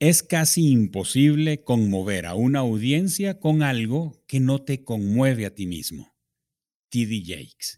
Es 0.00 0.22
casi 0.22 0.70
imposible 0.70 1.64
conmover 1.64 2.26
a 2.26 2.36
una 2.36 2.60
audiencia 2.60 3.40
con 3.40 3.64
algo 3.64 4.22
que 4.28 4.38
no 4.38 4.62
te 4.62 4.84
conmueve 4.84 5.44
a 5.44 5.56
ti 5.56 5.66
mismo. 5.66 6.16
TD 6.90 7.20
Jakes. 7.26 7.74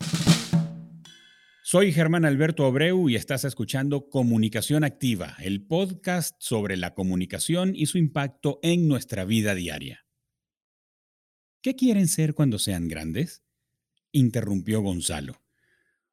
Soy 1.62 1.94
Germán 1.94 2.26
Alberto 2.26 2.66
Abreu 2.66 3.08
y 3.08 3.16
estás 3.16 3.44
escuchando 3.46 4.10
Comunicación 4.10 4.84
Activa, 4.84 5.34
el 5.40 5.66
podcast 5.66 6.36
sobre 6.40 6.76
la 6.76 6.92
comunicación 6.92 7.74
y 7.74 7.86
su 7.86 7.96
impacto 7.96 8.60
en 8.62 8.86
nuestra 8.86 9.24
vida 9.24 9.54
diaria. 9.54 10.04
¿Qué 11.62 11.74
quieren 11.74 12.06
ser 12.06 12.34
cuando 12.34 12.58
sean 12.58 12.88
grandes? 12.88 13.44
interrumpió 14.12 14.82
Gonzalo. 14.82 15.42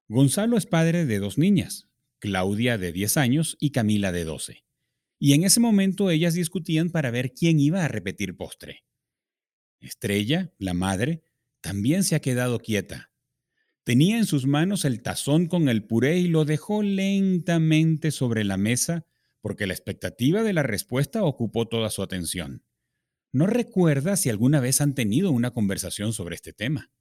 Gonzalo 0.07 0.55
es 0.55 0.67
padre 0.67 1.05
de 1.05 1.19
dos 1.19 1.37
niñas, 1.37 1.89
Claudia 2.19 2.77
de 2.77 2.93
10 2.93 3.17
años 3.17 3.57
y 3.59 3.71
Camila 3.71 4.13
de 4.13 4.23
12 4.23 4.66
y 5.19 5.33
en 5.33 5.43
ese 5.43 5.59
momento 5.59 6.09
ellas 6.09 6.33
discutían 6.33 6.89
para 6.89 7.11
ver 7.11 7.33
quién 7.33 7.59
iba 7.59 7.83
a 7.83 7.87
repetir 7.87 8.35
postre. 8.35 8.83
Estrella, 9.79 10.53
la 10.57 10.73
madre, 10.73 11.23
también 11.61 12.03
se 12.03 12.15
ha 12.15 12.19
quedado 12.19 12.59
quieta. 12.59 13.11
Tenía 13.83 14.17
en 14.17 14.25
sus 14.25 14.45
manos 14.45 14.85
el 14.85 15.01
tazón 15.01 15.47
con 15.47 15.69
el 15.69 15.85
puré 15.85 16.17
y 16.17 16.27
lo 16.27 16.45
dejó 16.45 16.83
lentamente 16.83 18.11
sobre 18.11 18.43
la 18.43 18.57
mesa 18.57 19.05
porque 19.41 19.65
la 19.65 19.73
expectativa 19.73 20.43
de 20.43 20.53
la 20.53 20.63
respuesta 20.63 21.23
ocupó 21.23 21.67
toda 21.67 21.89
su 21.89 22.03
atención. 22.03 22.63
No 23.31 23.47
recuerda 23.47 24.17
si 24.17 24.29
alguna 24.29 24.59
vez 24.59 24.81
han 24.81 24.93
tenido 24.93 25.31
una 25.31 25.51
conversación 25.51 26.11
sobre 26.11 26.35
este 26.35 26.53
tema. 26.53 26.91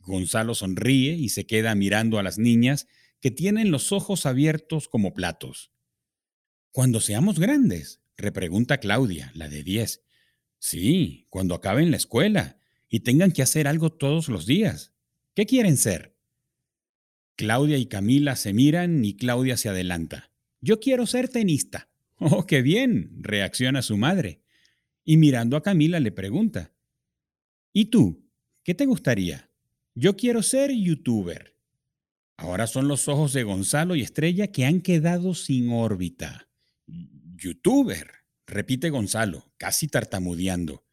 Gonzalo 0.00 0.54
sonríe 0.54 1.14
y 1.14 1.30
se 1.30 1.46
queda 1.46 1.74
mirando 1.74 2.18
a 2.18 2.22
las 2.22 2.38
niñas 2.38 2.86
que 3.20 3.30
tienen 3.30 3.70
los 3.70 3.92
ojos 3.92 4.24
abiertos 4.24 4.88
como 4.88 5.14
platos. 5.14 5.72
Cuando 6.76 7.00
seamos 7.00 7.38
grandes, 7.38 8.02
repregunta 8.18 8.76
Claudia, 8.76 9.32
la 9.34 9.48
de 9.48 9.62
10. 9.62 10.04
Sí, 10.58 11.26
cuando 11.30 11.54
acaben 11.54 11.90
la 11.90 11.96
escuela 11.96 12.58
y 12.86 13.00
tengan 13.00 13.32
que 13.32 13.40
hacer 13.40 13.66
algo 13.66 13.94
todos 13.94 14.28
los 14.28 14.44
días. 14.44 14.92
¿Qué 15.34 15.46
quieren 15.46 15.78
ser? 15.78 16.18
Claudia 17.34 17.78
y 17.78 17.86
Camila 17.86 18.36
se 18.36 18.52
miran 18.52 19.06
y 19.06 19.16
Claudia 19.16 19.56
se 19.56 19.70
adelanta. 19.70 20.30
Yo 20.60 20.78
quiero 20.78 21.06
ser 21.06 21.30
tenista. 21.30 21.88
Oh, 22.18 22.44
qué 22.44 22.60
bien, 22.60 23.10
reacciona 23.22 23.80
su 23.80 23.96
madre. 23.96 24.42
Y 25.02 25.16
mirando 25.16 25.56
a 25.56 25.62
Camila 25.62 25.98
le 25.98 26.12
pregunta. 26.12 26.74
¿Y 27.72 27.86
tú? 27.86 28.28
¿Qué 28.62 28.74
te 28.74 28.84
gustaría? 28.84 29.50
Yo 29.94 30.14
quiero 30.14 30.42
ser 30.42 30.72
youtuber. 30.72 31.56
Ahora 32.36 32.66
son 32.66 32.86
los 32.86 33.08
ojos 33.08 33.32
de 33.32 33.44
Gonzalo 33.44 33.96
y 33.96 34.02
Estrella 34.02 34.48
que 34.48 34.66
han 34.66 34.82
quedado 34.82 35.32
sin 35.32 35.70
órbita 35.70 36.46
youtuber, 37.36 38.10
repite 38.46 38.90
Gonzalo, 38.90 39.52
casi 39.58 39.88
tartamudeando. 39.88 40.84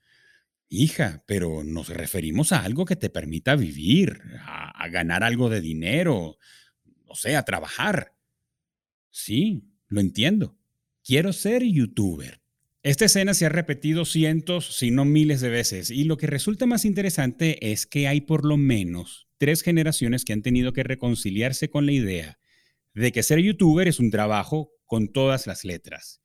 Hija, 0.70 1.24
pero 1.28 1.64
nos 1.64 1.90
referimos 1.90 2.52
a 2.52 2.64
algo 2.64 2.86
que 2.86 2.96
te 2.96 3.10
permita 3.10 3.56
vivir, 3.56 4.22
a, 4.42 4.88
ganar 4.90 5.24
algo 5.24 5.50
de 5.50 5.62
dinero, 5.62 6.38
o 7.06 7.16
sea, 7.16 7.40
a 7.40 7.46
trabajar. 7.46 8.16
Sí, 9.12 9.70
lo 9.88 10.02
entiendo. 10.02 10.58
Quiero 11.04 11.32
ser 11.32 11.64
youtuber. 11.64 12.42
Esta 12.82 13.06
escena 13.06 13.34
se 13.34 13.46
ha 13.46 13.50
repetido 13.50 14.04
cientos, 14.04 14.76
si 14.76 14.90
no 14.90 15.06
miles 15.06 15.42
de 15.42 15.50
veces, 15.50 15.92
y 15.92 16.06
lo 16.06 16.18
que 16.18 16.28
resulta 16.28 16.66
más 16.66 16.86
interesante 16.86 17.72
es 17.72 17.86
que 17.86 18.08
hay 18.08 18.22
por 18.22 18.44
lo 18.44 18.58
menos 18.58 19.28
tres 19.38 19.62
generaciones 19.62 20.26
que 20.26 20.34
han 20.34 20.42
tenido 20.42 20.74
que 20.74 20.84
reconciliarse 20.84 21.70
con 21.70 21.86
la 21.86 21.92
idea 21.92 22.40
de 22.94 23.12
que 23.12 23.24
ser 23.24 23.40
youtuber 23.40 23.88
es 23.88 24.00
un 24.00 24.12
trabajo 24.12 24.72
con 24.86 25.12
todas 25.12 25.48
las 25.48 25.66
letras. 25.66 26.23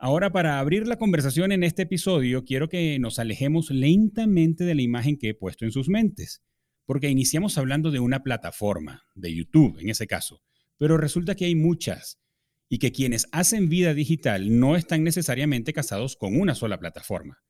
Ahora, 0.00 0.30
para 0.30 0.60
abrir 0.60 0.86
la 0.86 0.96
conversación 0.96 1.50
en 1.50 1.64
este 1.64 1.82
episodio, 1.82 2.44
quiero 2.44 2.68
que 2.68 3.00
nos 3.00 3.18
alejemos 3.18 3.70
lentamente 3.70 4.62
de 4.62 4.76
la 4.76 4.82
imagen 4.82 5.18
que 5.18 5.30
he 5.30 5.34
puesto 5.34 5.64
en 5.64 5.72
sus 5.72 5.88
mentes, 5.88 6.40
porque 6.86 7.08
iniciamos 7.08 7.58
hablando 7.58 7.90
de 7.90 7.98
una 7.98 8.22
plataforma, 8.22 9.02
de 9.16 9.34
YouTube 9.34 9.76
en 9.80 9.90
ese 9.90 10.06
caso, 10.06 10.40
pero 10.76 10.98
resulta 10.98 11.34
que 11.34 11.46
hay 11.46 11.56
muchas 11.56 12.20
y 12.68 12.78
que 12.78 12.92
quienes 12.92 13.26
hacen 13.32 13.68
vida 13.68 13.92
digital 13.92 14.60
no 14.60 14.76
están 14.76 15.02
necesariamente 15.02 15.72
casados 15.72 16.14
con 16.14 16.40
una 16.40 16.54
sola 16.54 16.78
plataforma. 16.78 17.42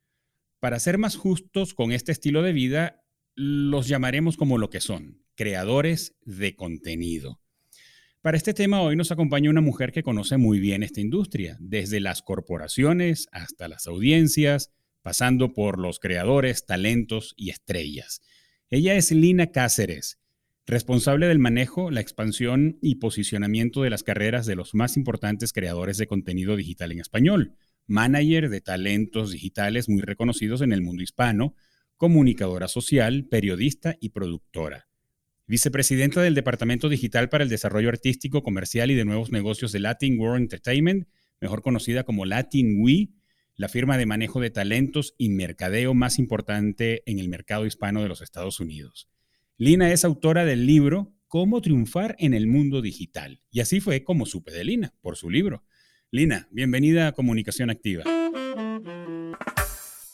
Para 0.58 0.80
ser 0.80 0.96
más 0.96 1.16
justos 1.16 1.74
con 1.74 1.92
este 1.92 2.12
estilo 2.12 2.42
de 2.42 2.54
vida, 2.54 3.04
los 3.34 3.88
llamaremos 3.88 4.38
como 4.38 4.56
lo 4.56 4.70
que 4.70 4.80
son, 4.80 5.22
creadores 5.34 6.16
de 6.22 6.56
contenido. 6.56 7.42
Para 8.20 8.36
este 8.36 8.52
tema 8.52 8.82
hoy 8.82 8.96
nos 8.96 9.12
acompaña 9.12 9.48
una 9.48 9.60
mujer 9.60 9.92
que 9.92 10.02
conoce 10.02 10.38
muy 10.38 10.58
bien 10.58 10.82
esta 10.82 11.00
industria, 11.00 11.56
desde 11.60 12.00
las 12.00 12.20
corporaciones 12.20 13.28
hasta 13.30 13.68
las 13.68 13.86
audiencias, 13.86 14.72
pasando 15.02 15.52
por 15.52 15.78
los 15.78 16.00
creadores, 16.00 16.66
talentos 16.66 17.32
y 17.36 17.50
estrellas. 17.50 18.20
Ella 18.70 18.96
es 18.96 19.12
Lina 19.12 19.52
Cáceres, 19.52 20.18
responsable 20.66 21.28
del 21.28 21.38
manejo, 21.38 21.92
la 21.92 22.00
expansión 22.00 22.76
y 22.82 22.96
posicionamiento 22.96 23.82
de 23.82 23.90
las 23.90 24.02
carreras 24.02 24.46
de 24.46 24.56
los 24.56 24.74
más 24.74 24.96
importantes 24.96 25.52
creadores 25.52 25.96
de 25.96 26.08
contenido 26.08 26.56
digital 26.56 26.90
en 26.90 26.98
español, 26.98 27.54
manager 27.86 28.48
de 28.48 28.60
talentos 28.60 29.30
digitales 29.30 29.88
muy 29.88 30.02
reconocidos 30.02 30.60
en 30.60 30.72
el 30.72 30.82
mundo 30.82 31.04
hispano, 31.04 31.54
comunicadora 31.96 32.66
social, 32.66 33.28
periodista 33.30 33.94
y 34.00 34.08
productora 34.08 34.87
vicepresidenta 35.48 36.22
del 36.22 36.34
Departamento 36.34 36.90
Digital 36.90 37.30
para 37.30 37.42
el 37.42 37.50
Desarrollo 37.50 37.88
Artístico, 37.88 38.42
Comercial 38.42 38.90
y 38.90 38.94
de 38.94 39.06
Nuevos 39.06 39.32
Negocios 39.32 39.72
de 39.72 39.80
Latin 39.80 40.18
World 40.20 40.42
Entertainment, 40.42 41.08
mejor 41.40 41.62
conocida 41.62 42.04
como 42.04 42.26
Latin 42.26 42.76
We, 42.80 43.08
la 43.56 43.68
firma 43.68 43.96
de 43.96 44.06
manejo 44.06 44.40
de 44.40 44.50
talentos 44.50 45.14
y 45.16 45.30
mercadeo 45.30 45.94
más 45.94 46.18
importante 46.18 47.02
en 47.06 47.18
el 47.18 47.28
mercado 47.28 47.66
hispano 47.66 48.02
de 48.02 48.08
los 48.08 48.20
Estados 48.20 48.60
Unidos. 48.60 49.08
Lina 49.56 49.90
es 49.90 50.04
autora 50.04 50.44
del 50.44 50.66
libro 50.66 51.14
Cómo 51.26 51.60
triunfar 51.60 52.14
en 52.18 52.34
el 52.34 52.46
mundo 52.46 52.80
digital. 52.80 53.42
Y 53.50 53.60
así 53.60 53.80
fue 53.80 54.04
como 54.04 54.26
supe 54.26 54.52
de 54.52 54.64
Lina, 54.64 54.94
por 55.00 55.16
su 55.16 55.28
libro. 55.30 55.64
Lina, 56.10 56.48
bienvenida 56.52 57.08
a 57.08 57.12
Comunicación 57.12 57.70
Activa. 57.70 58.04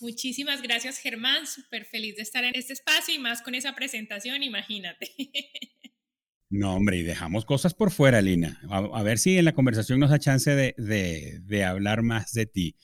Muchísimas 0.04 0.60
gracias, 0.60 0.98
Germán. 0.98 1.47
Súper 1.47 1.87
feliz 1.87 2.16
de 2.16 2.22
estar 2.22 2.44
en 2.44 2.54
este 2.54 2.75
espacio 2.75 3.15
y 3.15 3.19
más 3.19 3.41
con 3.41 3.54
esa 3.54 3.75
presentación, 3.75 4.42
imagínate. 4.42 5.10
No, 6.50 6.76
hombre, 6.76 6.98
y 6.98 7.03
dejamos 7.03 7.44
cosas 7.44 7.75
por 7.75 7.91
fuera, 7.91 8.22
Lina. 8.22 8.60
A, 8.69 9.03
ver 9.03 9.19
si 9.19 9.38
en 9.38 9.44
la 9.44 9.54
conversación 9.54 9.98
nos 9.98 10.10
da 10.10 10.20
chance 10.20 10.54
de, 10.54 11.65
hablar 11.65 12.03
más 12.03 12.32
de 12.32 12.47
ti. 12.47 12.76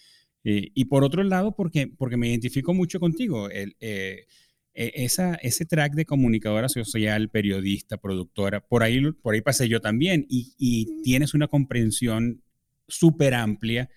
y 0.43 0.85
por 0.87 1.05
otro 1.05 1.23
lado, 1.23 1.55
porque, 1.55 1.87
porque 1.87 2.17
me 2.17 2.29
identifico 2.31 2.75
mucho 2.75 2.99
contigo. 2.99 3.49
El, 3.49 3.77
eh, 3.79 4.27
e, 4.75 5.05
esa, 5.05 5.37
ese 5.37 5.67
track 5.67 5.93
de 5.93 6.05
comunicadora 6.05 6.69
social, 6.69 7.29
periodista, 7.29 7.99
productora, 7.99 8.61
por 8.61 8.83
ahí, 8.83 9.01
por 9.23 9.35
ahí 9.35 9.41
pasé 9.41 9.69
yo 9.69 9.81
también. 9.81 10.27
Y, 10.29 10.55
y 10.59 11.03
tienes 11.05 11.33
una 11.35 11.47
comprensión 11.47 12.43
súper 12.89 13.35
amplia 13.35 13.89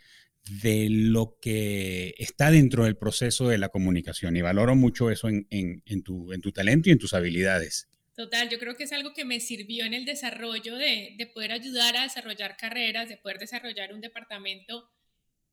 de 0.46 0.88
lo 0.90 1.38
que 1.40 2.16
está 2.18 2.52
dentro 2.52 2.84
del 2.84 2.98
proceso 2.98 3.48
de 3.48 3.58
la 3.58 3.70
comunicación 3.70 4.36
y 4.36 4.42
valoro 4.42 4.76
mucho 4.76 5.10
eso 5.10 5.30
en, 5.30 6.04
tu, 6.04 6.52
talento 6.54 6.90
y 6.90 6.92
en 6.92 7.00
tus 7.00 7.14
habilidades. 7.14 7.88
Total, 8.16 8.50
yo 8.50 8.60
creo 8.60 8.76
que 8.76 8.84
es 8.84 8.92
algo 8.92 9.14
que 9.14 9.26
me 9.26 9.40
sirvió 9.40 9.86
en 9.86 9.94
el 9.94 10.06
desarrollo 10.06 10.76
de, 10.76 11.16
poder 11.34 11.54
ayudar 11.54 11.96
a 11.96 12.04
desarrollar 12.04 12.58
carreras, 12.58 13.10
de 13.10 13.18
poder 13.18 13.40
desarrollar 13.40 13.94
un 13.94 14.02
departamento 14.02 14.90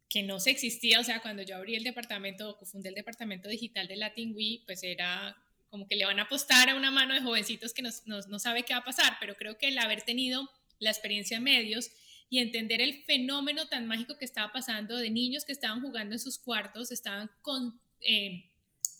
que 0.09 0.25
no 0.25 0.41
se 0.41 0.50
existía, 0.50 0.99
o 0.99 1.05
sea, 1.05 1.21
cuando 1.21 1.43
yo 1.43 1.55
abrí 1.55 1.77
el 1.77 1.84
departamento, 1.84 2.59
fundé 2.65 2.89
el 2.89 2.97
departamento 2.97 3.49
digital 3.49 3.87
de 3.87 3.95
Latin 3.95 4.34
We, 4.34 4.62
pues 4.67 4.83
era 4.83 5.37
como 5.69 5.87
que 5.87 5.95
le 5.95 6.05
van 6.05 6.19
a 6.19 6.23
apostar 6.23 6.69
a 6.69 6.75
una 6.75 6.91
mano 6.91 7.15
de 7.15 7.21
jovencitos 7.21 7.73
que 7.73 7.83
no 7.83 8.39
sabe 8.41 8.65
qué 8.65 8.73
va 8.75 8.81
a 8.81 8.84
pasar, 8.84 9.19
pero 9.21 9.37
creo 9.37 9.56
que 9.56 9.69
el 9.69 9.79
haber 9.79 10.03
tenido 10.03 10.50
la 10.81 10.91
experiencia 10.91 11.37
en 11.37 11.45
medios 11.45 11.91
y 12.31 12.39
entender 12.39 12.81
el 12.81 13.03
fenómeno 13.03 13.67
tan 13.67 13.89
mágico 13.89 14.17
que 14.17 14.25
estaba 14.25 14.53
pasando 14.53 14.97
de 14.97 15.11
niños 15.11 15.45
que 15.45 15.53
estaban 15.53 15.81
jugando 15.81 16.15
en 16.15 16.21
sus 16.21 16.38
cuartos, 16.38 16.93
estaban 16.93 17.29
con, 17.43 17.81
eh, 18.00 18.53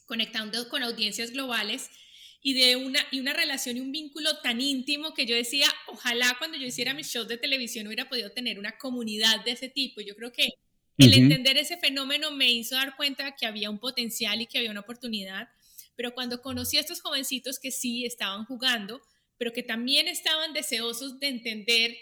conectando 0.05 0.69
con 0.69 0.83
audiencias 0.83 1.31
globales 1.31 1.89
y 2.43 2.55
de 2.55 2.75
una, 2.75 2.99
y 3.13 3.21
una 3.21 3.33
relación 3.33 3.77
y 3.77 3.81
un 3.81 3.93
vínculo 3.93 4.39
tan 4.39 4.61
íntimo 4.61 5.15
que 5.15 5.27
yo 5.27 5.37
decía, 5.37 5.69
ojalá 5.87 6.35
cuando 6.39 6.59
yo 6.59 6.67
hiciera 6.67 6.93
mis 6.93 7.07
shows 7.09 7.29
de 7.29 7.37
televisión 7.37 7.87
hubiera 7.87 8.09
podido 8.09 8.31
tener 8.33 8.59
una 8.59 8.77
comunidad 8.79 9.45
de 9.45 9.53
ese 9.53 9.69
tipo. 9.69 10.01
Yo 10.01 10.17
creo 10.17 10.33
que 10.33 10.49
el 10.99 11.15
entender 11.15 11.57
ese 11.57 11.79
fenómeno 11.79 12.33
me 12.33 12.51
hizo 12.51 12.75
dar 12.75 12.97
cuenta 12.97 13.37
que 13.37 13.47
había 13.47 13.71
un 13.71 13.79
potencial 13.79 14.41
y 14.41 14.47
que 14.47 14.59
había 14.59 14.73
una 14.73 14.81
oportunidad, 14.81 15.49
pero 15.95 16.15
cuando 16.15 16.43
conocí 16.43 16.79
a 16.79 16.81
estos 16.81 17.01
jovencitos 17.01 17.61
que 17.61 17.71
sí 17.71 18.05
estaban 18.05 18.45
jugando, 18.45 19.01
pero 19.39 19.53
que 19.53 19.63
también 19.63 20.09
estaban 20.09 20.53
deseosos 20.53 21.21
de 21.21 21.29
entender 21.29 21.97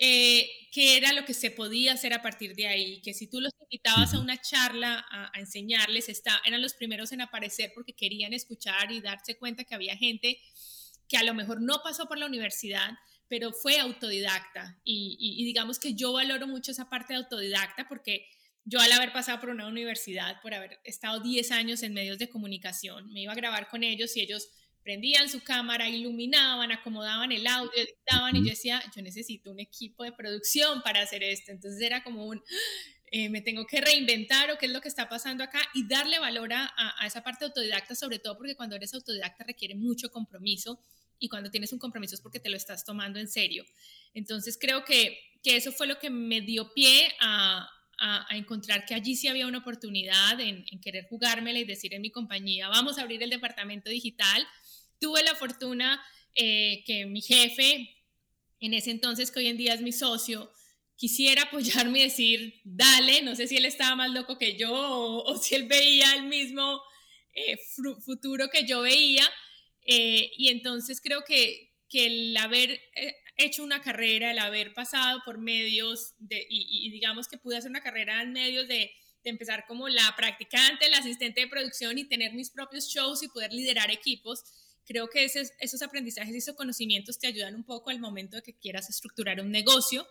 eh, 0.00 0.48
qué 0.70 0.96
era 0.96 1.12
lo 1.12 1.24
que 1.24 1.34
se 1.34 1.50
podía 1.50 1.92
hacer 1.92 2.12
a 2.14 2.22
partir 2.22 2.54
de 2.54 2.68
ahí, 2.68 3.02
que 3.02 3.14
si 3.14 3.26
tú 3.26 3.40
los 3.40 3.52
invitabas 3.60 4.14
a 4.14 4.20
una 4.20 4.40
charla 4.40 5.04
a, 5.10 5.32
enseñarles, 5.38 6.08
está, 6.08 6.40
eran 6.44 6.62
los 6.62 6.74
primeros 6.74 7.10
en 7.10 7.20
aparecer 7.20 7.72
porque 7.74 7.94
querían 7.94 8.32
escuchar 8.32 8.92
y 8.92 9.00
darse 9.00 9.36
cuenta 9.36 9.64
que 9.64 9.74
había 9.74 9.96
gente 9.96 10.40
que 11.08 11.16
a 11.16 11.24
lo 11.24 11.34
mejor 11.34 11.60
no 11.60 11.80
pasó 11.82 12.06
por 12.06 12.18
la 12.18 12.26
universidad, 12.26 12.90
pero 13.28 13.52
fue 13.52 13.80
autodidacta. 13.80 14.80
Y, 14.84 15.44
digamos 15.44 15.80
que 15.80 15.94
yo 15.94 16.12
valoro 16.12 16.46
mucho 16.46 16.70
esa 16.70 16.88
parte 16.88 17.14
de 17.14 17.18
autodidacta 17.18 17.88
porque 17.88 18.28
yo 18.64 18.78
al 18.80 18.92
haber 18.92 19.12
pasado 19.12 19.40
por 19.40 19.48
una 19.48 19.66
universidad, 19.66 20.40
por 20.42 20.54
haber 20.54 20.78
estado 20.84 21.20
10 21.20 21.50
años 21.52 21.82
en 21.82 21.94
medios 21.94 22.18
de 22.18 22.28
comunicación, 22.28 23.10
me 23.12 23.22
iba 23.22 23.32
a 23.32 23.36
grabar 23.36 23.68
con 23.68 23.82
ellos 23.82 24.16
y 24.16 24.20
ellos 24.20 24.48
prendían 24.88 25.28
su 25.28 25.42
cámara, 25.42 25.86
iluminaban, 25.86 26.72
acomodaban 26.72 27.30
el 27.30 27.46
audio, 27.46 27.70
editaban 27.76 28.34
y 28.36 28.38
yo 28.38 28.50
decía, 28.52 28.82
yo 28.96 29.02
necesito 29.02 29.50
un 29.50 29.60
equipo 29.60 30.02
de 30.02 30.12
producción 30.12 30.80
para 30.80 31.02
hacer 31.02 31.22
esto. 31.22 31.52
Entonces 31.52 31.82
era 31.82 32.02
como 32.02 32.24
un, 32.24 32.42
eh, 33.12 33.28
me 33.28 33.42
tengo 33.42 33.66
que 33.66 33.82
reinventar 33.82 34.50
o 34.50 34.56
qué 34.56 34.64
es 34.64 34.72
lo 34.72 34.80
que 34.80 34.88
está 34.88 35.06
pasando 35.06 35.44
acá 35.44 35.60
y 35.74 35.86
darle 35.86 36.18
valor 36.18 36.54
a, 36.54 36.72
a, 36.74 37.06
esa 37.06 37.22
parte 37.22 37.44
autodidacta, 37.44 37.94
sobre 37.94 38.18
todo 38.18 38.38
porque 38.38 38.56
cuando 38.56 38.76
eres 38.76 38.94
autodidacta 38.94 39.44
requiere 39.44 39.74
mucho 39.74 40.10
compromiso 40.10 40.82
y 41.18 41.28
cuando 41.28 41.50
tienes 41.50 41.70
un 41.74 41.78
compromiso 41.78 42.14
es 42.14 42.22
porque 42.22 42.40
te 42.40 42.48
lo 42.48 42.56
estás 42.56 42.86
tomando 42.86 43.18
en 43.18 43.28
serio. 43.28 43.66
Entonces 44.14 44.56
creo 44.58 44.86
que, 44.86 45.18
que 45.42 45.56
eso 45.56 45.70
fue 45.70 45.86
lo 45.86 45.98
que 45.98 46.08
me 46.08 46.40
dio 46.40 46.72
pie 46.72 47.12
a, 47.20 47.68
a, 47.98 48.26
encontrar 48.30 48.86
que 48.86 48.94
allí 48.94 49.16
sí 49.16 49.28
había 49.28 49.46
una 49.46 49.58
oportunidad 49.58 50.40
en, 50.40 50.64
en, 50.70 50.80
querer 50.80 51.06
jugármela 51.10 51.58
y 51.58 51.64
decir 51.64 51.92
en 51.92 52.00
mi 52.00 52.10
compañía, 52.10 52.68
vamos 52.68 52.96
a 52.96 53.02
abrir 53.02 53.22
el 53.22 53.28
departamento 53.28 53.90
digital. 53.90 54.46
Tuve 55.00 55.22
la 55.22 55.34
fortuna 55.34 56.02
eh, 56.34 56.82
que 56.86 57.06
mi 57.06 57.20
jefe, 57.20 57.96
en 58.60 58.74
ese 58.74 58.90
entonces 58.90 59.30
que 59.30 59.40
hoy 59.40 59.48
en 59.48 59.56
día 59.56 59.74
es 59.74 59.82
mi 59.82 59.92
socio, 59.92 60.50
quisiera 60.98 61.44
apoyarme 61.44 62.00
y 62.00 62.02
decir, 62.02 62.60
dale, 62.64 63.22
no 63.22 63.36
sé 63.36 63.46
si 63.46 63.56
él 63.56 63.64
estaba 63.64 63.94
más 63.94 64.10
loco 64.10 64.36
que 64.36 64.56
yo 64.56 64.72
o, 64.72 65.38
si 65.38 65.54
él 65.54 65.68
veía 65.68 66.12
el 66.14 66.24
mismo 66.24 66.82
eh, 67.32 67.56
futuro 68.04 68.50
que 68.50 68.66
yo 68.66 68.82
veía. 68.82 69.24
Eh, 69.86 70.32
y 70.36 70.48
entonces 70.48 71.00
creo 71.00 71.22
que, 71.24 71.72
que 71.88 72.06
el 72.06 72.36
haber 72.36 72.72
eh, 72.96 73.14
hecho 73.36 73.62
una 73.62 73.80
carrera, 73.80 74.32
el 74.32 74.40
haber 74.40 74.74
pasado 74.74 75.22
por 75.24 75.38
medios, 75.38 76.14
y, 76.28 76.90
digamos 76.90 77.28
que 77.28 77.38
pude 77.38 77.56
hacer 77.56 77.70
una 77.70 77.80
carrera 77.80 78.20
en 78.20 78.32
medios 78.32 78.66
de, 78.66 78.90
de 79.22 79.30
empezar 79.30 79.66
como 79.68 79.88
la 79.88 80.14
practicante, 80.16 80.90
la 80.90 80.98
asistente 80.98 81.42
de 81.42 81.46
producción 81.46 81.96
y 81.96 82.08
tener 82.08 82.34
mis 82.34 82.50
propios 82.50 82.88
shows 82.88 83.22
y 83.22 83.28
poder 83.28 83.52
liderar 83.52 83.92
equipos, 83.92 84.42
creo 84.88 85.08
que 85.08 85.24
esos, 85.24 85.52
esos 85.60 85.82
aprendizajes 85.82 86.34
y 86.34 86.38
esos 86.38 86.56
conocimientos 86.56 87.18
te 87.18 87.28
ayudan 87.28 87.54
un 87.54 87.64
poco 87.64 87.90
al 87.90 88.00
momento 88.00 88.36
de 88.36 88.42
que 88.42 88.54
quieras 88.54 88.90
estructurar 88.90 89.40
un 89.40 89.52
negocio 89.52 90.06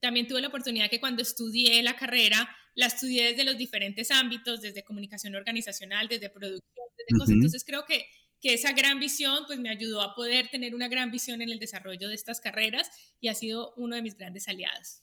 también 0.00 0.26
tuve 0.26 0.40
la 0.40 0.48
oportunidad 0.48 0.90
que 0.90 1.00
cuando 1.00 1.22
estudié 1.22 1.82
la 1.82 1.96
carrera, 1.96 2.48
la 2.74 2.86
estudié 2.86 3.30
desde 3.30 3.44
los 3.44 3.58
diferentes 3.58 4.10
ámbitos, 4.10 4.60
desde 4.60 4.84
comunicación 4.84 5.34
organizacional, 5.34 6.08
desde 6.08 6.30
producción, 6.30 6.86
desde 6.96 7.18
cosas. 7.18 7.34
Entonces 7.34 7.64
creo 7.64 7.84
que, 7.84 8.06
que 8.40 8.54
esa 8.54 8.72
gran 8.72 9.00
visión 9.00 9.44
pues 9.46 9.58
me 9.58 9.70
ayudó 9.70 10.00
a 10.02 10.14
poder 10.14 10.48
tener 10.48 10.74
una 10.74 10.88
gran 10.88 11.10
visión 11.10 11.42
en 11.42 11.50
el 11.50 11.58
desarrollo 11.58 12.08
de 12.08 12.14
estas 12.14 12.40
carreras 12.40 12.88
y 13.20 13.28
ha 13.28 13.34
sido 13.34 13.74
uno 13.76 13.96
de 13.96 14.02
mis 14.02 14.16
grandes 14.16 14.46
aliados. 14.46 15.02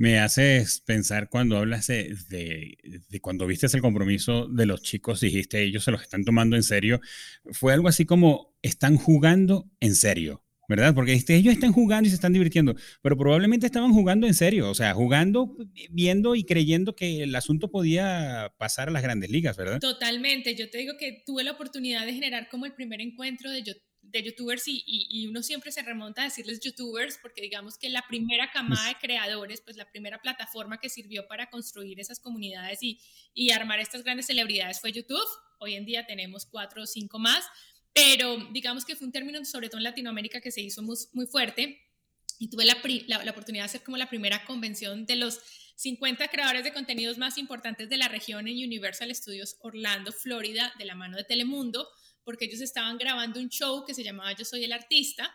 Me 0.00 0.18
haces 0.18 0.80
pensar 0.80 1.28
cuando 1.28 1.58
hablas 1.58 1.88
de, 1.88 2.78
cuando 3.20 3.46
viste 3.46 3.66
el 3.70 3.82
compromiso 3.82 4.46
de 4.46 4.64
los 4.64 4.80
chicos, 4.80 5.20
dijiste 5.20 5.62
ellos 5.62 5.84
se 5.84 5.90
los 5.90 6.00
están 6.00 6.24
tomando 6.24 6.56
en 6.56 6.62
serio. 6.62 7.02
Fue 7.52 7.74
algo 7.74 7.86
así 7.86 8.06
como 8.06 8.56
están 8.62 8.96
jugando 8.96 9.70
en 9.78 9.94
serio. 9.94 10.42
¿verdad? 10.70 10.94
Porque 10.94 11.12
este, 11.12 11.34
ellos 11.34 11.52
están 11.52 11.72
jugando 11.72 12.06
y 12.06 12.10
se 12.10 12.14
están 12.14 12.32
divirtiendo, 12.32 12.76
pero 13.02 13.18
probablemente 13.18 13.66
estaban 13.66 13.92
jugando 13.92 14.28
en 14.28 14.34
serio, 14.34 14.70
o 14.70 14.74
sea, 14.74 14.94
jugando, 14.94 15.56
viendo 15.90 16.36
y 16.36 16.44
creyendo 16.44 16.94
que 16.94 17.24
el 17.24 17.34
asunto 17.34 17.72
podía 17.72 18.54
pasar 18.56 18.88
a 18.88 18.92
las 18.92 19.02
grandes 19.02 19.30
ligas, 19.30 19.56
¿verdad? 19.56 19.80
Totalmente, 19.80 20.54
yo 20.54 20.70
te 20.70 20.78
digo 20.78 20.92
que 20.96 21.24
tuve 21.26 21.42
la 21.42 21.50
oportunidad 21.50 22.06
de 22.06 22.14
generar 22.14 22.48
como 22.48 22.66
el 22.66 22.72
primer 22.74 23.00
encuentro 23.00 23.50
de, 23.50 23.64
de 24.10 24.22
youtubers 24.22 24.66
y, 24.66 24.82
y, 24.86 25.26
uno 25.26 25.42
siempre 25.42 25.72
se 25.72 25.82
remonta 25.82 26.22
a 26.22 26.24
decirles 26.24 26.60
youtubers 26.60 27.18
porque 27.22 27.40
digamos 27.42 27.78
que 27.78 27.88
la 27.88 28.04
primera 28.08 28.50
camada 28.50 28.88
de 28.88 28.96
creadores, 28.96 29.60
pues 29.60 29.76
la 29.76 29.90
primera 29.90 30.20
plataforma 30.20 30.78
que 30.78 30.88
sirvió 30.88 31.26
para 31.28 31.48
construir 31.48 32.00
esas 32.00 32.20
comunidades 32.20 32.82
y, 32.82 33.00
y 33.34 33.50
armar 33.50 33.78
estas 33.78 34.02
grandes 34.02 34.26
celebridades 34.26 34.80
fue 34.80 34.92
YouTube. 34.92 35.26
Hoy 35.58 35.74
en 35.74 35.84
día 35.84 36.06
tenemos 36.06 36.46
cuatro 36.46 36.82
o 36.82 36.86
cinco 36.86 37.18
más, 37.18 37.44
pero 37.92 38.36
digamos 38.52 38.84
que 38.84 38.96
fue 38.96 39.06
un 39.06 39.12
término, 39.12 39.44
sobre 39.44 39.68
todo 39.68 39.78
en 39.78 39.84
Latinoamérica, 39.84 40.40
que 40.40 40.50
se 40.50 40.60
hizo 40.60 40.82
muy, 40.82 40.96
muy 41.12 41.26
fuerte 41.26 41.80
y 42.38 42.48
tuve 42.48 42.64
la, 42.64 42.78
la, 43.06 43.30
oportunidad 43.30 43.64
de 43.64 43.66
hacer 43.66 43.82
como 43.82 43.98
la 43.98 44.08
primera 44.08 44.44
convención 44.46 45.04
de 45.04 45.16
los 45.16 45.40
50 45.76 46.28
creadores 46.28 46.64
de 46.64 46.72
contenidos 46.72 47.18
más 47.18 47.38
importantes 47.38 47.88
de 47.88 47.98
la 47.98 48.08
región 48.08 48.48
en 48.48 48.56
Universal 48.56 49.14
Studios 49.14 49.56
Orlando, 49.60 50.10
Florida, 50.10 50.72
de 50.78 50.86
la 50.86 50.94
mano 50.94 51.18
de 51.18 51.24
Telemundo, 51.24 51.86
porque 52.24 52.46
ellos 52.46 52.60
estaban 52.60 52.98
grabando 52.98 53.40
un 53.40 53.48
show 53.48 53.84
que 53.84 53.94
se 53.94 54.04
llamaba 54.04 54.32
Yo 54.32 54.44
Soy 54.44 54.64
el 54.64 54.72
Artista, 54.72 55.34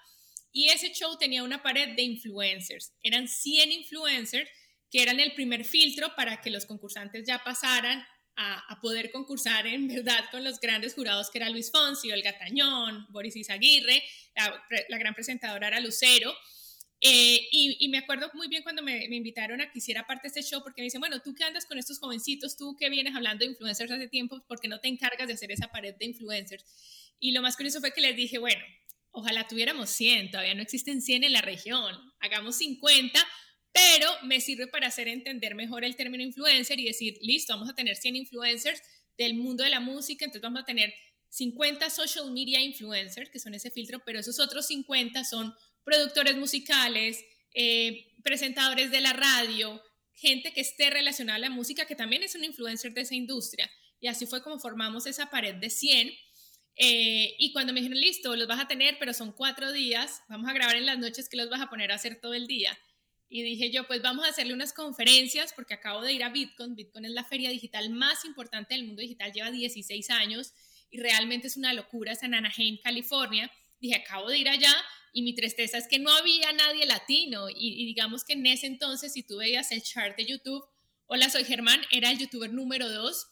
y 0.52 0.70
ese 0.70 0.94
show 0.94 1.18
tenía 1.18 1.44
una 1.44 1.62
pared 1.62 1.96
de 1.96 2.02
influencers. 2.04 2.94
Eran 3.04 3.28
100 3.28 3.72
influencers 3.74 4.50
que 4.90 5.04
eran 5.04 5.20
el 5.20 5.34
primer 5.34 5.66
filtro 5.66 6.16
para 6.16 6.40
que 6.40 6.50
los 6.50 6.66
concursantes 6.66 7.26
ya 7.28 7.44
pasaran 7.44 8.06
a, 8.38 8.80
poder 8.82 9.12
concursar 9.12 9.68
en 9.68 9.88
verdad 9.94 10.26
con 10.32 10.44
los 10.44 10.60
grandes 10.60 10.94
jurados 10.94 11.30
que 11.30 11.40
era 11.40 11.50
Luis 11.50 11.72
Fonsi, 11.72 12.10
El 12.10 12.22
Gatañón, 12.22 13.06
Boris 13.10 13.36
Izaguirre, 13.36 14.04
la, 14.36 14.98
gran 14.98 15.14
presentadora 15.14 15.68
era 15.68 15.80
Lucero. 15.80 16.34
Eh, 17.02 17.48
y, 17.52 17.88
me 17.90 18.00
acuerdo 18.00 18.32
muy 18.34 18.48
bien 18.48 18.64
cuando 18.64 18.82
me, 18.82 19.06
invitaron 19.06 19.62
a 19.62 19.70
que 19.70 19.80
hiciera 19.80 20.08
parte 20.08 20.28
de 20.28 20.40
este 20.40 20.44
show, 20.50 20.64
porque 20.64 20.82
me 20.82 20.86
dicen, 20.86 21.02
bueno, 21.02 21.22
tú 21.22 21.36
que 21.36 21.44
andas 21.44 21.66
con 21.66 21.78
estos 21.78 22.00
jovencitos, 22.00 22.58
tú 22.58 22.76
que 22.78 22.90
vienes 22.90 23.16
hablando 23.16 23.46
de 23.46 23.52
influencers 23.52 23.92
hace 23.92 24.08
tiempo, 24.08 24.44
¿por 24.48 24.60
qué 24.60 24.68
no 24.68 24.80
te 24.80 24.88
encargas 24.88 25.28
de 25.28 25.34
hacer 25.34 25.52
esa 25.52 25.68
pared 25.68 25.94
de 25.96 26.06
influencers? 26.06 26.66
Y 27.20 27.32
lo 27.32 27.42
más 27.42 27.56
curioso 27.56 27.80
fue 27.80 27.92
que 27.92 28.02
les 28.02 28.16
dije, 28.16 28.38
bueno, 28.38 28.64
ojalá 29.12 29.48
tuviéramos 29.48 29.90
100, 29.92 30.32
todavía 30.32 30.56
no 30.56 30.62
existen 30.62 31.02
100 31.02 31.26
en 31.26 31.34
la 31.34 31.42
región, 31.42 31.96
hagamos 32.20 32.58
50 32.58 33.20
pero 33.76 34.10
me 34.24 34.40
sirve 34.40 34.68
para 34.68 34.88
hacer 34.88 35.10
entender 35.10 35.54
mejor 35.54 35.84
el 35.84 35.98
término 35.98 36.24
influencer 36.24 36.80
y 36.80 36.86
decir, 36.86 37.18
listo, 37.22 37.52
vamos 37.52 37.70
a 37.70 37.76
tener 37.76 37.98
100 37.98 38.16
influencers 38.16 38.82
del 39.18 39.34
mundo 39.34 39.66
de 39.66 39.70
la 39.70 39.82
música, 39.82 40.24
entonces 40.24 40.44
vamos 40.44 40.62
a 40.62 40.66
tener 40.66 40.94
50 41.28 41.90
social 41.90 42.32
media 42.32 42.62
influencers, 42.62 43.30
que 43.30 43.38
son 43.38 43.54
ese 43.54 43.70
filtro, 43.72 44.02
pero 44.06 44.20
esos 44.20 44.40
otros 44.40 44.68
50 44.68 45.26
son 45.26 45.54
productores 45.86 46.36
musicales, 46.36 47.24
eh, 47.54 48.14
presentadores 48.24 48.92
de 48.92 49.00
la 49.00 49.14
radio, 49.14 49.82
gente 50.14 50.52
que 50.52 50.62
esté 50.62 50.90
relacionada 50.90 51.38
a 51.38 51.40
la 51.40 51.50
música, 51.50 51.86
que 51.86 51.96
también 51.96 52.24
es 52.24 52.36
un 52.36 52.44
influencer 52.44 52.94
de 52.94 53.02
esa 53.02 53.16
industria. 53.16 53.72
Y 54.02 54.08
así 54.08 54.26
fue 54.26 54.44
como 54.44 54.60
formamos 54.60 55.06
esa 55.06 55.30
pared 55.30 55.56
de 55.56 55.70
100. 55.70 56.12
Eh, 56.78 57.36
y 57.40 57.54
cuando 57.54 57.72
me 57.72 57.80
dijeron, 57.80 58.02
listo, 58.02 58.36
los 58.36 58.48
vas 58.48 58.60
a 58.60 58.68
tener, 58.68 58.98
pero 59.00 59.14
son 59.14 59.32
cuatro 59.32 59.72
días, 59.72 60.24
vamos 60.28 60.50
a 60.50 60.54
grabar 60.54 60.76
en 60.76 60.86
las 60.86 60.98
noches 60.98 61.30
que 61.30 61.38
los 61.38 61.50
vas 61.50 61.62
a 61.62 61.70
poner 61.70 61.92
a 61.92 61.96
hacer 61.96 62.20
todo 62.20 62.34
el 62.34 62.48
día. 62.48 62.78
Y 63.30 63.44
dije 63.44 63.72
yo, 63.72 63.88
pues 63.88 64.02
vamos 64.02 64.26
a 64.26 64.30
hacerle 64.30 64.54
unas 64.54 64.74
conferencias 64.74 65.54
porque 65.54 65.74
acabo 65.74 66.02
de 66.02 66.14
ir 66.14 66.24
a 66.24 66.30
Bitcoin. 66.30 66.76
Bitcoin 66.76 67.06
es 67.06 67.12
la 67.12 67.24
feria 67.24 67.50
digital 67.50 67.90
más 67.90 68.26
importante 68.26 68.74
del 68.74 68.86
mundo 68.86 69.02
digital, 69.02 69.32
lleva 69.32 69.52
16 69.52 70.10
años 70.12 70.54
y 70.92 71.00
realmente 71.00 71.48
es 71.48 71.58
una 71.58 71.74
locura. 71.74 72.12
Es 72.12 72.24
en 72.24 72.34
Anaheim, 72.34 72.78
California. 72.84 73.52
Dije, 73.80 73.96
acabo 73.96 74.30
de 74.30 74.38
ir 74.38 74.50
allá 74.50 74.74
y 75.16 75.22
mi 75.22 75.34
tristeza 75.34 75.78
es 75.78 75.88
que 75.88 75.98
no 75.98 76.12
había 76.12 76.52
nadie 76.52 76.86
latino. 76.86 77.48
Y, 77.50 77.86
digamos 77.86 78.26
que 78.26 78.34
en 78.34 78.46
ese 78.48 78.68
entonces, 78.68 79.14
si 79.14 79.24
tú 79.24 79.38
veías 79.38 79.72
el 79.72 79.82
chart 79.82 80.18
de 80.18 80.26
YouTube, 80.26 80.62
hola, 81.06 81.30
soy 81.30 81.46
Germán, 81.46 81.80
era 81.90 82.12
el 82.12 82.18
youtuber 82.18 82.52
número 82.52 82.90
dos 82.90 83.30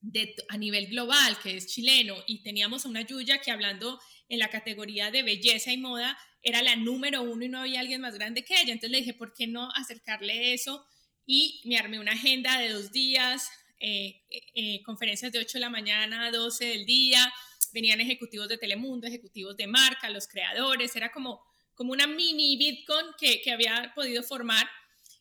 de, 0.00 0.34
a 0.48 0.58
nivel 0.58 0.88
global, 0.88 1.38
que 1.40 1.56
es 1.56 1.68
chileno. 1.68 2.16
Y 2.26 2.42
teníamos 2.42 2.84
a 2.84 2.88
una 2.88 3.02
Yuya 3.02 3.40
que 3.40 3.52
hablando 3.52 4.00
en 4.28 4.40
la 4.40 4.50
categoría 4.50 5.12
de 5.12 5.22
belleza 5.22 5.72
y 5.72 5.78
moda 5.78 6.18
era 6.42 6.64
la 6.64 6.74
número 6.74 7.22
uno 7.22 7.44
y 7.44 7.48
no 7.48 7.60
había 7.60 7.78
alguien 7.78 8.00
más 8.00 8.16
grande 8.16 8.44
que 8.44 8.60
ella. 8.60 8.72
Entonces 8.72 8.90
le 8.90 8.98
dije, 8.98 9.14
¿por 9.14 9.34
qué 9.34 9.46
no 9.46 9.70
acercarle 9.70 10.52
eso? 10.52 10.84
Y 11.24 11.62
me 11.64 11.78
armé 11.78 12.00
una 12.00 12.10
agenda 12.10 12.58
de 12.58 12.70
dos 12.70 12.90
días, 12.90 13.48
eh, 13.78 14.24
eh, 14.30 14.42
eh, 14.54 14.82
conferencias 14.82 15.30
de 15.30 15.38
8 15.38 15.58
de 15.58 15.60
la 15.60 15.70
mañana 15.70 16.26
a 16.26 16.32
12 16.32 16.64
del 16.64 16.86
día, 16.86 17.32
venían 17.74 18.00
ejecutivos 18.00 18.48
de 18.48 18.56
Telemundo, 18.56 19.06
ejecutivos 19.06 19.56
de 19.56 19.66
marca, 19.66 20.08
los 20.08 20.28
creadores, 20.28 20.94
era 20.96 21.10
como, 21.10 21.42
como 21.74 21.92
una 21.92 22.06
mini 22.06 22.56
Bitcoin 22.56 23.06
que, 23.18 23.42
que 23.42 23.50
había 23.50 23.92
podido 23.94 24.22
formar. 24.22 24.66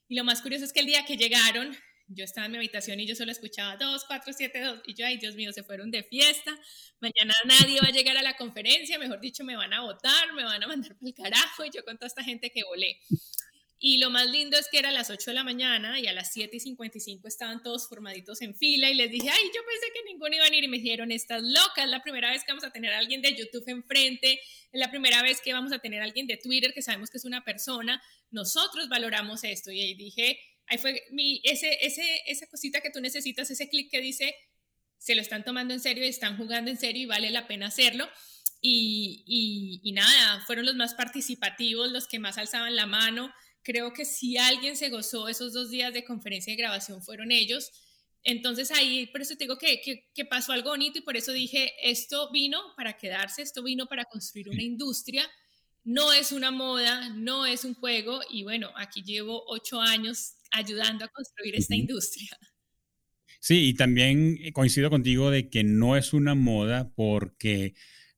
Y 0.07 0.15
lo 0.15 0.23
más 0.23 0.41
curioso 0.41 0.63
es 0.63 0.71
que 0.71 0.81
el 0.81 0.85
día 0.85 1.03
que 1.03 1.17
llegaron, 1.17 1.75
yo 2.07 2.23
estaba 2.23 2.45
en 2.45 2.51
mi 2.51 2.57
habitación 2.59 2.99
y 2.99 3.07
yo 3.07 3.15
solo 3.15 3.31
escuchaba 3.31 3.75
2, 3.77 4.05
4, 4.05 4.33
7, 4.33 4.61
2 4.61 4.81
y 4.85 4.93
yo, 4.93 5.05
ay 5.05 5.17
Dios 5.17 5.35
mío, 5.35 5.51
se 5.51 5.63
fueron 5.63 5.89
de 5.89 6.03
fiesta, 6.03 6.51
mañana 6.99 7.33
nadie 7.45 7.79
va 7.81 7.87
a 7.87 7.91
llegar 7.91 8.17
a 8.17 8.21
la 8.21 8.35
conferencia, 8.35 8.99
mejor 8.99 9.19
dicho, 9.19 9.43
me 9.43 9.55
van 9.55 9.73
a 9.73 9.81
votar, 9.81 10.33
me 10.33 10.43
van 10.43 10.61
a 10.61 10.67
mandar 10.67 10.95
por 10.95 11.07
el 11.07 11.15
carajo 11.15 11.65
y 11.65 11.71
yo 11.71 11.83
con 11.83 11.97
toda 11.97 12.07
esta 12.07 12.23
gente 12.23 12.51
que 12.51 12.63
volé. 12.63 12.99
Y 13.85 13.97
lo 13.97 14.09
más 14.09 14.27
lindo 14.27 14.57
es 14.57 14.69
que 14.71 14.79
era 14.79 14.87
a 14.87 14.91
las 14.93 15.09
8 15.09 15.31
de 15.31 15.33
la 15.33 15.43
mañana 15.43 15.99
y 15.99 16.07
a 16.07 16.13
las 16.13 16.31
7 16.31 16.55
y 16.55 16.59
55 16.61 17.27
estaban 17.27 17.61
todos 17.61 17.89
formaditos 17.89 18.41
en 18.41 18.55
fila 18.55 18.89
y 18.89 18.93
les 18.93 19.11
dije, 19.11 19.29
ay, 19.29 19.51
yo 19.53 19.61
pensé 19.65 19.87
que 19.93 20.09
ninguno 20.09 20.33
iba 20.33 20.45
a 20.45 20.55
ir 20.55 20.63
y 20.63 20.69
me 20.69 20.77
dijeron, 20.77 21.11
estás 21.11 21.43
loca, 21.43 21.83
es 21.83 21.89
la 21.89 22.01
primera 22.01 22.31
vez 22.31 22.45
que 22.45 22.53
vamos 22.53 22.63
a 22.63 22.71
tener 22.71 22.93
a 22.93 22.99
alguien 22.99 23.21
de 23.21 23.35
YouTube 23.35 23.67
enfrente, 23.67 24.39
es 24.71 24.79
la 24.79 24.89
primera 24.89 25.21
vez 25.21 25.41
que 25.41 25.51
vamos 25.51 25.73
a 25.73 25.79
tener 25.79 25.99
a 25.99 26.05
alguien 26.05 26.27
de 26.27 26.37
Twitter 26.37 26.73
que 26.73 26.81
sabemos 26.81 27.09
que 27.09 27.17
es 27.17 27.25
una 27.25 27.43
persona, 27.43 28.01
nosotros 28.31 28.87
valoramos 28.87 29.43
esto. 29.43 29.69
Y 29.69 29.81
ahí 29.81 29.95
dije, 29.95 30.39
ahí 30.67 30.77
fue 30.77 31.03
mi, 31.11 31.41
ese, 31.43 31.85
ese, 31.85 32.21
esa 32.27 32.47
cosita 32.47 32.79
que 32.79 32.89
tú 32.89 33.01
necesitas, 33.01 33.51
ese 33.51 33.67
clic 33.67 33.91
que 33.91 33.99
dice, 33.99 34.33
se 34.97 35.13
lo 35.13 35.21
están 35.21 35.43
tomando 35.43 35.73
en 35.73 35.81
serio 35.81 36.05
y 36.05 36.07
están 36.07 36.37
jugando 36.37 36.71
en 36.71 36.77
serio 36.77 37.03
y 37.03 37.05
vale 37.05 37.31
la 37.31 37.47
pena 37.47 37.67
hacerlo. 37.67 38.09
y, 38.61 39.81
y, 39.83 39.91
nada, 39.91 40.41
fueron 40.45 40.65
los 40.65 40.75
más 40.75 40.93
participativos, 40.93 41.91
los 41.91 42.07
que 42.07 42.19
más 42.19 42.37
alzaban 42.37 42.77
la 42.77 42.85
mano. 42.85 43.33
Creo 43.63 43.93
que 43.93 44.05
si 44.05 44.37
alguien 44.37 44.75
se 44.75 44.89
gozó 44.89 45.27
esos 45.27 45.53
dos 45.53 45.71
días 45.71 45.93
de 45.93 46.03
conferencia 46.03 46.51
de 46.51 46.57
grabación 46.57 47.01
fueron 47.01 47.31
ellos. 47.31 47.71
Entonces 48.23 48.71
ahí, 48.71 49.07
por 49.07 49.21
eso 49.21 49.35
te 49.35 49.45
digo 49.45 49.57
que, 49.57 49.81
que, 49.81 50.09
que, 50.13 50.25
pasó 50.25 50.53
algo 50.53 50.69
bonito 50.69 50.99
y 50.99 51.01
por 51.01 51.17
eso 51.17 51.33
dije, 51.33 51.73
esto 51.83 52.31
vino 52.31 52.59
para 52.77 52.97
quedarse, 52.97 53.41
esto 53.41 53.63
vino 53.63 53.87
para 53.87 54.05
construir 54.05 54.49
una 54.49 54.63
industria, 54.63 55.29
no 55.83 56.13
es 56.13 56.31
una 56.31 56.51
moda, 56.51 57.09
no 57.09 57.45
es 57.45 57.65
un 57.65 57.73
juego 57.73 58.21
y 58.29 58.43
bueno, 58.43 58.71
aquí 58.75 59.03
llevo 59.03 59.43
ocho 59.47 59.81
años 59.81 60.35
ayudando 60.51 61.03
a 61.03 61.09
construir 61.09 61.55
esta 61.55 61.75
industria. 61.75 62.29
Sí, 63.41 63.67
y 63.67 63.73
también 63.73 64.37
coincido 64.53 64.89
contigo 64.89 65.29
de 65.29 65.49
que 65.49 65.65
no 65.65 65.97
es 65.97 66.13
una 66.13 66.33
moda 66.33 66.93
porque 66.95 67.73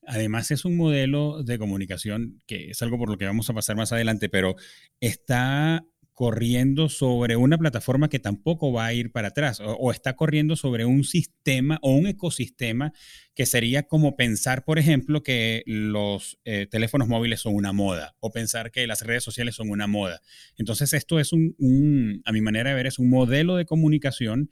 Además 0.07 0.51
es 0.51 0.65
un 0.65 0.77
modelo 0.77 1.43
de 1.43 1.57
comunicación 1.57 2.41
que 2.47 2.71
es 2.71 2.81
algo 2.81 2.97
por 2.97 3.09
lo 3.09 3.17
que 3.17 3.25
vamos 3.25 3.49
a 3.49 3.53
pasar 3.53 3.75
más 3.75 3.91
adelante, 3.91 4.29
pero 4.29 4.55
está 4.99 5.85
corriendo 6.15 6.87
sobre 6.87 7.35
una 7.35 7.57
plataforma 7.57 8.07
que 8.07 8.19
tampoco 8.19 8.71
va 8.71 8.85
a 8.85 8.93
ir 8.93 9.11
para 9.11 9.27
atrás 9.27 9.61
o, 9.61 9.91
está 9.91 10.15
corriendo 10.15 10.55
sobre 10.55 10.85
un 10.85 11.03
sistema 11.03 11.77
o 11.81 11.91
un 11.91 12.07
ecosistema 12.07 12.93
que 13.35 13.45
sería 13.45 13.83
como 13.83 14.15
pensar, 14.15 14.63
por 14.63 14.79
ejemplo, 14.79 15.23
que 15.23 15.61
los 15.65 16.39
eh, 16.45 16.67
teléfonos 16.71 17.09
móviles 17.09 17.41
son 17.41 17.53
una 17.53 17.73
moda 17.73 18.15
o 18.21 18.31
pensar 18.31 18.71
que 18.71 18.87
las 18.87 19.01
redes 19.01 19.25
sociales 19.25 19.55
son 19.55 19.69
una 19.69 19.87
moda. 19.87 20.21
Entonces 20.57 20.93
esto 20.93 21.19
es 21.19 21.33
un, 21.33 22.21
a 22.23 22.31
mi 22.31 22.39
manera 22.39 22.69
de 22.69 22.77
ver, 22.77 22.87
es 22.87 22.97
un 22.97 23.09
modelo 23.09 23.57
de 23.57 23.65
comunicación 23.65 24.49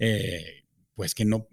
eh, 0.00 0.64
pues 0.96 1.14
que 1.14 1.24
no 1.24 1.46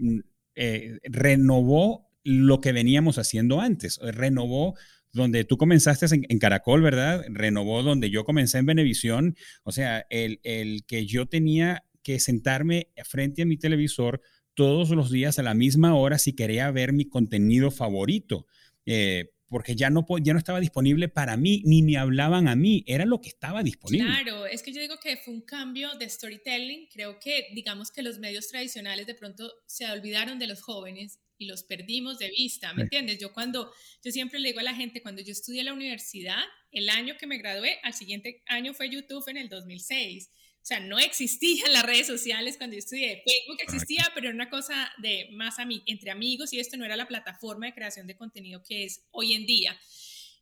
eh, 0.55 0.97
renovó 1.03 2.10
lo 2.23 2.61
que 2.61 2.71
veníamos 2.71 3.17
haciendo 3.17 3.61
antes. 3.61 3.99
Renovó 4.01 4.75
donde 5.13 5.43
tú 5.43 5.57
comenzaste 5.57 6.05
en, 6.11 6.39
Caracol, 6.39 6.81
¿verdad? 6.81 7.25
Renovó 7.29 7.83
donde 7.83 8.09
yo 8.09 8.23
comencé 8.23 8.59
en 8.59 8.65
Venevisión. 8.65 9.35
O 9.63 9.71
sea, 9.71 10.05
el, 10.09 10.39
que 10.87 11.05
yo 11.05 11.27
tenía 11.27 11.83
que 12.03 12.19
sentarme 12.19 12.89
frente 13.05 13.43
a 13.43 13.45
mi 13.45 13.57
televisor 13.57 14.21
todos 14.53 14.89
los 14.91 15.11
días 15.11 15.39
a 15.39 15.43
la 15.43 15.53
misma 15.53 15.95
hora 15.95 16.17
si 16.17 16.33
quería 16.33 16.71
ver 16.71 16.93
mi 16.93 17.05
contenido 17.07 17.71
favorito. 17.71 18.45
Eh, 18.85 19.31
porque 19.51 19.75
ya 19.75 19.89
no, 19.89 20.05
ya 20.21 20.31
no 20.31 20.39
estaba 20.39 20.61
disponible 20.61 21.09
para 21.09 21.35
mí, 21.35 21.61
ni 21.65 21.83
me 21.83 21.97
hablaban 21.97 22.47
a 22.47 22.55
mí, 22.55 22.85
era 22.87 23.03
lo 23.03 23.19
que 23.19 23.27
estaba 23.27 23.63
disponible. 23.63 24.07
Claro, 24.07 24.45
es 24.45 24.63
que 24.63 24.71
yo 24.71 24.79
digo 24.79 24.95
que 25.03 25.17
fue 25.17 25.33
un 25.33 25.41
cambio 25.41 25.89
de 25.99 26.09
storytelling, 26.09 26.87
creo 26.89 27.19
que 27.19 27.47
digamos 27.53 27.91
que 27.91 28.01
los 28.01 28.17
medios 28.17 28.47
tradicionales 28.47 29.07
de 29.07 29.13
pronto 29.13 29.51
se 29.67 29.91
olvidaron 29.91 30.39
de 30.39 30.47
los 30.47 30.61
jóvenes 30.61 31.19
y 31.41 31.45
los 31.45 31.63
perdimos 31.63 32.19
de 32.19 32.29
vista, 32.29 32.71
¿me 32.73 32.83
entiendes? 32.83 33.17
Yo 33.17 33.33
cuando, 33.33 33.73
yo 34.03 34.11
siempre 34.11 34.39
le 34.39 34.49
digo 34.49 34.59
a 34.59 34.63
la 34.63 34.75
gente, 34.75 35.01
cuando 35.01 35.23
yo 35.23 35.31
estudié 35.31 35.61
en 35.61 35.65
la 35.65 35.73
universidad, 35.73 36.37
el 36.71 36.87
año 36.87 37.17
que 37.17 37.25
me 37.25 37.39
gradué, 37.39 37.79
al 37.81 37.95
siguiente 37.95 38.43
año 38.45 38.75
fue 38.75 38.89
YouTube 38.89 39.27
en 39.27 39.37
el 39.37 39.49
2006. 39.49 40.29
O 40.61 40.65
sea, 40.65 40.79
no 40.79 40.99
existían 40.99 41.73
las 41.73 41.83
redes 41.83 42.05
sociales 42.05 42.57
cuando 42.57 42.75
yo 42.75 42.79
estudié. 42.79 43.23
Facebook 43.25 43.57
existía, 43.63 44.07
pero 44.13 44.27
era 44.27 44.35
una 44.35 44.51
cosa 44.51 44.91
de 44.99 45.29
más 45.31 45.55
entre 45.87 46.11
amigos 46.11 46.53
y 46.53 46.59
esto 46.59 46.77
no 46.77 46.85
era 46.85 46.95
la 46.95 47.07
plataforma 47.07 47.65
de 47.65 47.73
creación 47.73 48.05
de 48.05 48.15
contenido 48.15 48.61
que 48.61 48.83
es 48.83 49.07
hoy 49.09 49.33
en 49.33 49.47
día. 49.47 49.79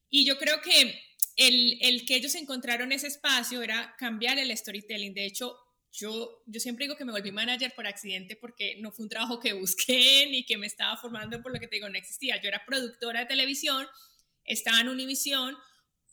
Y 0.09 0.25
yo 0.25 0.37
creo 0.37 0.59
que 0.59 1.01
el, 1.37 1.77
el 1.79 2.05
que 2.05 2.17
ellos 2.17 2.35
encontraron 2.35 2.91
ese 2.91 3.07
espacio 3.07 3.61
era 3.61 3.95
cambiar 3.97 4.37
el 4.37 4.55
storytelling. 4.55 5.13
De 5.13 5.23
hecho, 5.23 5.55
yo, 5.91 6.43
yo 6.45 6.59
siempre 6.59 6.85
digo 6.85 6.95
que 6.95 7.05
me 7.05 7.11
volví 7.11 7.31
manager 7.31 7.73
por 7.75 7.87
accidente 7.87 8.35
porque 8.35 8.77
no 8.79 8.91
fue 8.91 9.03
un 9.03 9.09
trabajo 9.09 9.39
que 9.39 9.53
busqué 9.53 10.27
ni 10.31 10.45
que 10.45 10.57
me 10.57 10.67
estaba 10.67 10.97
formando 10.97 11.41
por 11.41 11.51
lo 11.51 11.59
que 11.59 11.67
te 11.67 11.77
digo, 11.77 11.89
no 11.89 11.97
existía. 11.97 12.41
Yo 12.41 12.49
era 12.49 12.65
productora 12.65 13.21
de 13.21 13.25
televisión, 13.25 13.87
estaba 14.43 14.81
en 14.81 14.89
Univision. 14.89 15.55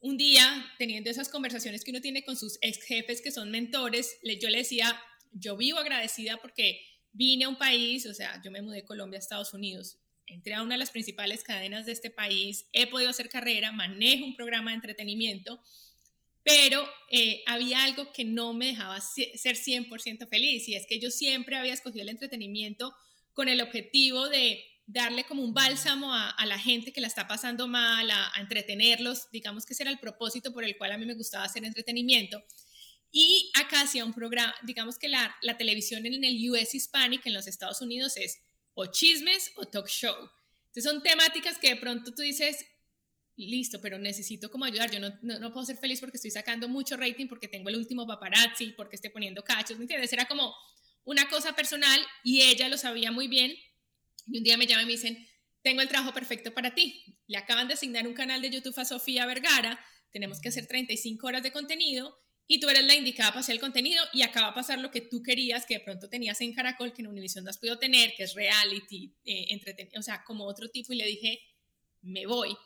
Un 0.00 0.16
día, 0.18 0.64
teniendo 0.78 1.10
esas 1.10 1.28
conversaciones 1.28 1.82
que 1.82 1.90
uno 1.90 2.00
tiene 2.00 2.24
con 2.24 2.36
sus 2.36 2.58
ex 2.60 2.82
jefes 2.84 3.22
que 3.22 3.32
son 3.32 3.50
mentores, 3.50 4.18
yo 4.40 4.50
le 4.50 4.58
decía, 4.58 5.00
yo 5.32 5.56
vivo 5.56 5.78
agradecida 5.78 6.36
porque 6.36 6.80
vine 7.12 7.46
a 7.46 7.48
un 7.48 7.56
país, 7.56 8.06
o 8.06 8.14
sea, 8.14 8.40
yo 8.44 8.50
me 8.50 8.60
mudé 8.60 8.76
de 8.76 8.84
Colombia 8.84 9.18
a 9.18 9.20
Estados 9.20 9.54
Unidos, 9.54 9.98
entré 10.26 10.54
a 10.54 10.62
una 10.62 10.74
de 10.74 10.78
las 10.78 10.90
principales 10.90 11.42
cadenas 11.42 11.86
de 11.86 11.92
este 11.92 12.10
país, 12.10 12.68
he 12.72 12.86
podido 12.86 13.08
hacer 13.08 13.30
carrera, 13.30 13.72
manejo 13.72 14.26
un 14.26 14.36
programa 14.36 14.70
de 14.70 14.76
entretenimiento 14.76 15.62
pero 16.46 16.88
eh, 17.10 17.42
había 17.46 17.82
algo 17.82 18.12
que 18.12 18.24
no 18.24 18.54
me 18.54 18.66
dejaba 18.66 19.00
ser 19.00 19.56
100% 19.56 20.28
feliz 20.28 20.68
y 20.68 20.76
es 20.76 20.86
que 20.86 21.00
yo 21.00 21.10
siempre 21.10 21.56
había 21.56 21.74
escogido 21.74 22.02
el 22.02 22.08
entretenimiento 22.08 22.94
con 23.32 23.48
el 23.48 23.60
objetivo 23.60 24.28
de 24.28 24.64
darle 24.86 25.24
como 25.24 25.42
un 25.42 25.52
bálsamo 25.52 26.14
a, 26.14 26.36
la 26.46 26.56
gente 26.56 26.92
que 26.92 27.00
la 27.00 27.08
está 27.08 27.26
pasando 27.26 27.66
mal, 27.66 28.08
a, 28.12 28.30
entretenerlos, 28.38 29.28
digamos 29.32 29.66
que 29.66 29.74
ese 29.74 29.82
era 29.82 29.90
el 29.90 29.98
propósito 29.98 30.52
por 30.52 30.62
el 30.62 30.78
cual 30.78 30.92
a 30.92 30.98
mí 30.98 31.04
me 31.04 31.14
gustaba 31.14 31.42
hacer 31.42 31.64
entretenimiento. 31.64 32.40
Y 33.10 33.50
acá 33.60 33.80
hacía 33.80 34.04
un 34.04 34.14
programa, 34.14 34.54
digamos 34.62 34.98
que 34.98 35.08
la, 35.08 35.34
la 35.42 35.56
televisión 35.56 36.06
en 36.06 36.22
el 36.22 36.48
US 36.48 36.76
Hispanic 36.76 37.26
en 37.26 37.34
los 37.34 37.48
Estados 37.48 37.82
Unidos 37.82 38.16
es 38.16 38.40
o 38.74 38.86
chismes 38.86 39.50
o 39.56 39.64
talk 39.64 39.88
show. 39.88 40.14
Entonces 40.66 40.84
son 40.84 41.02
temáticas 41.02 41.58
que 41.58 41.70
de 41.70 41.76
pronto 41.76 42.14
tú 42.14 42.22
dices, 42.22 42.64
listo, 43.36 43.80
pero 43.80 43.98
necesito 43.98 44.50
como 44.50 44.64
ayudar. 44.64 44.90
Yo 44.90 44.98
no, 44.98 45.12
no, 45.20 45.52
puedo 45.52 45.66
ser 45.66 45.76
feliz 45.76 46.00
porque 46.00 46.16
estoy 46.16 46.30
sacando 46.30 46.68
mucho 46.68 46.96
rating, 46.96 47.26
porque 47.26 47.48
tengo 47.48 47.68
el 47.68 47.76
último 47.76 48.06
paparazzi, 48.06 48.70
porque 48.70 48.96
estoy 48.96 49.10
poniendo 49.10 49.44
cachos, 49.44 49.76
¿me 49.76 49.84
entiendes? 49.84 50.12
Era 50.12 50.26
como 50.26 50.54
una 51.04 51.28
cosa 51.28 51.54
personal 51.54 52.00
y 52.24 52.42
ella 52.42 52.68
lo 52.68 52.78
sabía 52.78 53.12
muy 53.12 53.28
bien. 53.28 53.54
Y 54.26 54.38
un 54.38 54.44
día 54.44 54.56
me 54.56 54.66
llaman 54.66 54.84
y 54.84 54.86
me 54.86 54.92
dicen, 54.92 55.28
tengo 55.62 55.82
el 55.82 55.88
trabajo 55.88 56.14
perfecto 56.14 56.54
para 56.54 56.74
ti. 56.74 57.18
Le 57.26 57.36
acaban 57.36 57.68
de 57.68 57.74
asignar 57.74 58.06
un 58.06 58.14
canal 58.14 58.40
de 58.40 58.50
YouTube 58.50 58.78
a 58.78 58.84
Sofía 58.84 59.26
Vergara, 59.26 59.78
tenemos 60.10 60.40
que 60.40 60.48
hacer 60.48 60.66
35 60.66 61.26
horas 61.26 61.42
de 61.42 61.52
contenido 61.52 62.16
y 62.46 62.60
tú 62.60 62.68
eres 62.68 62.84
la 62.84 62.94
indicada 62.94 63.30
para 63.30 63.40
hacer 63.40 63.56
el 63.56 63.60
contenido 63.60 64.02
y 64.12 64.22
acaba 64.22 64.48
a 64.48 64.54
pasar 64.54 64.78
lo 64.78 64.90
que 64.90 65.00
tú 65.00 65.22
querías, 65.22 65.66
que 65.66 65.74
de 65.74 65.80
pronto 65.80 66.08
tenías 66.08 66.40
en 66.40 66.54
Caracol, 66.54 66.92
que 66.92 67.02
en 67.02 67.08
Univision 67.08 67.44
no 67.44 67.50
has 67.50 67.58
podido 67.58 67.78
tener, 67.78 68.14
que 68.16 68.22
es 68.22 68.34
reality, 68.34 69.12
eh, 69.24 69.60
o 69.98 70.02
sea, 70.02 70.22
como 70.24 70.44
otro 70.44 70.70
tipo. 70.70 70.92
Y 70.92 70.96
le 70.96 71.06
dije, 71.06 71.40
me 72.02 72.24
voy. 72.26 72.56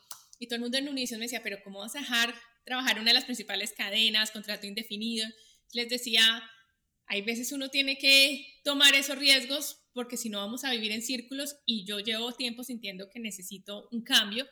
Y 0.41 0.49
todo 0.49 0.57
el 0.57 0.63
mundo 0.63 0.79
en 0.79 0.89
Univision 0.89 1.21
me 1.21 1.27
decía, 1.27 1.43
pero 1.43 1.59
¿cómo 1.63 1.79
vas 1.81 1.95
a 1.95 2.01
dejar 2.01 2.35
trabajar 2.65 2.99
una 2.99 3.11
de 3.11 3.15
las 3.15 3.25
principales 3.25 3.73
cadenas, 3.77 4.31
contrato 4.31 4.67
indefinido? 4.67 5.29
Les 5.75 5.89
decía, 5.89 6.43
hay 7.07 7.23
veces 7.23 7.53
uno 7.53 7.69
tiene 7.69 7.99
que 7.99 8.47
tomar 8.65 8.95
esos 8.95 9.19
riesgos 9.19 9.77
porque 9.93 10.17
si 10.17 10.31
no 10.31 10.39
vamos 10.39 10.65
a 10.65 10.71
vivir 10.71 10.93
en 10.93 11.03
círculos 11.03 11.57
y 11.67 11.85
yo 11.85 12.01
llevo 12.01 12.33
tiempo 12.33 12.65
sintiendo 12.65 13.09
que 13.13 13.21
necesito 13.21 13.87
un 13.93 14.03
cambio 14.03 14.49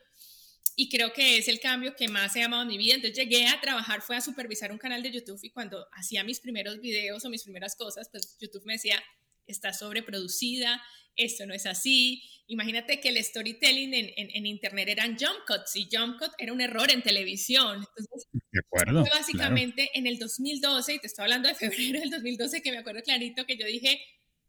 y 0.75 0.89
creo 0.89 1.11
que 1.11 1.37
es 1.37 1.47
el 1.47 1.59
cambio 1.59 1.95
que 1.95 2.07
más 2.07 2.35
he 2.35 2.43
amado 2.43 2.61
en 2.61 2.67
mi 2.67 2.77
vida. 2.77 2.95
Entonces 2.95 3.17
llegué 3.17 3.47
a 3.47 3.59
trabajar, 3.59 4.01
fue 4.01 4.15
a 4.15 4.21
supervisar 4.21 4.71
un 4.71 4.77
canal 4.77 5.01
de 5.01 5.11
YouTube 5.11 5.39
y 5.41 5.49
cuando 5.49 5.87
hacía 5.91 6.23
mis 6.23 6.39
primeros 6.39 6.79
videos 6.79 7.25
o 7.25 7.29
mis 7.29 7.43
primeras 7.43 7.75
cosas, 7.75 8.09
pues 8.11 8.37
YouTube 8.39 8.63
me 8.65 8.73
decía, 8.73 9.03
está 9.49 9.73
sobreproducida, 9.73 10.81
esto 11.15 11.45
no 11.45 11.53
es 11.53 11.65
así. 11.65 12.23
Imagínate 12.47 12.99
que 12.99 13.09
el 13.09 13.23
storytelling 13.23 13.93
en, 13.93 14.11
en, 14.15 14.45
internet 14.45 14.87
eran 14.89 15.17
jump 15.17 15.45
cuts 15.45 15.75
y 15.75 15.87
jump 15.91 16.17
cut 16.17 16.31
era 16.37 16.53
un 16.53 16.61
error 16.61 16.89
en 16.89 17.03
televisión. 17.03 17.77
Entonces, 17.77 18.27
de 18.31 18.59
acuerdo. 18.59 19.05
Fue 19.05 19.17
básicamente 19.17 19.89
en 19.93 20.07
el 20.07 20.17
2012, 20.17 20.95
y 20.95 20.99
te 20.99 21.07
estoy 21.07 21.23
hablando 21.23 21.49
de 21.49 21.55
febrero 21.55 21.99
del 21.99 22.09
2012, 22.09 22.61
que 22.61 22.71
me 22.71 22.77
acuerdo 22.79 23.01
clarito 23.03 23.45
que 23.45 23.57
yo 23.57 23.67
dije, 23.67 24.01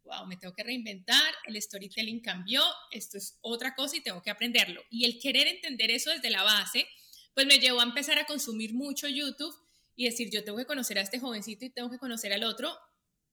wow, 0.05 0.27
me 0.27 0.37
tengo 0.37 0.55
que 0.55 0.63
reinventar, 0.63 1.35
el 1.47 1.61
storytelling 1.61 2.21
cambió, 2.21 2.63
esto 2.91 3.19
es 3.19 3.39
otra 3.43 3.75
cosa 3.75 3.97
y 3.97 4.01
tengo 4.01 4.23
que 4.23 4.31
aprenderlo. 4.31 4.83
Y 4.91 5.05
el 5.05 5.19
querer 5.19 5.47
entender 5.49 5.91
eso 5.91 6.11
desde 6.11 6.31
la 6.31 6.43
base, 6.43 6.87
pues 7.35 7.47
me 7.47 7.59
llevó 7.59 7.81
a 7.81 7.85
empezar 7.85 8.19
a 8.19 8.25
consumir 8.25 8.75
mucho 8.75 9.09
YouTube 9.09 9.55
y 9.95 10.05
decir, 10.05 10.31
yo 10.31 10.43
tengo 10.43 10.57
que 10.57 10.65
conocer 10.65 10.99
a 10.99 11.03
este 11.03 11.21
jovencito 11.21 11.65
y 11.65 11.71
tengo 11.71 11.91
que 11.91 11.99
conocer 11.99 12.33
al 12.33 12.45
otro 12.45 12.75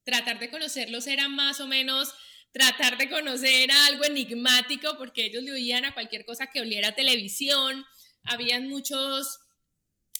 tratar 0.08 0.38
de 0.38 0.48
conocerlos 0.48 1.06
era 1.06 1.28
más 1.28 1.60
o 1.60 1.66
menos 1.66 2.14
tratar 2.50 2.96
de 2.96 3.10
conocer 3.10 3.70
algo 3.70 4.04
enigmático 4.06 4.96
porque 4.96 5.26
ellos 5.26 5.42
le 5.42 5.52
oían 5.52 5.84
a 5.84 5.92
cualquier 5.92 6.24
cosa 6.24 6.46
que 6.46 6.62
oliera 6.62 6.94
televisión. 6.94 7.84
Habían 8.22 8.68
muchos 8.68 9.38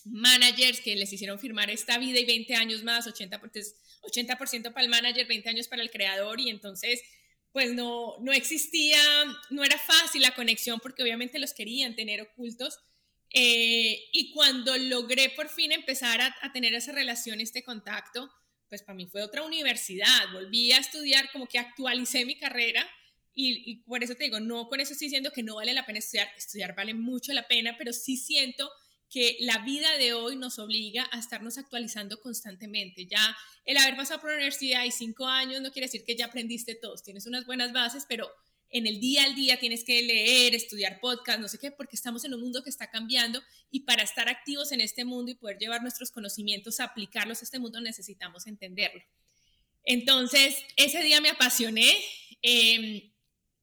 managers 0.04 0.82
que 0.82 0.94
les 0.94 1.10
hicieron 1.10 1.38
firmar 1.38 1.70
esta 1.70 1.96
vida 1.96 2.20
y 2.20 2.26
20 2.26 2.54
años 2.54 2.82
más, 2.82 3.06
80%, 3.06 3.40
80 4.02 4.36
para 4.74 4.84
el 4.84 4.90
manager, 4.90 5.26
20 5.26 5.48
años 5.48 5.68
para 5.68 5.80
el 5.80 5.90
creador 5.90 6.38
y 6.38 6.50
entonces 6.50 7.00
pues 7.50 7.72
no, 7.72 8.18
no 8.20 8.32
existía, 8.32 9.00
no 9.48 9.64
era 9.64 9.78
fácil 9.78 10.20
la 10.20 10.34
conexión 10.34 10.80
porque 10.80 11.02
obviamente 11.02 11.38
los 11.38 11.54
querían 11.54 11.96
tener 11.96 12.20
ocultos. 12.20 12.78
Eh, 13.32 14.04
y 14.12 14.32
cuando 14.34 14.76
logré 14.76 15.30
por 15.30 15.48
fin 15.48 15.72
empezar 15.72 16.20
a, 16.20 16.36
a 16.42 16.52
tener 16.52 16.74
esa 16.74 16.92
relación, 16.92 17.40
este 17.40 17.62
contacto, 17.62 18.30
pues 18.68 18.82
para 18.82 18.96
mí 18.96 19.06
fue 19.06 19.22
otra 19.22 19.42
universidad, 19.42 20.32
volví 20.32 20.72
a 20.72 20.78
estudiar, 20.78 21.30
como 21.32 21.46
que 21.46 21.58
actualicé 21.58 22.24
mi 22.24 22.36
carrera 22.36 22.88
y, 23.40 23.76
por 23.86 24.02
eso 24.02 24.16
te 24.16 24.24
digo, 24.24 24.40
no 24.40 24.68
con 24.68 24.80
eso 24.80 24.92
estoy 24.92 25.06
diciendo 25.06 25.30
que 25.32 25.44
no 25.44 25.56
vale 25.56 25.72
la 25.72 25.86
pena 25.86 26.00
estudiar, 26.00 26.28
estudiar 26.36 26.74
vale 26.74 26.92
mucho 26.92 27.32
la 27.32 27.46
pena, 27.46 27.76
pero 27.78 27.92
sí 27.92 28.16
siento 28.16 28.68
que 29.08 29.36
la 29.40 29.58
vida 29.58 29.96
de 29.96 30.12
hoy 30.12 30.34
nos 30.34 30.58
obliga 30.58 31.08
a 31.12 31.20
estarnos 31.20 31.56
actualizando 31.56 32.20
constantemente. 32.20 33.06
Ya 33.06 33.36
el 33.64 33.76
haber 33.76 33.96
pasado 33.96 34.20
por 34.20 34.30
la 34.30 34.36
universidad 34.36 34.84
y 34.84 34.90
cinco 34.90 35.26
años 35.26 35.62
no 35.62 35.70
quiere 35.70 35.86
decir 35.86 36.04
que 36.04 36.16
ya 36.16 36.26
aprendiste 36.26 36.74
todos, 36.74 37.04
tienes 37.04 37.26
unas 37.26 37.46
buenas 37.46 37.72
bases, 37.72 38.06
pero 38.08 38.28
en 38.70 38.86
el 38.86 39.00
día 39.00 39.24
al 39.24 39.34
día 39.34 39.58
tienes 39.58 39.84
que 39.84 40.02
leer, 40.02 40.54
estudiar 40.54 41.00
podcast, 41.00 41.40
no 41.40 41.48
sé 41.48 41.58
qué, 41.58 41.70
porque 41.70 41.96
estamos 41.96 42.24
en 42.24 42.34
un 42.34 42.40
mundo 42.40 42.62
que 42.62 42.70
está 42.70 42.90
cambiando 42.90 43.42
y 43.70 43.80
para 43.80 44.02
estar 44.02 44.28
activos 44.28 44.72
en 44.72 44.80
este 44.80 45.04
mundo 45.04 45.30
y 45.30 45.34
poder 45.34 45.58
llevar 45.58 45.82
nuestros 45.82 46.10
conocimientos 46.10 46.80
a 46.80 46.84
aplicarlos 46.84 47.40
a 47.40 47.44
este 47.44 47.58
mundo 47.58 47.80
necesitamos 47.80 48.46
entenderlo. 48.46 49.02
Entonces, 49.84 50.56
ese 50.76 51.02
día 51.02 51.20
me 51.20 51.30
apasioné 51.30 51.96
em, 52.42 53.10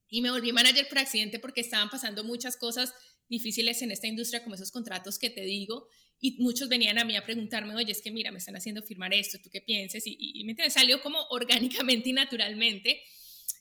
y 0.08 0.22
me 0.22 0.30
volví 0.30 0.52
manager 0.52 0.88
por 0.88 0.98
accidente 0.98 1.38
porque 1.38 1.60
estaban 1.60 1.88
pasando 1.88 2.24
muchas 2.24 2.56
cosas 2.56 2.92
difíciles 3.28 3.82
en 3.82 3.92
esta 3.92 4.08
industria, 4.08 4.42
como 4.42 4.54
esos 4.54 4.72
contratos 4.72 5.18
que 5.18 5.30
te 5.30 5.42
digo, 5.42 5.88
y 6.20 6.42
muchos 6.42 6.68
venían 6.68 6.98
a 6.98 7.04
mí 7.04 7.14
a 7.16 7.24
preguntarme, 7.24 7.74
oye, 7.74 7.92
es 7.92 8.02
que 8.02 8.10
mira, 8.10 8.32
me 8.32 8.38
están 8.38 8.56
haciendo 8.56 8.82
firmar 8.82 9.12
esto, 9.14 9.38
¿tú 9.42 9.50
qué 9.50 9.60
piensas? 9.60 10.06
Y, 10.06 10.16
y, 10.18 10.44
me 10.44 10.70
salió 10.70 11.00
como 11.02 11.18
orgánicamente 11.30 12.08
y 12.08 12.12
naturalmente. 12.12 13.02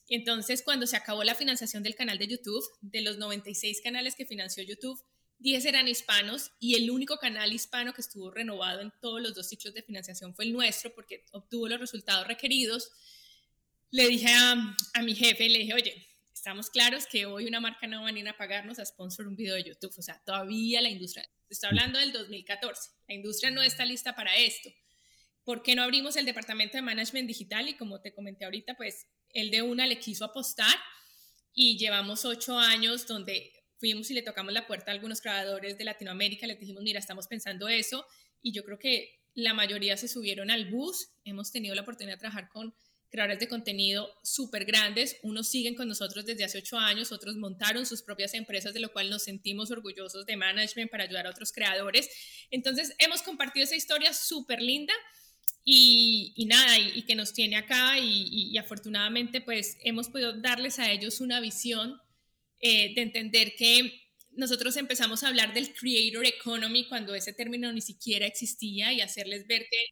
Entonces, 0.07 0.62
cuando 0.62 0.85
se 0.88 0.95
acabó 0.95 1.24
la 1.24 1.35
financiación 1.35 1.83
del 1.83 1.95
canal 1.95 2.17
de 2.17 2.27
YouTube, 2.27 2.63
de 2.81 3.01
los 3.01 3.17
96 3.17 3.81
canales 3.81 4.15
que 4.15 4.25
financió 4.25 4.63
YouTube, 4.63 5.01
10 5.39 5.65
eran 5.65 5.88
hispanos 5.88 6.51
y 6.59 6.75
el 6.75 6.89
único 6.89 7.17
canal 7.17 7.51
hispano 7.51 7.93
que 7.93 8.01
estuvo 8.01 8.31
renovado 8.31 8.81
en 8.81 8.93
todos 9.01 9.21
los 9.21 9.35
dos 9.35 9.50
ciclos 9.50 9.74
de 9.74 9.83
financiación 9.83 10.33
fue 10.33 10.45
el 10.45 10.53
nuestro 10.53 10.93
porque 10.93 11.25
obtuvo 11.31 11.67
los 11.67 11.79
resultados 11.79 12.27
requeridos. 12.27 12.91
Le 13.91 14.07
dije 14.07 14.27
a, 14.29 14.75
a 14.93 15.01
mi 15.01 15.15
jefe, 15.15 15.50
le 15.50 15.59
dije, 15.59 15.74
oye, 15.74 16.07
estamos 16.45 16.69
claros 16.69 17.07
que 17.07 17.25
hoy 17.25 17.47
una 17.47 17.59
marca 17.59 17.88
no 17.88 18.01
va 18.01 18.09
a 18.09 18.12
venir 18.12 18.27
a 18.29 18.38
pagarnos 18.38 18.77
a 18.77 18.85
sponsor 18.85 19.27
un 19.27 19.35
video 19.35 19.55
de 19.55 19.63
YouTube. 19.63 19.93
O 19.97 20.01
sea, 20.03 20.21
todavía 20.24 20.79
la 20.79 20.89
industria, 20.89 21.27
está 21.50 21.67
hablando 21.67 21.97
del 21.97 22.12
2014, 22.12 22.91
la 23.07 23.15
industria 23.15 23.50
no 23.50 23.63
está 23.63 23.83
lista 23.83 24.15
para 24.15 24.38
esto. 24.38 24.69
¿Por 25.43 25.63
qué 25.63 25.75
no 25.75 25.81
abrimos 25.81 26.15
el 26.15 26.25
departamento 26.25 26.77
de 26.77 26.83
management 26.83 27.27
digital? 27.27 27.67
Y 27.67 27.75
como 27.75 28.00
te 28.00 28.13
comenté 28.13 28.45
ahorita, 28.45 28.75
pues 28.75 29.07
el 29.35 29.51
de 29.51 29.61
una 29.61 29.85
le 29.85 29.99
quiso 29.99 30.25
apostar 30.25 30.75
y 31.53 31.77
llevamos 31.77 32.25
ocho 32.25 32.57
años 32.57 33.05
donde 33.05 33.51
fuimos 33.77 34.09
y 34.09 34.13
le 34.13 34.23
tocamos 34.23 34.53
la 34.53 34.65
puerta 34.65 34.89
a 34.89 34.93
algunos 34.93 35.21
creadores 35.21 35.77
de 35.77 35.83
Latinoamérica, 35.83 36.47
les 36.47 36.59
dijimos, 36.59 36.81
mira, 36.81 36.99
estamos 36.99 37.27
pensando 37.27 37.67
eso, 37.67 38.07
y 38.41 38.53
yo 38.53 38.63
creo 38.63 38.79
que 38.79 39.19
la 39.33 39.53
mayoría 39.53 39.97
se 39.97 40.07
subieron 40.07 40.49
al 40.49 40.71
bus, 40.71 41.09
hemos 41.25 41.51
tenido 41.51 41.75
la 41.75 41.81
oportunidad 41.81 42.15
de 42.15 42.21
trabajar 42.21 42.49
con 42.49 42.73
creadores 43.09 43.39
de 43.39 43.47
contenido 43.49 44.09
súper 44.23 44.65
grandes, 44.65 45.17
unos 45.21 45.49
siguen 45.49 45.75
con 45.75 45.87
nosotros 45.87 46.25
desde 46.25 46.45
hace 46.45 46.59
ocho 46.59 46.77
años, 46.77 47.11
otros 47.11 47.35
montaron 47.35 47.85
sus 47.85 48.01
propias 48.01 48.33
empresas, 48.33 48.73
de 48.73 48.79
lo 48.79 48.91
cual 48.91 49.09
nos 49.09 49.23
sentimos 49.23 49.69
orgullosos 49.71 50.25
de 50.25 50.37
management 50.37 50.89
para 50.89 51.03
ayudar 51.03 51.27
a 51.27 51.31
otros 51.31 51.51
creadores. 51.51 52.09
Entonces, 52.51 52.93
hemos 52.99 53.21
compartido 53.21 53.65
esa 53.65 53.75
historia 53.75 54.13
súper 54.13 54.61
linda 54.61 54.93
y, 55.67 56.45
nada, 56.48 56.77
y, 56.77 57.01
que 57.01 57.15
nos 57.15 57.34
tiene 57.34 57.57
acá 57.57 57.98
y, 57.98 58.55
afortunadamente 58.57 59.41
pues 59.41 59.77
hemos 59.84 60.10
podido 60.10 60.34
darles 60.34 60.77
a 60.77 60.91
ellos 60.91 61.22
una 61.22 61.39
visión 61.39 62.00
eh, 62.62 62.93
de 62.93 63.01
entender 63.01 63.55
que 63.57 64.01
nosotros 64.34 64.77
empezamos 64.77 65.24
a 65.24 65.29
hablar 65.29 65.53
del 65.53 65.74
creator 65.74 66.25
economy 66.25 66.88
cuando 66.88 67.15
ese 67.15 67.34
término 67.34 67.72
ni 67.72 67.81
siquiera 67.81 68.27
existía 68.27 68.93
y 68.93 69.01
hacerles 69.01 69.48
ver 69.48 69.65
que, 69.72 69.86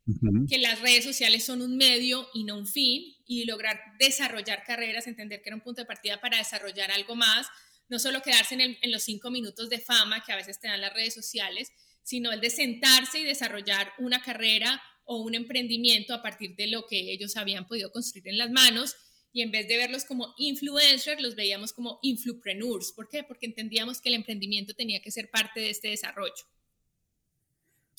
que, 0.47 0.57
las 0.59 0.79
redes 0.81 1.05
sociales 1.05 1.43
son 1.43 1.61
un 1.61 1.75
medio 1.75 2.27
y 2.33 2.43
no 2.43 2.57
un 2.57 2.67
fin 2.67 3.15
y 3.25 3.45
lograr 3.45 3.79
desarrollar 3.99 4.63
carreras, 4.65 5.07
entender 5.07 5.41
que 5.41 5.49
era 5.49 5.55
un 5.55 5.63
punto 5.63 5.81
de 5.81 5.87
partida 5.87 6.21
para 6.21 6.37
desarrollar 6.37 6.91
algo 6.91 7.15
más, 7.15 7.47
no 7.89 7.99
solo 7.99 8.21
quedarse 8.21 8.55
en, 8.55 8.77
en 8.79 8.91
los 8.91 9.03
cinco 9.03 9.31
minutos 9.31 9.69
de 9.69 9.79
fama 9.79 10.23
que 10.23 10.33
a 10.33 10.35
veces 10.35 10.59
te 10.59 10.67
dan 10.67 10.81
las 10.81 10.93
redes 10.93 11.13
sociales, 11.13 11.71
sino 12.03 12.31
el 12.31 12.41
de 12.41 12.49
sentarse 12.49 13.19
y 13.19 13.23
desarrollar 13.23 13.93
una 13.97 14.21
carrera 14.21 14.81
o 15.05 15.21
un 15.21 15.35
emprendimiento 15.35 16.13
a 16.13 16.21
partir 16.21 16.55
de 16.55 16.67
lo 16.67 16.85
que 16.87 17.11
ellos 17.11 17.37
habían 17.37 17.67
podido 17.67 17.91
construir 17.91 18.27
en 18.27 18.37
las 18.37 18.51
manos 18.51 18.95
y 19.33 19.41
en 19.41 19.51
vez 19.51 19.67
de 19.67 19.77
verlos 19.77 20.05
como 20.05 20.33
influencers, 20.37 21.21
los 21.21 21.35
veíamos 21.35 21.73
como 21.73 21.99
influpreneurs. 22.03 22.91
¿Por 22.91 23.09
qué? 23.09 23.23
Porque 23.23 23.47
entendíamos 23.47 23.99
que 23.99 24.09
el 24.09 24.15
emprendimiento 24.15 24.75
tenía 24.75 25.01
que 25.01 25.09
ser 25.09 25.29
parte 25.31 25.59
de 25.59 25.71
este 25.71 25.87
desarrollo. 25.89 26.33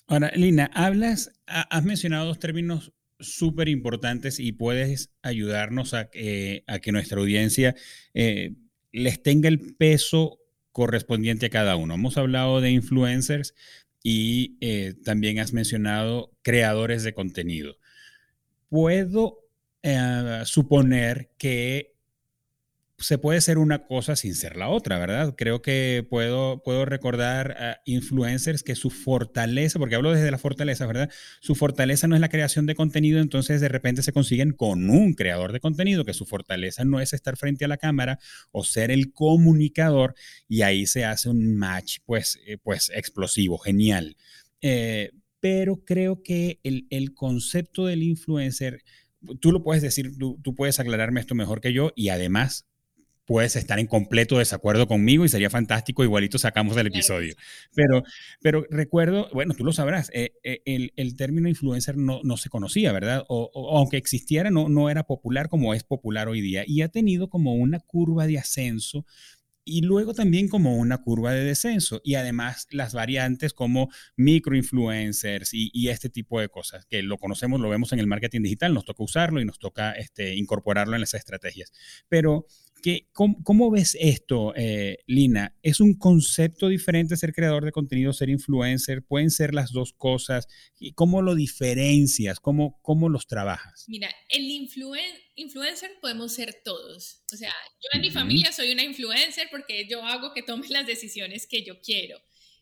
Ahora, 0.06 0.30
Lina, 0.37 0.70
hablas, 0.75 1.32
has 1.46 1.84
mencionado 1.84 2.26
dos 2.26 2.38
términos 2.38 2.92
súper 3.18 3.68
importantes 3.68 4.38
y 4.38 4.52
puedes 4.52 5.11
ayudarnos 5.23 5.94
a, 5.94 6.11
a 6.66 6.78
que 6.78 6.92
nuestra 6.92 7.18
audiencia 7.18 7.75
eh, 8.12 8.52
les 8.92 9.22
tenga 9.22 9.48
el 9.48 9.74
peso 9.76 10.38
correspondiente 10.72 11.46
a 11.46 11.50
cada 11.50 11.76
uno. 11.76 11.94
Hemos 11.94 12.16
hablado 12.16 12.61
de 12.61 12.70
influencers, 12.70 13.55
y 14.07 14.59
eh, 14.61 14.95
también 15.03 15.40
has 15.40 15.55
mencionado 15.55 16.31
creadores 16.43 17.03
de 17.05 17.14
contenido. 17.14 17.79
Puedo 18.69 19.38
eh, 19.83 20.43
suponer 20.45 21.31
que 21.38 21.93
se 22.98 23.18
puede 23.18 23.40
ser 23.40 23.59
una 23.59 23.87
cosa 23.87 24.14
sin 24.14 24.35
ser 24.35 24.57
la 24.57 24.68
otra, 24.68 24.98
¿verdad? 24.98 25.35
Creo 25.37 25.62
que 25.62 26.07
puedo, 26.09 26.62
puedo 26.62 26.85
recordar 26.85 27.52
a 27.52 27.80
influencers 27.85 28.62
que 28.62 28.76
su 28.76 28.90
fortaleza, 28.90 29.78
porque 29.78 29.96
hablo 29.96 30.12
desde 30.12 30.30
la 30.30 30.38
fortaleza, 30.38 30.87
¿verdad? 30.87 31.11
Su 31.40 31.54
fortaleza 31.54 32.07
no 32.07 32.14
es 32.14 32.20
la 32.20 32.28
creación 32.28 32.66
de 32.66 32.76
contenido, 32.76 33.20
entonces 33.20 33.61
de 33.61 33.68
repente 33.68 34.02
se 34.02 34.12
consiguen 34.12 34.52
con 34.52 34.90
un 34.90 35.14
creador 35.14 35.52
de 35.52 35.61
contenido, 35.61 36.04
que 36.04 36.14
su 36.14 36.24
fortaleza 36.24 36.85
no 36.85 37.00
es 37.00 37.12
estar 37.12 37.37
frente 37.37 37.64
a 37.64 37.68
la 37.68 37.78
cámara 37.78 38.20
o 38.52 38.64
ser 38.64 38.90
el 38.90 39.12
comunicador, 39.12 40.14
y 40.48 40.62
ahí 40.62 40.87
se 40.87 41.04
hace 41.04 41.28
un 41.28 41.57
match, 41.57 41.98
pues, 42.07 42.38
eh, 42.46 42.59
pues 42.62 42.90
explosivo, 42.94 43.59
genial. 43.59 44.16
Eh, 44.61 45.11
pero 45.40 45.85
creo 45.85 46.22
que 46.22 46.61
el, 46.62 46.87
el 46.90 47.12
concepto 47.12 47.87
del 47.87 48.02
influencer 48.02 48.83
tú 49.40 49.52
lo 49.52 49.62
puedes 49.62 49.83
decir, 49.83 50.16
tú, 50.18 50.38
tú, 50.42 50.54
puedes 50.54 50.78
aclararme 50.80 51.20
esto 51.20 51.35
mejor 51.35 51.61
que 51.61 51.72
yo 51.72 51.92
y 51.94 52.11
además 52.11 52.66
puedes 53.24 53.56
estar 53.56 53.78
en 53.78 53.87
completo 53.87 54.38
desacuerdo 54.38 54.87
conmigo 54.87 55.24
y 55.24 55.28
sería 55.28 55.50
fantástico, 55.50 56.04
igualito 56.04 56.38
sacamos 56.38 56.76
el 56.76 56.87
episodio. 56.87 57.34
Pero, 57.74 58.02
pero 58.40 58.66
recuerdo, 58.70 59.28
bueno, 59.32 59.54
tú 59.54 59.64
lo 59.64 59.72
sabrás, 59.72 60.10
eh, 60.12 60.34
eh, 60.42 60.62
el, 60.64 60.92
el, 60.96 61.16
término 61.16 61.48
influencer 61.48 61.96
no, 61.96 62.20
no, 62.22 62.37
se 62.37 62.50
conocía, 62.50 62.92
¿verdad? 62.92 63.24
O, 63.28 63.50
aunque 63.76 63.96
existiera, 63.96 64.50
no, 64.50 64.68
no 64.68 64.90
era 64.90 65.04
popular 65.04 65.48
como 65.48 65.74
es 65.74 65.84
popular 65.84 66.28
hoy 66.28 66.40
día 66.40 66.64
y 66.66 66.82
ha 66.82 66.88
tenido 66.88 67.28
como 67.28 67.54
una 67.54 67.80
curva 67.80 68.26
de 68.26 68.38
ascenso 68.38 69.06
y 69.64 69.80
luego 69.80 70.12
también 70.12 70.48
como 70.48 70.76
una 70.76 70.98
curva 70.98 71.32
de 71.32 71.42
descenso 71.42 72.00
y 72.04 72.16
además 72.16 72.66
las 72.70 72.92
variantes 72.92 73.54
como 73.54 73.90
microinfluencers 74.16 75.54
y, 75.54 75.70
y 75.72 75.88
este 75.88 76.10
tipo 76.10 76.40
de 76.40 76.48
cosas 76.48 76.84
que 76.87 77.02
lo 77.02 77.18
conocemos, 77.18 77.60
lo 77.60 77.70
vemos 77.70 77.92
en 77.92 78.00
el 78.00 78.06
marketing 78.06 78.42
digital, 78.42 78.74
nos 78.74 78.84
toca 78.84 79.02
usarlo 79.02 79.40
y 79.40 79.44
nos 79.44 79.58
toca 79.58 79.92
este, 79.92 80.34
incorporarlo 80.34 80.94
en 80.94 81.00
las 81.00 81.14
estrategias. 81.14 81.72
Pero 82.08 82.46
cómo, 83.12 83.70
ves 83.70 83.97
esto, 83.99 84.55
eh, 84.57 84.99
Lina? 85.07 85.57
¿Es 85.62 85.81
un 85.81 85.94
concepto 85.94 86.68
diferente 86.68 87.16
ser 87.16 87.33
creador 87.33 87.64
de 87.64 87.73
contenido, 87.73 88.12
ser 88.12 88.29
influencer? 88.29 89.03
¿Pueden 89.03 89.31
ser 89.31 89.55
las 89.55 89.73
dos 89.73 89.92
cosas? 89.92 90.47
¿Y 90.79 90.92
cómo 90.92 91.23
lo 91.23 91.35
diferencias? 91.35 92.40
¿Cómo, 92.40 92.79
cómo 92.83 93.09
los 93.09 93.27
trabajas? 93.27 93.85
Mira, 93.88 94.11
el 94.29 94.51
influencer 94.51 95.90
podemos 96.01 96.33
ser 96.33 96.61
todos. 96.64 97.23
O 97.33 97.37
sea, 97.37 97.53
yo 97.83 97.88
en 97.92 98.01
mi 98.01 98.11
familia 98.11 98.53
soy 98.53 98.73
una 98.73 98.85
influencer 98.85 99.49
porque 99.51 99.87
yo 99.88 100.03
hago 100.03 100.33
que 100.35 100.42
tome 100.42 100.68
las 100.68 100.87
decisiones 100.87 101.47
que 101.47 101.64
yo 101.64 101.81
quiero. 101.81 102.18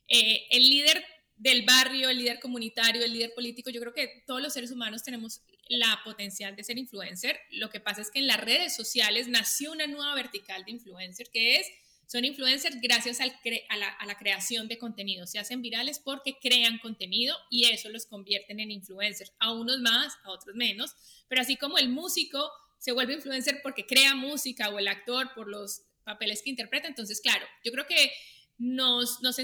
Eh, 0.08 0.42
el 0.50 0.68
líder 0.68 1.02
del 1.42 1.64
barrio, 1.64 2.08
el 2.08 2.18
líder 2.18 2.38
comunitario, 2.38 3.04
el 3.04 3.12
líder 3.12 3.34
político, 3.34 3.68
yo 3.68 3.80
creo 3.80 3.92
que 3.92 4.22
todos 4.28 4.40
los 4.40 4.52
seres 4.52 4.70
humanos 4.70 5.02
tenemos 5.02 5.42
la 5.68 6.00
potencial 6.04 6.54
de 6.54 6.62
ser 6.62 6.78
influencer. 6.78 7.36
Lo 7.50 7.68
que 7.68 7.80
pasa 7.80 8.00
es 8.00 8.12
que 8.12 8.20
en 8.20 8.28
las 8.28 8.38
redes 8.38 8.76
sociales 8.76 9.26
nació 9.26 9.72
una 9.72 9.88
nueva 9.88 10.14
vertical 10.14 10.64
de 10.64 10.70
influencer 10.70 11.30
que 11.32 11.56
es, 11.56 11.66
son 12.06 12.24
influencers 12.24 12.80
gracias 12.80 13.20
a, 13.20 13.26
la, 13.26 13.88
a, 13.88 14.06
la, 14.06 14.18
creación 14.18 14.68
de 14.68 14.78
contenido. 14.78 15.26
Se 15.26 15.40
hacen 15.40 15.62
virales 15.62 15.98
porque 15.98 16.38
crean 16.40 16.78
contenido 16.78 17.36
y 17.50 17.64
eso 17.64 17.88
los 17.88 18.06
convierten 18.06 18.60
en 18.60 18.70
influencers. 18.70 19.32
A 19.40 19.52
unos 19.52 19.80
más, 19.80 20.14
a 20.22 20.30
otros 20.30 20.54
menos. 20.54 20.94
Pero 21.26 21.42
así 21.42 21.56
como 21.56 21.76
el 21.78 21.88
músico 21.88 22.52
se 22.78 22.92
vuelve 22.92 23.14
influencer 23.14 23.60
porque 23.62 23.86
crea 23.86 24.14
música 24.14 24.68
o 24.68 24.78
el 24.78 24.86
actor 24.86 25.32
por 25.34 25.48
los 25.48 25.82
papeles 26.04 26.42
que 26.42 26.50
interpreta. 26.50 26.86
Entonces, 26.86 27.20
claro, 27.20 27.46
yo 27.64 27.72
creo 27.72 27.86
que 27.86 28.12
nos, 28.62 29.20
nos 29.22 29.36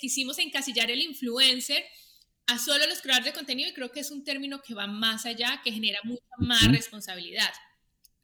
quisimos 0.00 0.38
encasillar 0.38 0.88
el 0.90 1.02
influencer 1.02 1.84
a 2.46 2.60
solo 2.60 2.86
los 2.86 3.02
creadores 3.02 3.26
de 3.26 3.32
contenido 3.32 3.68
y 3.68 3.72
creo 3.72 3.90
que 3.90 3.98
es 3.98 4.12
un 4.12 4.22
término 4.22 4.62
que 4.62 4.72
va 4.72 4.86
más 4.86 5.26
allá, 5.26 5.60
que 5.64 5.72
genera 5.72 5.98
mucha 6.04 6.22
más 6.38 6.64
responsabilidad. 6.70 7.52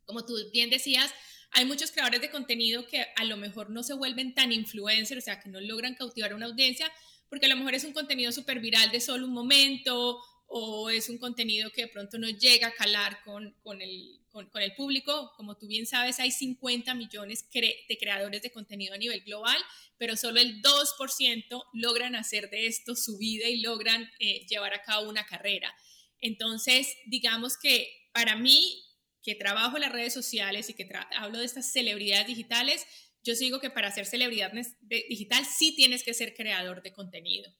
Como 0.04 0.24
tú 0.24 0.36
bien 0.52 0.70
decías, 0.70 1.12
hay 1.50 1.64
muchos 1.64 1.90
creadores 1.90 2.20
de 2.20 2.30
contenido 2.30 2.86
que 2.86 3.04
a 3.16 3.24
lo 3.24 3.36
mejor 3.36 3.70
no 3.70 3.82
se 3.82 3.94
vuelven 3.94 4.32
tan 4.32 4.52
influencers, 4.52 5.22
o 5.22 5.24
sea, 5.24 5.40
que 5.40 5.50
no 5.50 5.60
logran 5.60 5.96
cautivar 5.96 6.32
a 6.32 6.36
una 6.36 6.46
audiencia, 6.46 6.90
porque 7.28 7.46
a 7.46 7.48
lo 7.48 7.56
mejor 7.56 7.74
es 7.74 7.82
un 7.82 7.92
contenido 7.92 8.30
súper 8.30 8.60
viral 8.60 8.92
de 8.92 9.00
solo 9.00 9.26
un 9.26 9.32
momento 9.32 10.20
o 10.46 10.88
es 10.88 11.08
un 11.08 11.18
contenido 11.18 11.70
que 11.70 11.82
de 11.82 11.88
pronto 11.88 12.16
no 12.18 12.28
llega 12.28 12.68
a 12.68 12.74
calar 12.74 13.22
con, 13.24 13.56
con, 13.64 13.82
el, 13.82 14.20
con, 14.32 14.50
el, 14.54 14.74
público. 14.74 15.32
Como 15.36 15.56
tú 15.56 15.66
bien 15.66 15.86
sabes, 15.86 16.18
hay 16.18 16.30
50 16.30 16.94
millones 16.94 17.46
de 17.52 17.98
creadores 17.98 18.42
de 18.42 18.50
contenido 18.50 18.94
a 18.94 18.98
nivel 18.98 19.20
global, 19.22 19.58
pero 19.98 20.16
solo 20.16 20.40
el 20.40 20.62
2% 20.62 21.64
logran 21.74 22.16
hacer 22.16 22.50
de 22.50 22.66
esto 22.66 22.96
su 22.96 23.18
vida 23.18 23.48
y 23.48 23.60
logran 23.60 24.10
eh, 24.18 24.46
llevar 24.46 24.74
a 24.74 24.82
cabo 24.82 25.08
una 25.08 25.24
carrera. 25.24 25.72
Entonces, 26.18 26.96
digamos 27.06 27.56
que 27.56 27.88
para 28.12 28.36
mí, 28.36 28.82
que 29.22 29.34
trabajo 29.34 29.76
en 29.76 29.82
las 29.82 29.92
redes 29.92 30.12
sociales 30.12 30.68
y 30.68 30.74
que 30.74 30.88
hablo 31.16 31.38
de 31.38 31.44
estas 31.44 31.70
celebridades 31.70 32.26
digitales, 32.26 32.86
yo 33.22 33.36
sigo 33.36 33.60
que 33.60 33.70
para 33.70 33.92
ser 33.92 34.06
celebridad 34.06 34.52
digital 34.80 35.46
sí 35.46 35.76
tienes 35.76 36.02
que 36.02 36.14
ser 36.14 36.34
creador 36.34 36.82
de 36.82 36.92
contenido. 36.92 37.54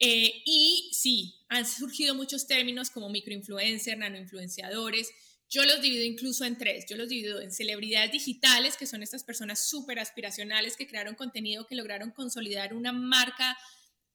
Eh, 0.00 0.42
y 0.44 0.90
sí, 0.92 1.34
han 1.48 1.66
surgido 1.66 2.14
muchos 2.14 2.46
términos 2.46 2.90
como 2.90 3.08
microinfluencer, 3.08 3.98
nanoinfluenciadores. 3.98 5.10
Yo 5.50 5.64
los 5.64 5.80
divido 5.80 6.04
incluso 6.04 6.44
en 6.44 6.58
tres. 6.58 6.84
Yo 6.88 6.96
los 6.96 7.08
divido 7.08 7.40
en 7.40 7.50
celebridades 7.50 8.12
digitales, 8.12 8.76
que 8.76 8.86
son 8.86 9.02
estas 9.02 9.24
personas 9.24 9.68
súper 9.68 9.98
aspiracionales 9.98 10.76
que 10.76 10.86
crearon 10.86 11.14
contenido, 11.14 11.66
que 11.66 11.74
lograron 11.74 12.10
consolidar 12.10 12.74
una 12.74 12.92
marca 12.92 13.56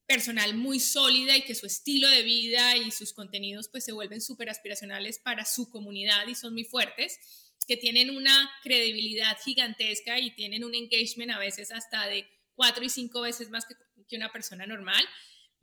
personal 0.06 0.54
muy 0.56 0.80
sólida 0.80 1.36
y 1.36 1.44
que 1.44 1.56
su 1.56 1.66
estilo 1.66 2.10
de 2.10 2.24
vida 2.24 2.78
y 2.78 2.92
sus 2.92 3.14
contenidos 3.14 3.70
pues 3.70 3.86
se 3.86 3.94
vuelven 3.94 4.22
súper 4.22 4.50
aspiracionales 4.50 5.18
para 5.18 5.46
su 5.46 5.70
comunidad 5.70 6.28
y 6.28 6.36
son 6.36 6.54
muy 6.54 6.66
fuertes, 6.66 7.18
que 7.66 7.78
tienen 7.78 8.10
una 8.10 8.52
credibilidad 8.62 9.38
gigantesca 9.44 10.20
y 10.20 10.36
tienen 10.36 10.66
un 10.66 10.76
engagement 10.76 11.32
a 11.32 11.40
veces 11.40 11.72
hasta 11.72 12.06
de 12.08 12.28
cuatro 12.56 12.84
y 12.84 12.90
cinco 12.90 13.22
veces 13.22 13.50
más 13.50 13.66
que, 13.66 13.76
que 14.08 14.18
una 14.18 14.32
persona 14.32 14.68
normal. 14.68 15.04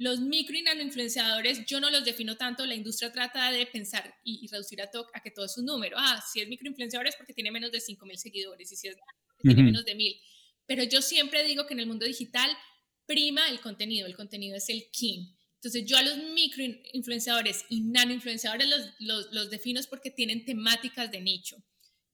Los 0.00 0.18
micro 0.18 0.56
y 0.56 0.62
nano 0.62 0.80
influenciadores, 0.80 1.66
yo 1.66 1.78
no 1.78 1.90
los 1.90 2.06
defino 2.06 2.34
tanto, 2.34 2.64
la 2.64 2.74
industria 2.74 3.12
trata 3.12 3.52
de 3.52 3.66
pensar 3.66 4.14
y, 4.24 4.48
reducir 4.48 4.80
a, 4.80 4.90
a, 5.12 5.20
que 5.20 5.30
todo 5.30 5.44
es 5.44 5.58
un 5.58 5.66
número. 5.66 5.98
Ah, 6.00 6.24
si 6.32 6.40
es 6.40 6.48
microinfluenciador 6.48 7.06
es 7.06 7.16
porque 7.16 7.34
tiene 7.34 7.50
menos 7.50 7.70
de 7.70 7.80
5 7.80 8.06
mil 8.06 8.16
seguidores 8.16 8.72
y 8.72 8.76
si 8.76 8.88
es 8.88 8.96
tiene 9.42 9.62
menos 9.62 9.84
de 9.84 9.94
mil. 9.94 10.18
Pero 10.64 10.84
yo 10.84 11.02
siempre 11.02 11.44
digo 11.44 11.66
que 11.66 11.74
en 11.74 11.80
el 11.80 11.86
mundo 11.86 12.06
digital 12.06 12.50
prima 13.04 13.46
el 13.50 13.60
contenido, 13.60 14.06
el 14.06 14.16
contenido 14.16 14.56
es 14.56 14.70
el 14.70 14.90
king. 14.90 15.34
Entonces 15.56 15.84
yo 15.84 15.98
a 15.98 16.02
los 16.02 16.16
microinfluenciadores 16.16 17.66
y 17.68 17.82
nanoinfluenciadores 17.82 18.68
los, 18.68 18.94
los, 19.00 19.32
los 19.32 19.50
defino 19.50 19.82
porque 19.90 20.10
tienen 20.10 20.46
temáticas 20.46 21.10
de 21.10 21.20
nicho, 21.20 21.62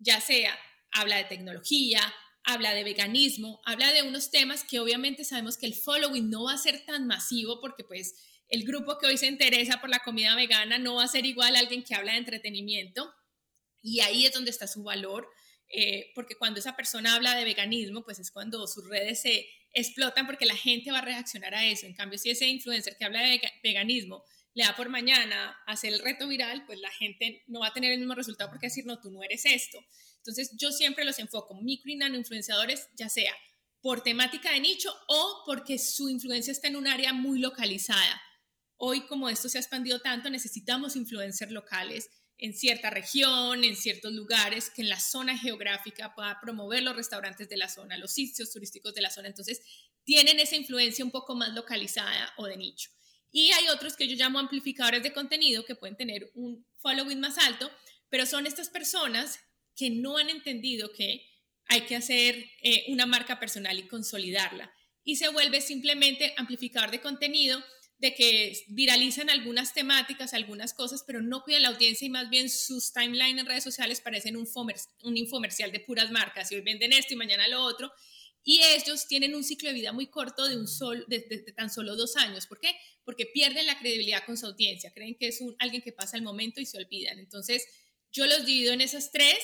ya 0.01 0.21
sea 0.21 0.59
habla 0.91 1.19
de 1.19 1.25
tecnología, 1.25 2.01
habla 2.47 2.73
de 2.75 2.85
veganismo, 2.85 3.61
habla 3.65 3.93
de 3.93 4.03
unos 4.03 4.31
temas 4.31 4.65
que 4.65 4.79
obviamente 4.79 5.25
sabemos 5.25 5.59
que 5.59 5.67
el 5.67 5.75
following 5.75 6.31
no 6.31 6.45
va 6.45 6.55
a 6.55 6.59
ser 6.59 6.85
tan 6.87 7.07
masivo 7.07 7.61
porque 7.61 7.83
pues 7.85 8.15
el 8.49 8.65
grupo 8.65 8.99
que 8.99 9.07
hoy 9.07 9.19
se 9.19 9.27
interesa 9.27 9.81
por 9.81 9.91
la 9.91 9.99
comida 9.99 10.37
vegana 10.37 10.79
no 10.79 10.95
va 10.95 11.05
a 11.05 11.09
ser 11.09 11.27
igual 11.27 11.57
a 11.57 11.59
alguien 11.59 11.83
que 11.83 11.97
habla 11.97 12.13
de 12.13 12.19
entretenimiento 12.19 13.13
y 13.83 14.01
ahí 14.01 14.27
es 14.27 14.33
donde 14.33 14.51
está 14.51 14.69
su 14.69 14.85
valor, 14.85 15.29
eh, 15.69 16.13
porque 16.15 16.37
cuando 16.37 16.61
esa 16.61 16.77
persona 16.77 17.17
habla 17.17 17.35
de 17.35 17.45
veganismo, 17.45 18.05
pues 18.05 18.21
es 18.21 18.31
cuando 18.31 18.67
sus 18.69 18.89
redes 18.89 19.23
se 19.23 19.49
explotan 19.73 20.27
porque 20.27 20.47
la 20.47 20.57
gente 20.57 20.93
va 20.93 20.99
a 20.99 21.05
reaccionar 21.05 21.55
a 21.55 21.65
eso. 21.65 21.87
En 21.87 21.95
cambio, 21.95 22.19
si 22.19 22.31
ese 22.31 22.47
influencer 22.47 22.97
que 22.97 23.05
habla 23.05 23.23
de 23.23 23.41
veganismo 23.63 24.25
le 24.55 24.65
da 24.65 24.75
por 24.75 24.89
mañana 24.89 25.57
hacer 25.67 25.93
el 25.93 25.99
reto 25.99 26.27
viral, 26.29 26.65
pues 26.65 26.79
la 26.79 26.91
gente 26.91 27.43
no 27.49 27.61
va 27.61 27.69
a 27.69 27.73
tener 27.73 27.93
el 27.93 27.99
mismo 27.99 28.15
resultado 28.15 28.51
porque 28.51 28.69
decir, 28.69 28.87
no, 28.87 29.01
tú 29.01 29.11
no 29.11 29.23
eres 29.23 29.45
esto. 29.45 29.79
Entonces 30.27 30.57
yo 30.59 30.73
siempre 30.73 31.05
los 31.05 31.19
enfoco 31.21 31.55
micro 31.55 31.93
y 31.93 31.97
nano 31.97 32.17
influenciadores, 32.17 32.89
ya 32.97 33.09
sea 33.09 33.33
por 33.81 34.03
temática 34.03 34.51
de 34.51 34.59
nicho 34.59 34.93
o 35.07 35.43
porque 35.47 35.79
su 35.79 36.09
influencia 36.09 36.51
está 36.51 36.67
en 36.67 36.75
un 36.75 36.89
área 36.89 37.13
muy 37.13 37.39
localizada. 37.39 38.21
Hoy 38.77 39.07
como 39.07 39.29
esto 39.29 39.49
se 39.49 39.59
ha 39.59 39.61
expandido 39.61 40.01
tanto, 40.01 40.29
necesitamos 40.29 40.97
influencers 40.97 41.53
locales 41.53 42.11
en 42.39 42.53
cierta 42.53 42.91
región, 42.91 43.63
en 43.63 43.77
ciertos 43.77 44.13
lugares, 44.13 44.71
que 44.71 44.83
en 44.83 44.89
la 44.89 44.99
zona 44.99 45.39
geográfica 45.39 46.15
pueda 46.15 46.39
promover 46.41 46.83
los 46.83 46.97
restaurantes 46.97 47.49
de 47.49 47.57
la 47.57 47.69
zona, 47.69 47.97
los 47.97 48.13
sitios 48.13 48.53
turísticos 48.53 48.93
de 48.93 49.03
la 49.03 49.11
zona. 49.11 49.29
Entonces, 49.29 49.61
tienen 50.05 50.41
esa 50.41 50.57
influencia 50.57 51.05
un 51.05 51.11
poco 51.11 51.35
más 51.35 51.55
localizada 51.55 52.35
o 52.37 52.47
de 52.47 52.57
nicho. 52.57 52.91
Y 53.31 53.53
hay 53.53 53.69
otros 53.69 53.97
que 53.97 54.09
yo 54.09 54.17
llamo 54.17 54.39
amplificadores 54.39 55.03
de 55.03 55.13
contenido 55.13 55.65
que 55.65 55.77
pueden 55.77 55.97
tener 55.97 56.31
un 56.35 56.67
following 56.79 57.21
más 57.21 57.39
alto, 57.39 57.71
pero 58.09 58.27
son 58.27 58.47
estas 58.47 58.69
personas 58.69 59.39
que 59.77 59.91
no 59.91 60.17
han 60.17 60.31
entendido 60.31 60.93
que 60.93 61.27
hay 61.69 61.83
que 61.83 61.97
hacer 61.97 62.51
eh, 62.63 62.85
una 62.89 63.07
marca 63.07 63.39
personal 63.39 63.79
y 63.79 63.87
consolidarla. 63.87 64.73
Y 65.05 65.17
se 65.17 65.29
vuelve 65.29 65.61
simplemente 65.61 66.35
amplificador 66.37 66.91
de 66.91 67.01
contenido, 67.01 67.63
de 67.99 68.15
que 68.15 68.53
viralizan 68.69 69.31
algunas 69.31 69.73
temáticas, 69.73 70.35
algunas 70.35 70.75
cosas, 70.75 71.03
pero 71.07 71.23
no 71.23 71.43
cuidan 71.43 71.63
la 71.63 71.69
audiencia 71.69 72.07
y 72.07 72.11
más 72.11 72.29
bien 72.29 72.51
sus 72.51 72.93
timeline 72.93 73.39
en 73.39 73.47
redes 73.47 73.65
sociales 73.65 74.01
parecen 74.01 74.37
un, 74.37 74.47
un 75.03 75.17
infomercial 75.17 75.73
de 75.73 75.81
puras 75.81 76.11
marcas. 76.11 76.53
Y 76.53 76.57
hoy 76.57 76.61
venden 76.61 76.93
esto 76.93 77.15
y 77.15 77.17
mañana 77.17 77.49
lo 77.49 77.63
otro. 77.63 77.91
Y 78.45 78.63
ellos 78.63 79.09
tienen 79.09 79.35
un 79.35 79.43
ciclo 79.43 79.71
de 79.71 79.75
vida 79.75 79.93
muy 79.93 80.07
corto 80.09 80.47
de, 80.47 80.57
un 80.57 80.69
sol, 80.69 81.05
de, 81.09 81.21
tan 81.57 81.71
solo 81.71 81.97
dos 81.97 82.17
años. 82.17 82.47
¿Por 82.47 82.61
qué? 82.61 82.77
Porque 83.05 83.27
pierden 83.27 83.67
la 83.67 83.79
credibilidad 83.79 84.25
con 84.25 84.37
su 84.37 84.47
audiencia. 84.47 84.93
Creen 84.93 85.17
que 85.19 85.29
es 85.29 85.41
un, 85.41 85.57
alguien 85.59 85.83
que 85.83 85.93
pasa 85.93 86.17
el 86.17 86.23
momento 86.23 86.61
y 86.61 86.67
se 86.67 86.79
olvidan. 86.79 87.19
Entonces, 87.19 87.67
yo 88.13 88.27
los 88.27 88.47
divido 88.47 88.73
en 88.73 88.83
esas 88.83 89.11
tres 89.11 89.37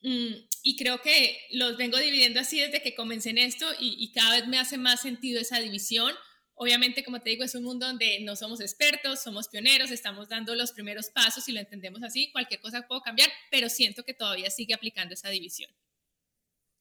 y 0.00 0.76
creo 0.76 1.00
que 1.02 1.38
los 1.52 1.76
vengo 1.76 1.98
dividiendo 1.98 2.40
así 2.40 2.60
desde 2.60 2.82
que 2.82 2.94
comencé 2.94 3.30
en 3.30 3.38
esto 3.38 3.66
y, 3.80 4.12
cada 4.12 4.36
vez 4.36 4.46
me 4.46 4.58
hace 4.58 4.78
más 4.78 5.00
sentido 5.00 5.40
esa 5.40 5.60
división. 5.60 6.14
Obviamente, 6.54 7.04
como 7.04 7.20
te 7.20 7.30
digo, 7.30 7.44
es 7.44 7.54
un 7.54 7.64
mundo 7.64 7.86
donde 7.86 8.20
no 8.20 8.34
somos 8.34 8.60
expertos, 8.60 9.22
somos 9.22 9.48
pioneros, 9.48 9.90
estamos 9.90 10.28
dando 10.28 10.54
los 10.56 10.72
primeros 10.72 11.08
pasos 11.10 11.48
y 11.48 11.52
lo 11.52 11.60
entendemos 11.60 12.02
así. 12.02 12.30
Cualquier 12.32 12.60
cosa 12.60 12.86
puede 12.88 13.02
cambiar, 13.02 13.30
pero 13.50 13.68
siento 13.68 14.02
que 14.02 14.14
todavía 14.14 14.50
sigue 14.50 14.74
aplicando 14.74 15.14
esa 15.14 15.30
división. 15.30 15.70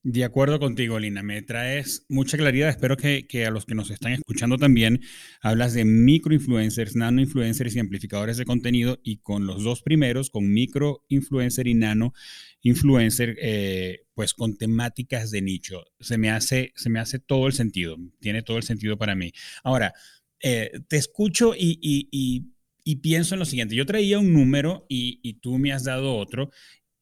De 0.03 0.23
acuerdo 0.23 0.59
contigo, 0.59 0.99
Lina, 0.99 1.21
me 1.21 1.41
traes 1.41 2.05
mucha 2.07 2.37
claridad. 2.37 2.69
Espero 2.69 2.95
que, 2.95 3.27
a 3.45 3.51
los 3.51 3.65
que 3.65 3.75
nos 3.75 3.89
están 3.89 4.13
escuchando 4.13 4.57
también 4.57 5.01
hablas 5.41 5.73
de 5.73 5.83
microinfluencers, 5.85 6.95
nanoinfluencers 6.95 7.75
y 7.75 7.79
amplificadores 7.79 8.37
de 8.37 8.45
contenido 8.45 8.99
y 9.03 9.17
con 9.17 9.47
los 9.47 9.63
dos 9.63 9.81
primeros, 9.81 10.29
con 10.29 10.53
microinfluencer 10.53 11.67
y 11.67 11.73
nanoinfluencer, 11.73 13.37
eh, 13.41 14.05
pues 14.13 14.33
con 14.33 14.55
temáticas 14.55 15.31
de 15.31 15.41
nicho. 15.41 15.83
Se 15.99 16.17
me, 16.17 16.29
hace, 16.29 16.71
se 16.75 16.89
me 16.89 16.99
hace 16.99 17.19
todo 17.19 17.47
el 17.47 17.53
sentido, 17.53 17.97
tiene 18.21 18.43
todo 18.43 18.57
el 18.57 18.63
sentido 18.63 18.97
para 18.97 19.15
mí. 19.15 19.33
Ahora, 19.63 19.93
eh, 20.41 20.71
te 20.87 20.95
escucho 20.97 21.53
y, 21.57 22.53
pienso 23.01 23.35
en 23.35 23.39
lo 23.39 23.45
siguiente. 23.45 23.75
Yo 23.75 23.85
traía 23.85 24.19
un 24.19 24.31
número 24.31 24.85
y, 24.87 25.19
y 25.21 25.33
tú 25.41 25.57
me 25.57 25.73
has 25.73 25.83
dado 25.83 26.15
otro. 26.15 26.51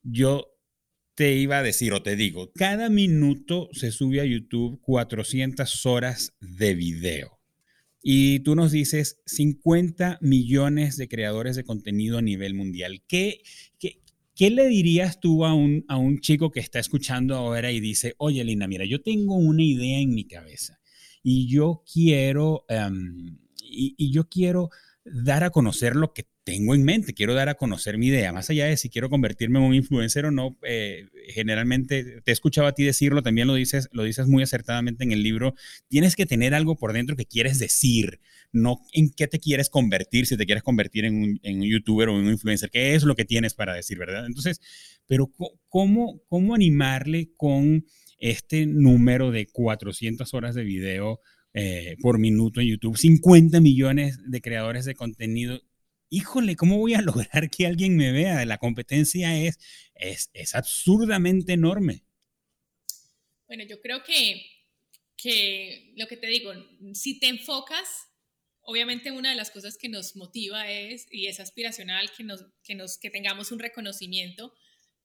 Yo 0.01 0.54
te 1.15 1.33
iba 1.33 1.59
a 1.59 1.63
decir 1.63 1.93
o 1.93 2.03
te 2.03 2.15
digo, 2.15 2.51
cada 2.53 2.89
minuto 2.89 3.69
se 3.71 3.91
sube 3.91 4.19
a 4.19 4.25
YouTube 4.25 4.79
400 4.81 5.85
horas 5.85 6.33
de 6.41 6.75
video. 6.75 7.39
Y 8.03 8.39
tú 8.41 8.55
nos 8.55 8.71
dices 8.71 9.21
50 9.25 10.19
millones 10.21 10.97
de 10.97 11.07
creadores 11.07 11.55
de 11.55 11.63
contenido 11.63 12.19
a 12.19 12.21
nivel 12.21 12.53
mundial. 12.53 13.01
¿Qué, 13.07 13.41
qué, 13.79 14.01
qué 14.35 14.51
le 14.51 14.67
dirías 14.67 15.19
tú 15.19 15.45
a 15.45 15.53
un, 15.53 15.85
a 15.87 15.97
un 15.97 16.19
chico 16.19 16.51
que 16.51 16.59
está 16.59 16.79
escuchando 16.79 17.35
ahora 17.35 17.71
y 17.71 17.79
dice, 17.79 18.13
oye, 18.17 18.43
Lina, 18.43 18.67
mira, 18.67 18.85
yo 18.85 19.01
tengo 19.01 19.35
una 19.35 19.63
idea 19.63 19.99
en 19.99 20.13
mi 20.13 20.27
cabeza 20.27 20.79
y 21.23 21.47
yo 21.47 21.83
quiero, 21.91 22.65
em, 22.69 23.39
y 23.67 24.11
yo 24.11 24.29
quiero 24.29 24.69
dar 25.03 25.43
a 25.43 25.49
conocer 25.49 25.95
lo 25.95 26.13
que 26.13 26.27
tengo 26.45 26.75
en 26.75 26.83
mente, 26.83 27.15
quiero 27.15 27.33
dar 27.33 27.49
a 27.49 27.55
conocer 27.55 27.97
mi 27.97 28.07
idea, 28.07 28.31
más 28.31 28.51
allá 28.51 28.67
de 28.67 28.77
si 28.77 28.89
quiero 28.89 29.09
convertirme 29.09 29.57
en 29.57 29.65
un 29.65 29.73
influencer 29.73 30.25
o 30.25 30.31
no, 30.31 30.55
eh, 30.61 31.07
generalmente 31.29 32.21
te 32.21 32.31
he 32.31 32.33
escuchado 32.33 32.67
a 32.67 32.73
ti 32.73 32.83
decirlo, 32.83 33.23
también 33.23 33.47
lo 33.47 33.55
dices, 33.55 33.89
lo 33.91 34.03
dices 34.03 34.27
muy 34.27 34.43
acertadamente 34.43 35.03
en 35.03 35.11
el 35.11 35.23
libro, 35.23 35.55
tienes 35.87 36.15
que 36.15 36.27
tener 36.27 36.53
algo 36.53 36.75
por 36.75 36.93
dentro 36.93 37.15
que 37.15 37.25
quieres 37.25 37.57
decir, 37.57 38.19
no 38.51 38.79
en 38.93 39.09
qué 39.09 39.27
te 39.27 39.39
quieres 39.39 39.71
convertir, 39.71 40.27
si 40.27 40.37
te 40.37 40.45
quieres 40.45 40.63
convertir 40.63 41.05
en 41.05 41.15
un, 41.15 41.39
en 41.41 41.61
un 41.61 41.65
youtuber 41.65 42.09
o 42.09 42.19
en 42.19 42.27
un 42.27 42.33
influencer, 42.33 42.69
qué 42.69 42.93
es 42.93 43.03
lo 43.03 43.15
que 43.15 43.25
tienes 43.25 43.55
para 43.55 43.73
decir, 43.73 43.97
¿verdad? 43.97 44.27
Entonces, 44.27 44.61
pero 45.07 45.31
¿cómo, 45.67 46.21
cómo 46.29 46.53
animarle 46.53 47.31
con 47.35 47.87
este 48.19 48.67
número 48.67 49.31
de 49.31 49.47
400 49.47 50.31
horas 50.35 50.53
de 50.53 50.63
video? 50.63 51.19
Eh, 51.57 51.95
por 52.01 52.19
minuto 52.19 52.59
en 52.59 52.67
YouTube, 52.67 52.97
50 52.97 53.61
millones 53.61 54.19
de 54.27 54.41
creadores 54.41 54.83
de 54.83 54.93
contenido 54.93 55.61
híjole, 56.15 56.55
¿cómo 56.55 56.77
voy 56.77 56.93
a 56.93 57.01
lograr 57.01 57.49
que 57.49 57.67
alguien 57.67 57.97
me 57.97 58.11
vea? 58.11 58.45
La 58.45 58.57
competencia 58.57 59.37
es, 59.37 59.57
es, 59.95 60.29
es 60.33 60.55
absurdamente 60.55 61.53
enorme. 61.53 62.03
Bueno, 63.47 63.63
yo 63.65 63.79
creo 63.81 64.03
que, 64.03 64.45
que 65.17 65.93
lo 65.97 66.07
que 66.07 66.17
te 66.17 66.27
digo, 66.27 66.53
si 66.93 67.19
te 67.19 67.27
enfocas, 67.27 68.07
obviamente 68.61 69.11
una 69.11 69.29
de 69.29 69.35
las 69.35 69.51
cosas 69.51 69.77
que 69.77 69.89
nos 69.89 70.15
motiva 70.15 70.69
es, 70.71 71.05
y 71.11 71.27
es 71.27 71.39
aspiracional, 71.39 72.09
que, 72.11 72.23
nos, 72.23 72.45
que, 72.63 72.75
nos, 72.75 72.97
que 72.97 73.11
tengamos 73.11 73.51
un 73.51 73.59
reconocimiento, 73.59 74.53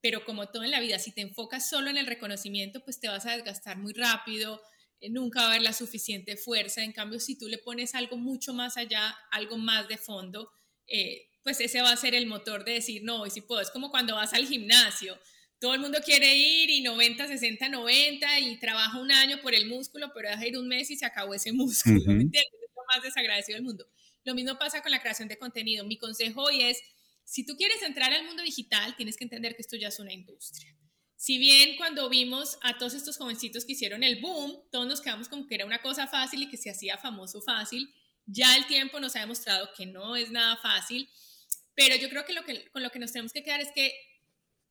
pero 0.00 0.24
como 0.24 0.48
todo 0.48 0.64
en 0.64 0.70
la 0.70 0.80
vida, 0.80 0.98
si 0.98 1.12
te 1.12 1.20
enfocas 1.20 1.68
solo 1.68 1.90
en 1.90 1.98
el 1.98 2.06
reconocimiento, 2.06 2.82
pues 2.82 3.00
te 3.00 3.08
vas 3.08 3.26
a 3.26 3.32
desgastar 3.32 3.76
muy 3.76 3.92
rápido, 3.92 4.62
eh, 5.00 5.10
nunca 5.10 5.40
va 5.40 5.46
a 5.46 5.50
haber 5.50 5.62
la 5.62 5.74
suficiente 5.74 6.38
fuerza. 6.38 6.82
En 6.82 6.92
cambio, 6.92 7.20
si 7.20 7.36
tú 7.36 7.48
le 7.48 7.58
pones 7.58 7.94
algo 7.94 8.16
mucho 8.16 8.54
más 8.54 8.78
allá, 8.78 9.14
algo 9.30 9.58
más 9.58 9.88
de 9.88 9.98
fondo, 9.98 10.50
eh, 10.90 11.30
pues 11.42 11.60
ese 11.60 11.80
va 11.80 11.92
a 11.92 11.96
ser 11.96 12.14
el 12.14 12.26
motor 12.26 12.64
de 12.64 12.72
decir, 12.72 13.02
no, 13.02 13.26
y 13.26 13.30
si 13.30 13.40
puedo, 13.40 13.60
es 13.60 13.70
como 13.70 13.90
cuando 13.90 14.16
vas 14.16 14.34
al 14.34 14.46
gimnasio, 14.46 15.18
todo 15.58 15.74
el 15.74 15.80
mundo 15.80 15.98
quiere 16.04 16.34
ir 16.36 16.70
y 16.70 16.82
90, 16.82 17.28
60, 17.28 17.68
90 17.68 18.40
y 18.40 18.56
trabaja 18.58 18.98
un 18.98 19.12
año 19.12 19.40
por 19.40 19.54
el 19.54 19.66
músculo, 19.66 20.10
pero 20.14 20.30
deja 20.30 20.46
ir 20.46 20.58
un 20.58 20.68
mes 20.68 20.90
y 20.90 20.96
se 20.96 21.06
acabó 21.06 21.34
ese 21.34 21.52
músculo, 21.52 21.98
Es 21.98 22.44
lo 22.76 22.84
más 22.92 23.02
desagradecido 23.02 23.56
del 23.56 23.64
mundo. 23.64 23.86
Lo 24.24 24.34
mismo 24.34 24.58
pasa 24.58 24.82
con 24.82 24.90
la 24.90 25.00
creación 25.00 25.28
de 25.28 25.38
contenido. 25.38 25.84
Mi 25.84 25.96
consejo 25.96 26.42
hoy 26.42 26.62
es, 26.62 26.82
Si 27.24 27.44
tú 27.44 27.56
quieres 27.56 27.82
entrar 27.82 28.12
al 28.12 28.24
mundo 28.24 28.42
digital, 28.42 28.96
tienes 28.96 29.16
que 29.16 29.24
entender 29.24 29.54
que 29.54 29.62
esto 29.62 29.76
ya 29.76 29.88
es 29.88 29.98
una 30.00 30.12
industria. 30.12 30.74
Si 31.16 31.36
bien 31.36 31.76
cuando 31.76 32.08
vimos 32.08 32.58
a 32.62 32.78
todos 32.78 32.94
estos 32.94 33.18
jovencitos 33.18 33.66
que 33.66 33.72
hicieron 33.72 34.02
el 34.02 34.20
boom, 34.22 34.62
todos 34.72 34.86
nos 34.86 35.02
quedamos 35.02 35.28
como 35.28 35.46
que 35.46 35.54
era 35.54 35.66
una 35.66 35.82
cosa 35.82 36.06
fácil 36.06 36.42
y 36.42 36.48
que 36.48 36.56
se 36.56 36.70
hacía 36.70 36.96
famoso 36.96 37.42
fácil, 37.42 37.94
ya 38.32 38.56
el 38.56 38.66
tiempo 38.66 39.00
nos 39.00 39.16
ha 39.16 39.20
demostrado 39.20 39.70
que 39.76 39.86
no 39.86 40.16
es 40.16 40.30
nada 40.30 40.56
fácil, 40.58 41.08
pero 41.74 41.96
yo 41.96 42.08
creo 42.08 42.24
que, 42.24 42.70
con 42.70 42.82
lo 42.82 42.90
que 42.90 42.98
nos 42.98 43.12
tenemos 43.12 43.32
que 43.32 43.42
quedar 43.42 43.60
es 43.60 43.70
que 43.74 43.92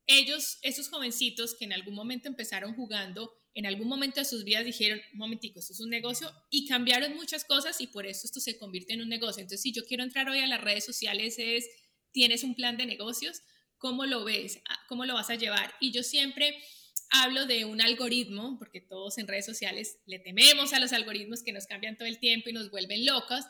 ellos, 0.07 0.57
esos 0.63 0.89
jovencitos 0.89 1.55
que 1.55 1.65
en 1.65 1.73
algún 1.73 1.93
momento 1.93 2.27
empezaron 2.27 2.73
jugando, 2.73 3.31
en 3.53 3.65
algún 3.65 3.87
momento 3.87 4.19
de 4.19 4.25
sus 4.25 4.43
vidas 4.43 4.65
dijeron, 4.65 4.99
un 5.13 5.19
momentico, 5.19 5.59
esto 5.59 5.73
es 5.73 5.79
un 5.79 5.89
negocio 5.89 6.31
y 6.49 6.67
cambiaron 6.67 7.15
muchas 7.15 7.43
cosas 7.43 7.79
y 7.81 7.87
por 7.87 8.05
eso 8.05 8.21
esto 8.25 8.39
se 8.39 8.57
convierte 8.57 8.93
en 8.93 9.01
un 9.01 9.09
negocio. 9.09 9.41
Entonces, 9.41 9.61
si 9.61 9.71
yo 9.71 9.83
quiero 9.85 10.03
entrar 10.03 10.29
hoy 10.29 10.39
a 10.39 10.47
las 10.47 10.61
redes 10.61 10.85
sociales 10.85 11.35
es, 11.37 11.67
¿tienes 12.11 12.43
un 12.43 12.55
plan 12.55 12.77
de 12.77 12.85
negocios? 12.85 13.41
¿Cómo 13.77 14.05
lo 14.05 14.23
ves? 14.23 14.61
¿Cómo 14.87 15.05
lo 15.05 15.13
vas 15.13 15.29
a 15.29 15.35
llevar? 15.35 15.73
Y 15.79 15.91
yo 15.91 16.03
siempre 16.03 16.55
hablo 17.09 17.45
de 17.45 17.65
un 17.65 17.81
algoritmo, 17.81 18.57
porque 18.57 18.81
todos 18.81 19.17
en 19.17 19.27
redes 19.27 19.45
sociales 19.45 19.97
le 20.05 20.19
tememos 20.19 20.73
a 20.73 20.79
los 20.79 20.93
algoritmos 20.93 21.43
que 21.43 21.53
nos 21.53 21.65
cambian 21.65 21.97
todo 21.97 22.07
el 22.07 22.19
tiempo 22.19 22.49
y 22.49 22.53
nos 22.53 22.69
vuelven 22.69 23.05
locos, 23.05 23.45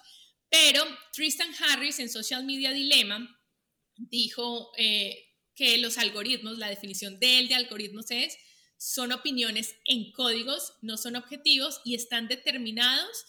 pero 0.49 0.83
Tristan 1.13 1.49
Harris 1.59 1.99
en 1.99 2.09
Social 2.09 2.45
Media 2.45 2.71
Dilemma 2.71 3.39
dijo 3.97 4.71
eh, 4.77 5.29
que 5.55 5.77
los 5.77 5.97
algoritmos, 5.97 6.57
la 6.57 6.69
definición 6.69 7.19
de 7.19 7.39
él 7.39 7.47
de 7.47 7.55
algoritmos 7.55 8.09
es, 8.11 8.37
son 8.77 9.11
opiniones 9.11 9.75
en 9.85 10.11
códigos, 10.13 10.73
no 10.81 10.97
son 10.97 11.17
objetivos 11.17 11.81
y 11.83 11.95
están 11.95 12.27
determinados 12.27 13.25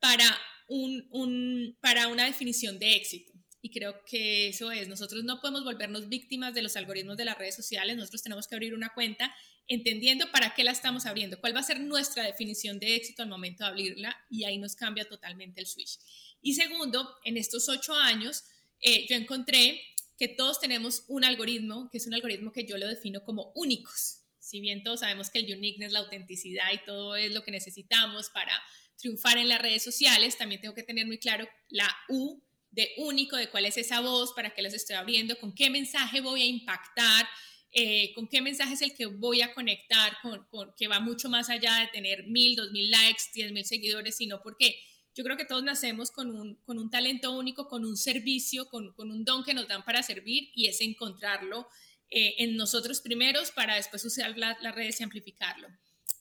para, 0.00 0.24
un, 0.68 1.76
para 1.80 2.08
una 2.08 2.24
definición 2.24 2.78
de 2.78 2.96
éxito. 2.96 3.35
Y 3.66 3.70
creo 3.70 4.04
que 4.04 4.46
eso 4.46 4.70
es, 4.70 4.86
nosotros 4.86 5.24
no 5.24 5.40
podemos 5.40 5.64
volvernos 5.64 6.08
víctimas 6.08 6.54
de 6.54 6.62
los 6.62 6.76
algoritmos 6.76 7.16
de 7.16 7.24
las 7.24 7.36
redes 7.36 7.56
sociales, 7.56 7.96
nosotros 7.96 8.22
tenemos 8.22 8.46
que 8.46 8.54
abrir 8.54 8.74
una 8.74 8.94
cuenta 8.94 9.34
entendiendo 9.66 10.30
para 10.30 10.54
qué 10.54 10.62
la 10.62 10.70
estamos 10.70 11.04
abriendo, 11.04 11.40
cuál 11.40 11.56
va 11.56 11.58
a 11.58 11.64
ser 11.64 11.80
nuestra 11.80 12.22
definición 12.22 12.78
de 12.78 12.94
éxito 12.94 13.24
al 13.24 13.28
momento 13.28 13.64
de 13.64 13.70
abrirla 13.70 14.16
y 14.30 14.44
ahí 14.44 14.56
nos 14.58 14.76
cambia 14.76 15.08
totalmente 15.08 15.60
el 15.60 15.66
switch. 15.66 15.98
Y 16.40 16.54
segundo, 16.54 17.16
en 17.24 17.36
estos 17.36 17.68
ocho 17.68 17.92
años, 17.92 18.44
eh, 18.78 19.04
yo 19.08 19.16
encontré 19.16 19.82
que 20.16 20.28
todos 20.28 20.60
tenemos 20.60 21.02
un 21.08 21.24
algoritmo, 21.24 21.90
que 21.90 21.98
es 21.98 22.06
un 22.06 22.14
algoritmo 22.14 22.52
que 22.52 22.66
yo 22.66 22.78
lo 22.78 22.86
defino 22.86 23.24
como 23.24 23.50
únicos. 23.56 24.20
Si 24.38 24.60
bien 24.60 24.84
todos 24.84 25.00
sabemos 25.00 25.28
que 25.28 25.40
el 25.40 25.52
uniqueness, 25.52 25.90
la 25.90 25.98
autenticidad 25.98 26.72
y 26.72 26.84
todo 26.84 27.16
es 27.16 27.34
lo 27.34 27.42
que 27.42 27.50
necesitamos 27.50 28.30
para 28.30 28.52
triunfar 28.96 29.38
en 29.38 29.48
las 29.48 29.60
redes 29.60 29.82
sociales, 29.82 30.38
también 30.38 30.60
tengo 30.60 30.74
que 30.76 30.84
tener 30.84 31.04
muy 31.04 31.18
claro 31.18 31.48
la 31.68 31.92
U 32.08 32.45
de 32.70 32.90
único, 32.98 33.36
de 33.36 33.48
cuál 33.48 33.64
es 33.64 33.76
esa 33.76 34.00
voz, 34.00 34.32
para 34.34 34.50
qué 34.50 34.62
los 34.62 34.74
estoy 34.74 34.96
abriendo, 34.96 35.38
con 35.38 35.54
qué 35.54 35.70
mensaje 35.70 36.20
voy 36.20 36.42
a 36.42 36.46
impactar, 36.46 37.26
eh, 37.72 38.12
con 38.14 38.28
qué 38.28 38.40
mensaje 38.40 38.74
es 38.74 38.82
el 38.82 38.94
que 38.94 39.06
voy 39.06 39.42
a 39.42 39.52
conectar, 39.54 40.16
con, 40.22 40.72
que 40.76 40.88
va 40.88 41.00
mucho 41.00 41.28
más 41.28 41.50
allá 41.50 41.80
de 41.80 41.88
tener 41.88 42.26
mil, 42.26 42.56
dos 42.56 42.70
mil 42.70 42.90
likes, 42.90 43.24
diez 43.34 43.52
mil 43.52 43.64
seguidores, 43.64 44.16
sino 44.16 44.40
porque 44.42 44.78
yo 45.14 45.24
creo 45.24 45.36
que 45.36 45.46
todos 45.46 45.64
nacemos 45.64 46.10
con 46.10 46.30
un, 46.30 46.56
con 46.56 46.78
un 46.78 46.90
talento 46.90 47.32
único, 47.32 47.68
con 47.68 47.84
un 47.84 47.96
servicio, 47.96 48.68
con, 48.68 48.92
con, 48.92 49.10
un 49.10 49.24
don 49.24 49.44
que 49.44 49.54
nos 49.54 49.66
dan 49.66 49.84
para 49.84 50.02
servir 50.02 50.50
y 50.54 50.68
es 50.68 50.80
encontrarlo 50.82 51.68
eh, 52.10 52.34
en 52.38 52.56
nosotros 52.56 53.00
primeros 53.00 53.50
para 53.50 53.76
después 53.76 54.04
usar 54.04 54.36
las 54.36 54.74
redes 54.74 55.00
y 55.00 55.04
amplificarlo. 55.04 55.68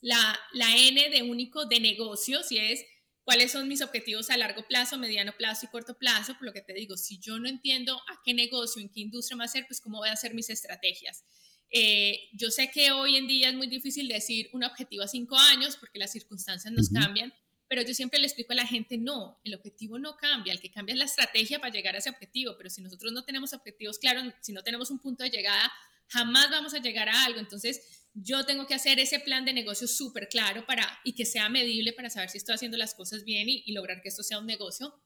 La, 0.02 0.40
la 0.54 0.76
N 0.78 1.10
de 1.10 1.24
único 1.24 1.66
de 1.66 1.80
negocios 1.80 2.52
y 2.52 2.58
es 2.58 2.86
cuáles 3.26 3.52
son 3.52 3.68
mis 3.68 3.82
objetivos 3.82 4.30
a 4.30 4.38
largo 4.38 4.66
plazo, 4.68 4.98
mediano 4.98 5.34
plazo 5.36 5.66
y 5.66 5.70
corto 5.70 5.98
plazo, 5.98 6.36
por 6.36 6.46
lo 6.46 6.54
que 6.54 6.62
te 6.62 6.74
digo, 6.74 6.96
si 6.96 7.18
yo 7.18 7.40
no 7.40 7.50
entiendo 7.50 7.96
a 7.96 8.22
qué 8.24 8.34
negocio, 8.34 8.82
en 8.82 8.90
qué 8.90 9.02
industria 9.02 9.36
va 9.36 9.46
a 9.46 9.50
ser, 9.50 9.66
pues 9.68 9.82
cómo 9.82 9.98
voy 9.98 10.10
a 10.10 10.14
hacer 10.14 10.34
mis 10.36 10.50
estrategias. 10.50 11.26
Eh, 11.72 12.30
yo 12.34 12.52
sé 12.52 12.70
que 12.70 12.92
hoy 12.92 13.18
en 13.18 13.28
día 13.28 13.50
es 13.50 13.56
muy 13.56 13.68
difícil 13.68 14.08
decir 14.08 14.50
un 14.54 14.64
objetivo 14.64 15.04
a 15.04 15.08
cinco 15.08 15.36
años 15.36 15.76
porque 15.76 15.98
las 15.98 16.12
circunstancias 16.12 16.72
nos 16.72 16.90
cambian, 16.90 17.34
pero 17.68 17.82
yo 17.82 17.96
siempre 17.96 18.20
le 18.20 18.28
explico 18.28 18.54
a 18.54 18.56
la 18.56 18.68
gente, 18.68 18.98
no, 18.98 19.42
el 19.44 19.56
objetivo 19.56 19.98
no 19.98 20.16
cambia, 20.18 20.54
el 20.54 20.60
que 20.60 20.70
cambia 20.70 20.94
es 20.94 21.00
la 21.00 21.06
estrategia 21.06 21.60
para 21.60 21.74
llegar 21.74 21.96
a 21.96 21.98
ese 21.98 22.12
objetivo, 22.12 22.54
pero 22.58 22.70
si 22.70 22.82
nosotros 22.82 23.12
no 23.12 23.24
tenemos 23.24 23.54
objetivos 23.54 23.98
claros, 23.98 24.32
si 24.42 24.54
no 24.54 24.62
tenemos 24.62 24.92
un 24.92 25.00
punto 25.00 25.24
de 25.24 25.32
llegada, 25.32 25.72
jamás 26.08 26.50
vamos 26.50 26.74
a 26.74 26.80
llegar 26.80 27.10
a 27.10 27.26
algo. 27.26 27.40
Entonces, 27.40 27.82
yo 28.16 28.46
tengo 28.46 28.66
que 28.66 28.74
hacer 28.74 29.00
ese 29.00 29.20
plan 29.20 29.44
de 29.44 29.54
negocio 29.54 29.88
súper 29.88 30.30
claro 30.30 30.66
para, 30.66 31.00
y 31.04 31.14
que 31.14 31.26
sea 31.26 31.50
medible 31.50 31.92
para 31.92 32.10
saber 32.10 32.30
si 32.30 32.38
estoy 32.38 32.56
haciendo 32.56 32.78
las 32.78 32.96
cosas 32.96 33.26
bien 33.26 33.48
y, 33.50 33.72
lograr 33.74 34.02
que 34.02 34.08
esto 34.08 34.24
sea 34.24 34.40
un 34.40 34.46
negocio. 34.46 34.98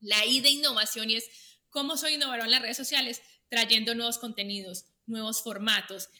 La 0.00 0.24
I 0.26 0.40
de 0.40 0.50
innovación 0.50 1.08
y 1.08 1.16
es 1.16 1.24
cómo 1.70 1.96
soy 1.96 2.14
innovador 2.14 2.44
en 2.44 2.50
las 2.50 2.60
redes 2.60 2.76
sociales, 2.76 3.22
trayendo 3.48 3.94
nuevos 3.94 4.18
contenidos, 4.18 4.84
nuevos 5.06 5.42
formatos, 5.42 6.10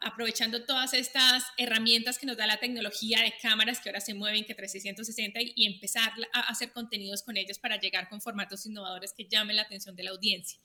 aprovechando 0.00 0.64
todas 0.64 0.94
estas 0.94 1.44
herramientas 1.58 2.18
que 2.18 2.26
nos 2.26 2.38
da 2.38 2.46
la 2.46 2.58
tecnología 2.58 3.20
de 3.20 3.34
cámaras 3.42 3.80
que 3.80 3.90
ahora 3.90 4.00
se 4.00 4.14
mueven, 4.14 4.46
que 4.46 4.54
360 4.54 5.40
y 5.54 5.66
empezar 5.66 6.12
a 6.32 6.40
hacer 6.40 6.72
contenidos 6.72 7.22
con 7.22 7.36
ellos 7.36 7.58
para 7.58 7.78
llegar 7.78 8.08
con 8.08 8.22
formatos 8.22 8.64
innovadores 8.64 9.12
que 9.12 9.28
llamen 9.28 9.56
la 9.56 9.62
atención 9.62 9.94
de 9.94 10.04
la 10.04 10.10
audiencia. 10.10 10.58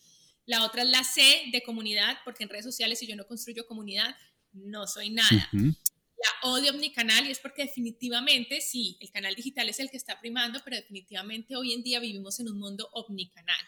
La 0.48 0.64
otra 0.64 0.82
es 0.82 0.90
la 0.90 1.04
C 1.04 1.22
de 1.52 1.62
comunidad, 1.62 2.18
porque 2.24 2.44
en 2.44 2.50
redes 2.50 2.66
sociales 2.66 2.98
si 2.98 3.06
yo 3.06 3.16
no 3.16 3.28
construyo 3.28 3.68
comunidad, 3.68 4.16
no 4.54 4.88
soy 4.88 5.12
nada. 5.12 5.50
La 5.52 6.50
O 6.50 6.60
de 6.60 6.72
omnicanal 6.72 7.28
y 7.28 7.32
es 7.32 7.40
porque 7.40 7.64
definitivamente 7.64 8.62
sí, 8.62 8.98
el 9.02 9.12
canal 9.12 9.36
digital 9.36 9.70
es 9.70 9.80
el 9.80 9.92
que 9.92 9.98
está 9.98 10.20
primando, 10.20 10.62
pero 10.64 10.78
definitivamente 10.78 11.56
hoy 11.56 11.74
en 11.74 11.84
día 11.84 12.00
vivimos 12.00 12.40
en 12.40 12.48
un 12.48 12.58
mundo 12.58 12.90
omnicanal. 12.94 13.60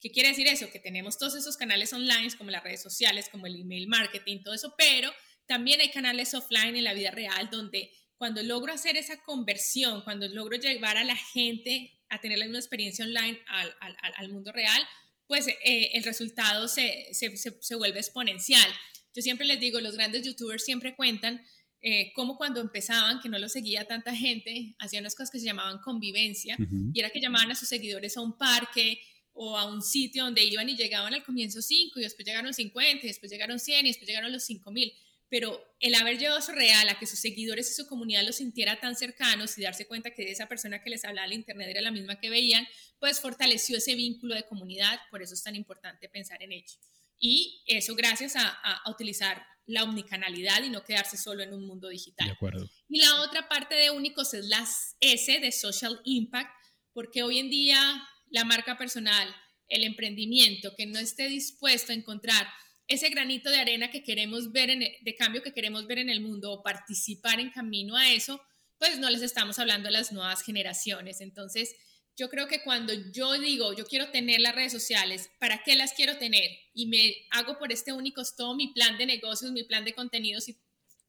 ¿Qué 0.00 0.10
quiere 0.10 0.30
decir 0.30 0.46
eso? 0.46 0.68
Que 0.70 0.80
tenemos 0.80 1.16
todos 1.16 1.36
esos 1.36 1.56
canales 1.56 1.92
online 1.92 2.36
como 2.36 2.50
las 2.50 2.62
redes 2.62 2.82
sociales, 2.82 3.28
como 3.30 3.46
el 3.46 3.58
email 3.58 3.86
marketing, 3.86 4.42
todo 4.42 4.52
eso, 4.52 4.74
pero 4.76 5.10
también 5.46 5.80
hay 5.80 5.90
canales 5.90 6.34
offline 6.34 6.76
en 6.76 6.84
la 6.84 6.92
vida 6.92 7.12
real 7.12 7.48
donde 7.50 7.92
cuando 8.18 8.42
logro 8.42 8.72
hacer 8.72 8.96
esa 8.96 9.22
conversión, 9.22 10.02
cuando 10.02 10.26
logro 10.28 10.56
llevar 10.58 10.96
a 10.96 11.04
la 11.04 11.16
gente 11.16 12.00
a 12.08 12.20
tener 12.20 12.38
la 12.38 12.46
misma 12.46 12.58
experiencia 12.58 13.04
online 13.04 13.40
al, 13.46 13.74
al, 13.80 13.96
al 14.16 14.28
mundo 14.28 14.52
real, 14.52 14.82
pues 15.26 15.46
eh, 15.48 15.90
el 15.94 16.04
resultado 16.04 16.68
se, 16.68 17.08
se, 17.12 17.36
se, 17.36 17.74
vuelve 17.74 17.98
exponencial. 17.98 18.68
Yo 19.14 19.22
siempre 19.22 19.46
les 19.46 19.60
digo, 19.60 19.80
los 19.80 19.94
grandes 19.94 20.22
youtubers 20.24 20.64
siempre 20.64 20.94
cuentan 20.94 21.42
eh, 21.80 22.12
cómo 22.14 22.36
cuando 22.36 22.60
empezaban, 22.60 23.20
que 23.20 23.28
no 23.28 23.38
lo 23.38 23.48
seguía 23.48 23.86
tanta 23.86 24.14
gente, 24.14 24.74
hacían 24.78 25.02
unas 25.02 25.14
cosas 25.14 25.30
que 25.30 25.38
se 25.38 25.46
llamaban 25.46 25.78
convivencia, 25.78 26.56
y 26.92 26.98
era 26.98 27.10
que 27.10 27.20
llamaban 27.20 27.50
a 27.50 27.54
sus 27.54 27.68
seguidores 27.68 28.16
a 28.16 28.20
un 28.20 28.36
parque 28.36 29.00
o 29.32 29.56
a 29.56 29.66
un 29.70 29.82
sitio 29.82 30.24
donde 30.24 30.42
iban 30.44 30.68
y 30.68 30.76
llegaban 30.76 31.12
al 31.12 31.22
comienzo 31.22 31.60
5 31.60 31.98
y 32.00 32.02
después 32.02 32.26
llegaron 32.26 32.54
50 32.54 33.04
y 33.04 33.08
después 33.08 33.30
llegaron 33.30 33.58
100 33.58 33.84
y 33.84 33.88
después 33.90 34.08
llegaron 34.08 34.32
los 34.32 34.44
5000 34.44 34.92
pero 35.28 35.60
el 35.80 35.94
haber 35.94 36.18
llevado 36.18 36.38
eso 36.38 36.52
real 36.52 36.88
a 36.88 36.98
que 36.98 37.06
sus 37.06 37.18
seguidores 37.18 37.70
y 37.70 37.74
su 37.74 37.86
comunidad 37.86 38.24
los 38.24 38.36
sintiera 38.36 38.80
tan 38.80 38.94
cercanos 38.94 39.58
y 39.58 39.62
darse 39.62 39.86
cuenta 39.86 40.12
que 40.12 40.30
esa 40.30 40.46
persona 40.46 40.82
que 40.82 40.90
les 40.90 41.04
hablaba 41.04 41.26
en 41.26 41.34
internet 41.34 41.68
era 41.68 41.80
la 41.80 41.90
misma 41.90 42.20
que 42.20 42.30
veían, 42.30 42.66
pues 42.98 43.20
fortaleció 43.20 43.78
ese 43.78 43.94
vínculo 43.94 44.34
de 44.34 44.46
comunidad, 44.46 44.98
por 45.10 45.22
eso 45.22 45.34
es 45.34 45.42
tan 45.42 45.56
importante 45.56 46.08
pensar 46.08 46.42
en 46.42 46.52
ello. 46.52 46.74
Y 47.18 47.62
eso 47.66 47.94
gracias 47.94 48.36
a, 48.36 48.48
a, 48.48 48.90
utilizar 48.90 49.44
la 49.64 49.82
omnicanalidad 49.82 50.62
y 50.62 50.70
no 50.70 50.84
quedarse 50.84 51.16
solo 51.16 51.42
en 51.42 51.52
un 51.52 51.66
mundo 51.66 51.88
digital. 51.88 52.28
De 52.28 52.34
acuerdo. 52.34 52.68
Y 52.88 53.00
la 53.00 53.22
otra 53.22 53.48
parte 53.48 53.74
de 53.74 53.90
únicos 53.90 54.32
es 54.34 54.46
la 54.46 54.64
S 55.00 55.40
de 55.40 55.52
social 55.52 56.00
impact, 56.04 56.50
porque 56.92 57.22
hoy 57.22 57.38
en 57.38 57.50
día 57.50 58.06
la 58.30 58.44
marca 58.44 58.78
personal, 58.78 59.34
el 59.68 59.82
emprendimiento, 59.82 60.74
que 60.76 60.86
no 60.86 60.98
esté 60.98 61.28
dispuesto 61.28 61.92
a 61.92 61.96
encontrar 61.96 62.46
ese 62.88 63.08
granito 63.08 63.50
de 63.50 63.58
arena 63.58 63.90
que 63.90 64.02
queremos 64.02 64.52
ver, 64.52 64.70
en, 64.70 64.82
e, 64.82 64.98
de 65.02 65.14
cambio 65.14 65.42
que 65.42 65.52
queremos 65.52 65.86
ver 65.86 65.98
en 65.98 66.10
el 66.10 66.20
mundo 66.20 66.52
o 66.52 66.62
participar 66.62 67.40
en 67.40 67.50
camino 67.50 67.96
a 67.96 68.12
eso, 68.12 68.40
pues 68.78 68.98
no 68.98 69.10
les 69.10 69.22
estamos 69.22 69.58
hablando 69.58 69.88
a 69.88 69.92
las 69.92 70.12
nuevas 70.12 70.42
generaciones. 70.42 71.20
Entonces, 71.20 71.74
yo 72.16 72.30
creo 72.30 72.48
que 72.48 72.62
cuando 72.62 72.92
yo 73.12 73.32
digo, 73.34 73.74
yo 73.74 73.86
quiero 73.86 74.10
tener 74.10 74.40
las 74.40 74.54
redes 74.54 74.72
sociales, 74.72 75.30
¿para 75.38 75.62
qué 75.62 75.76
las 75.76 75.92
quiero 75.92 76.16
tener? 76.16 76.50
Y 76.72 76.86
me 76.86 77.14
hago 77.30 77.58
por 77.58 77.72
este 77.72 77.92
único 77.92 78.22
todo 78.36 78.54
mi 78.54 78.72
plan 78.72 78.96
de 78.96 79.06
negocios, 79.06 79.52
mi 79.52 79.64
plan 79.64 79.84
de 79.84 79.94
contenidos 79.94 80.48
y, 80.48 80.58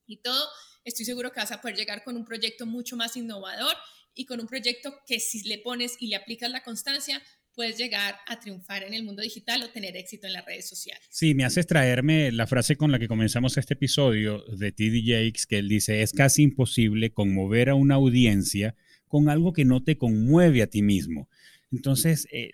y 0.05 0.17
todo, 0.17 0.49
estoy 0.83 1.05
seguro 1.05 1.31
que 1.31 1.39
vas 1.39 1.51
a 1.51 1.61
poder 1.61 1.77
llegar 1.77 2.03
con 2.03 2.17
un 2.17 2.25
proyecto 2.25 2.65
mucho 2.65 2.97
más 2.97 3.15
innovador 3.15 3.75
y 4.13 4.25
con 4.25 4.41
un 4.41 4.47
proyecto 4.47 4.99
que 5.05 5.19
si 5.19 5.43
le 5.43 5.59
pones 5.59 5.95
y 5.99 6.07
le 6.07 6.15
aplicas 6.15 6.49
la 6.49 6.63
constancia, 6.63 7.23
puedes 7.57 7.75
llegar 7.75 8.15
a 8.27 8.39
triunfar 8.39 8.83
en 8.83 8.93
el 8.93 9.03
mundo 9.03 9.23
digital 9.23 9.63
o 9.63 9.69
tener 9.69 9.97
éxito 9.97 10.27
en 10.27 10.33
las 10.33 10.45
redes 10.45 10.69
sociales. 10.69 11.01
Sí, 11.09 11.33
me 11.33 11.43
haces 11.43 11.65
traerme 11.65 12.31
la 12.31 12.45
frase 12.45 12.75
con 12.75 12.91
la 12.91 12.99
que 12.99 13.07
comenzamos 13.07 13.57
este 13.57 13.73
episodio 13.73 14.43
de 14.55 14.71
TD 14.71 15.01
Jakes, 15.03 15.47
que 15.47 15.57
él 15.57 15.67
dice, 15.67 16.03
es 16.03 16.13
casi 16.13 16.43
imposible 16.43 17.09
conmover 17.09 17.69
a 17.69 17.73
una 17.73 17.95
audiencia 17.95 18.75
con 19.07 19.27
algo 19.27 19.53
que 19.53 19.65
no 19.65 19.83
te 19.83 19.97
conmueve 19.97 20.61
a 20.61 20.67
ti 20.67 20.83
mismo. 20.83 21.29
Entonces, 21.71 22.27
eh, 22.31 22.51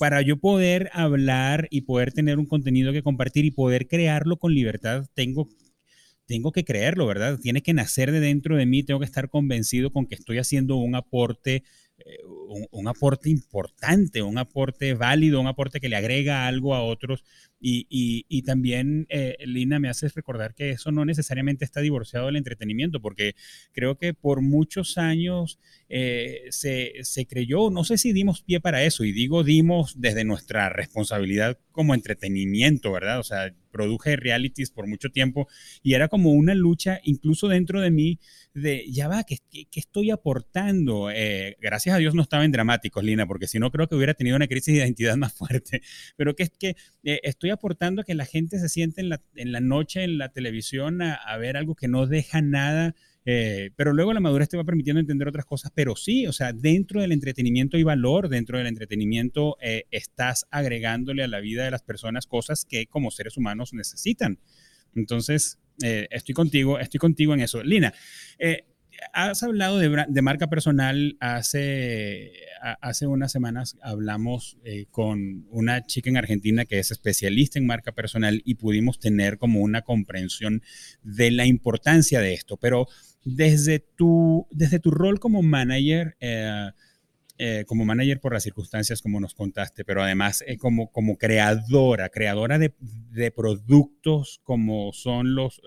para 0.00 0.22
yo 0.22 0.38
poder 0.38 0.90
hablar 0.92 1.68
y 1.70 1.82
poder 1.82 2.12
tener 2.12 2.40
un 2.40 2.46
contenido 2.46 2.92
que 2.92 3.04
compartir 3.04 3.44
y 3.44 3.52
poder 3.52 3.86
crearlo 3.86 4.38
con 4.38 4.52
libertad, 4.52 5.06
tengo 5.14 5.48
tengo 6.26 6.52
que 6.52 6.64
creerlo, 6.64 7.06
¿verdad? 7.06 7.38
Tiene 7.38 7.62
que 7.62 7.74
nacer 7.74 8.10
de 8.10 8.20
dentro 8.20 8.56
de 8.56 8.64
mí, 8.64 8.82
tengo 8.82 9.00
que 9.00 9.06
estar 9.06 9.28
convencido 9.28 9.92
con 9.92 10.06
que 10.06 10.14
estoy 10.14 10.38
haciendo 10.38 10.76
un 10.76 10.94
aporte 10.94 11.62
eh, 12.04 12.18
un, 12.70 12.88
aporte 12.88 13.30
importante, 13.30 14.22
un 14.22 14.38
aporte 14.38 14.94
válido, 14.94 15.40
un 15.40 15.46
aporte 15.46 15.80
que 15.80 15.88
le 15.88 15.96
agrega 15.96 16.46
algo 16.46 16.74
a 16.74 16.82
otros 16.82 17.24
Y, 17.64 18.42
también, 18.42 19.06
eh, 19.08 19.36
Lina, 19.46 19.78
me 19.78 19.88
haces 19.88 20.14
recordar 20.14 20.54
que 20.54 20.70
eso 20.70 20.90
no 20.90 21.04
necesariamente 21.04 21.64
está 21.64 21.80
divorciado 21.80 22.26
del 22.26 22.36
entretenimiento, 22.36 23.00
porque 23.00 23.34
creo 23.72 23.96
que 23.96 24.14
por 24.14 24.40
muchos 24.40 24.98
años 24.98 25.60
eh, 25.88 26.46
se, 26.50 26.92
se, 27.02 27.26
creyó, 27.26 27.70
no 27.70 27.84
sé 27.84 27.98
si 27.98 28.12
dimos 28.12 28.42
pie 28.42 28.60
para 28.60 28.82
eso, 28.82 29.04
y 29.04 29.12
digo 29.12 29.44
dimos 29.44 30.00
desde 30.00 30.24
nuestra 30.24 30.70
responsabilidad 30.70 31.58
como 31.70 31.94
entretenimiento, 31.94 32.92
¿verdad? 32.92 33.20
O 33.20 33.22
sea, 33.22 33.54
produje 33.72 34.16
realities 34.16 34.70
por 34.70 34.86
mucho 34.86 35.10
tiempo 35.10 35.48
y 35.82 35.94
era 35.94 36.08
como 36.08 36.30
una 36.30 36.54
lucha 36.54 37.00
incluso 37.02 37.48
dentro 37.48 37.80
de 37.80 37.90
mí 37.90 38.20
de, 38.54 38.84
ya 38.92 39.08
va, 39.08 39.24
¿qué, 39.24 39.38
estoy 39.74 40.10
aportando? 40.10 41.10
Eh, 41.10 41.56
gracias 41.60 41.96
a 41.96 41.98
Dios 41.98 42.14
no 42.14 42.22
estaba 42.22 42.44
en 42.44 42.52
dramáticos, 42.52 43.02
Lina, 43.02 43.26
porque 43.26 43.48
si 43.48 43.58
no 43.58 43.70
creo 43.70 43.88
que 43.88 43.94
hubiera 43.94 44.14
tenido 44.14 44.36
una 44.36 44.46
crisis 44.46 44.74
de 44.74 44.80
identidad 44.80 45.16
más 45.16 45.32
fuerte, 45.32 45.82
pero 46.16 46.36
que 46.36 46.44
es 46.44 46.50
que 46.50 46.76
eh, 47.02 47.20
estoy 47.22 47.50
aportando 47.52 48.02
a 48.02 48.04
que 48.04 48.14
la 48.14 48.26
gente 48.26 48.58
se 48.58 48.68
siente 48.68 49.00
en 49.00 49.08
la, 49.08 49.22
en 49.34 49.52
la 49.52 49.60
noche 49.60 50.04
en 50.04 50.18
la 50.18 50.30
televisión 50.30 51.02
a, 51.02 51.14
a 51.14 51.36
ver 51.38 51.56
algo 51.56 51.74
que 51.74 51.88
no 51.88 52.06
deja 52.06 52.40
nada 52.42 52.94
eh, 53.24 53.70
pero 53.76 53.92
luego 53.92 54.12
la 54.12 54.20
madurez 54.20 54.48
te 54.48 54.56
va 54.56 54.64
permitiendo 54.64 55.00
entender 55.00 55.28
otras 55.28 55.44
cosas, 55.44 55.70
pero 55.74 55.94
sí, 55.94 56.26
o 56.26 56.32
sea, 56.32 56.52
dentro 56.52 57.00
del 57.00 57.12
entretenimiento 57.12 57.76
hay 57.76 57.84
valor, 57.84 58.28
dentro 58.28 58.58
del 58.58 58.66
entretenimiento 58.66 59.56
eh, 59.60 59.84
estás 59.90 60.46
agregándole 60.50 61.22
a 61.22 61.28
la 61.28 61.40
vida 61.40 61.64
de 61.64 61.70
las 61.70 61.82
personas 61.82 62.26
cosas 62.26 62.64
que 62.64 62.86
como 62.86 63.10
seres 63.10 63.36
humanos 63.36 63.72
necesitan. 63.74 64.40
Entonces, 64.94 65.58
eh, 65.82 66.08
estoy 66.10 66.34
contigo, 66.34 66.78
estoy 66.78 66.98
contigo 66.98 67.32
en 67.34 67.40
eso. 67.40 67.62
Lina, 67.62 67.94
has 69.12 69.42
hablado 69.42 69.78
de, 69.78 70.22
marca 70.22 70.48
personal 70.48 71.16
hace, 71.20 72.32
hace 72.80 73.06
unas 73.06 73.32
semanas 73.32 73.76
hablamos 73.82 74.58
con 74.90 75.46
una 75.50 75.86
chica 75.86 76.10
en 76.10 76.16
Argentina 76.16 76.64
que 76.64 76.78
es 76.78 76.90
especialista 76.90 77.58
en 77.58 77.66
marca 77.66 77.92
personal 77.92 78.42
y 78.44 78.54
pudimos 78.54 78.98
tener 78.98 79.38
como 79.38 79.60
una 79.60 79.82
comprensión 79.82 80.62
de 81.02 81.30
la 81.30 81.46
importancia 81.46 82.20
de 82.20 82.34
esto, 82.34 82.56
pero 82.56 82.86
desde 83.24 83.78
tu, 83.78 84.46
desde 84.50 84.78
tu 84.78 84.90
rol 84.90 85.20
como 85.20 85.42
manager, 85.42 86.16
eh, 86.20 86.70
eh, 87.44 87.64
como 87.66 87.84
manager 87.84 88.20
por 88.20 88.34
las 88.34 88.44
circunstancias 88.44 89.02
como 89.02 89.18
nos 89.18 89.34
contaste, 89.34 89.84
pero 89.84 90.00
además 90.00 90.44
eh, 90.46 90.56
como, 90.56 90.92
como 90.92 91.18
creadora, 91.18 92.08
creadora 92.08 92.56
de, 92.56 92.70
productos 93.32 94.40
como 94.44 94.92
son 94.92 95.34
los, 95.34 95.60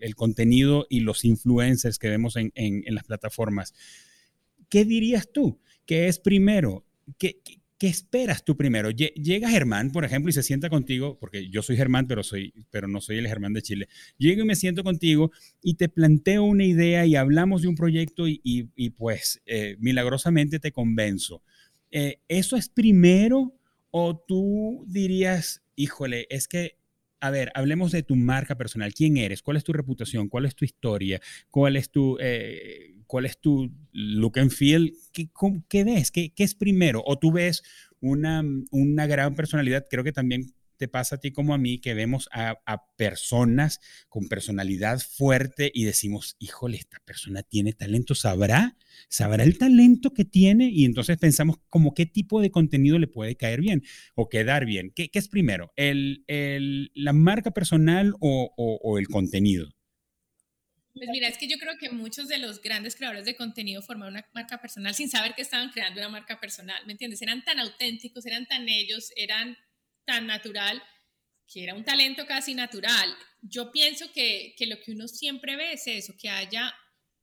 el 0.00 0.16
contenido 0.16 0.88
y 0.90 1.00
los 1.00 1.24
influencers 1.24 2.00
que 2.00 2.08
vemos 2.08 2.34
en, 2.34 2.50
las 2.88 3.04
plataformas. 3.04 3.72
¿Qué 4.68 4.84
dirías 4.84 5.30
tú? 5.32 5.60
¿Qué 5.86 6.08
es 6.08 6.18
primero? 6.18 6.84
¿Qué, 7.18 7.38
¿Qué 7.44 7.60
esperas 7.86 8.44
tú 8.44 8.56
primero? 8.56 8.90
Llega 8.90 9.48
Germán, 9.48 9.90
por 9.90 10.04
ejemplo, 10.04 10.30
y 10.30 10.32
se 10.32 10.42
sienta 10.42 10.68
contigo, 10.68 11.18
porque 11.18 11.48
yo 11.48 11.62
soy 11.62 11.76
Germán, 11.76 12.06
pero, 12.06 12.22
soy, 12.22 12.52
pero 12.70 12.88
no 12.88 13.00
soy 13.00 13.18
el 13.18 13.28
Germán 13.28 13.52
de 13.52 13.62
Chile. 13.62 13.88
Llego 14.18 14.42
y 14.42 14.44
me 14.44 14.56
siento 14.56 14.84
contigo 14.84 15.30
y 15.62 15.74
te 15.74 15.88
planteo 15.88 16.44
una 16.44 16.64
idea 16.64 17.06
y 17.06 17.16
hablamos 17.16 17.62
de 17.62 17.68
un 17.68 17.76
proyecto 17.76 18.24
y, 18.26 18.90
pues 18.96 19.40
eh, 19.46 19.76
milagrosamente 19.78 20.58
te 20.58 20.72
convenzo. 20.72 21.42
Eh, 21.90 22.20
¿Eso 22.28 22.56
es 22.56 22.68
primero 22.68 23.54
o 23.90 24.16
tú 24.16 24.84
dirías, 24.86 25.62
híjole, 25.74 26.26
es 26.30 26.48
que 26.48 26.80
a 27.20 27.30
ver, 27.30 27.52
hablemos 27.54 27.92
de 27.92 28.02
tu 28.02 28.16
marca 28.16 28.56
personal. 28.56 28.94
¿Quién 28.94 29.18
eres? 29.18 29.42
¿Cuál 29.42 29.58
es 29.58 29.64
tu 29.64 29.72
reputación? 29.72 30.28
¿Cuál 30.28 30.46
es 30.46 30.54
tu 30.54 30.64
historia? 30.64 31.20
¿Cuál 31.50 31.76
es 31.76 31.90
tu, 31.90 32.16
eh, 32.18 32.89
cuál 33.10 33.26
es 33.26 33.40
tu 33.40 33.72
look 33.92 34.38
and 34.38 34.52
feel? 34.52 34.94
¿Qué, 35.12 35.84
ves? 35.84 36.12
¿Qué, 36.12 36.32
¿Qué, 36.32 36.44
es 36.44 36.54
primero? 36.54 37.02
¿O 37.04 37.18
tú 37.18 37.32
ves 37.32 37.64
una, 37.98 38.44
una 38.70 39.06
gran 39.08 39.34
personalidad? 39.34 39.86
Creo 39.90 40.04
que 40.04 40.12
también 40.12 40.54
te 40.80 40.86
pasa 40.86 41.16
a 41.16 41.18
ti 41.18 41.32
como 41.32 41.52
a 41.52 41.58
mí 41.58 41.78
que 41.78 41.92
vemos 41.92 42.28
a, 42.32 42.56
personas 42.96 43.80
con 44.08 44.28
personalidad 44.28 45.00
fuerte 45.00 45.70
y 45.74 45.84
decimos, 45.84 46.36
híjole, 46.38 46.78
esta 46.78 46.98
persona 47.04 47.42
tiene 47.42 47.72
talento, 47.72 48.14
¿sabrá? 48.14 48.76
¿Sabrá 49.08 49.42
el 49.42 49.58
talento 49.58 50.14
que 50.14 50.24
tiene? 50.24 50.70
Y 50.70 50.84
entonces 50.84 51.18
pensamos 51.18 51.56
como 51.68 51.92
qué 51.92 52.06
tipo 52.06 52.40
de 52.40 52.50
contenido 52.50 52.98
le 52.98 53.08
puede 53.08 53.36
caer 53.36 53.60
bien 53.60 53.82
o 54.14 54.28
quedar 54.28 54.64
bien. 54.64 54.92
¿Qué, 54.94 55.10
es 55.12 55.28
primero? 55.28 55.72
¿El, 55.76 56.24
¿La 56.94 57.12
marca 57.12 57.50
personal 57.50 58.14
o, 58.20 58.96
el 58.98 59.08
contenido? 59.08 59.68
Pues 60.92 61.08
mira, 61.10 61.28
es 61.28 61.38
que 61.38 61.46
yo 61.46 61.56
creo 61.58 61.78
que 61.78 61.90
muchos 61.90 62.26
de 62.26 62.38
los 62.38 62.60
grandes 62.60 62.96
creadores 62.96 63.24
de 63.24 63.36
contenido 63.36 63.80
formaron 63.80 64.14
una 64.14 64.28
marca 64.34 64.60
personal 64.60 64.94
sin 64.94 65.08
saber 65.08 65.34
que 65.34 65.42
estaban 65.42 65.70
creando 65.70 66.00
una 66.00 66.08
marca 66.08 66.40
personal, 66.40 66.84
¿me 66.86 66.92
entiendes? 66.92 67.22
Eran 67.22 67.44
tan 67.44 67.60
auténticos, 67.60 68.26
eran 68.26 68.46
tan 68.46 68.68
ellos, 68.68 69.12
eran 69.14 69.56
tan 70.04 70.26
natural, 70.26 70.82
que 71.46 71.62
era 71.62 71.74
un 71.74 71.84
talento 71.84 72.26
casi 72.26 72.54
natural. 72.54 73.14
Yo 73.40 73.70
pienso 73.70 74.10
que, 74.12 74.54
que, 74.56 74.66
lo 74.66 74.80
que 74.80 74.92
uno 74.92 75.06
siempre 75.06 75.56
ve 75.56 75.74
es 75.74 75.86
eso, 75.86 76.14
que 76.18 76.28
haya 76.28 76.74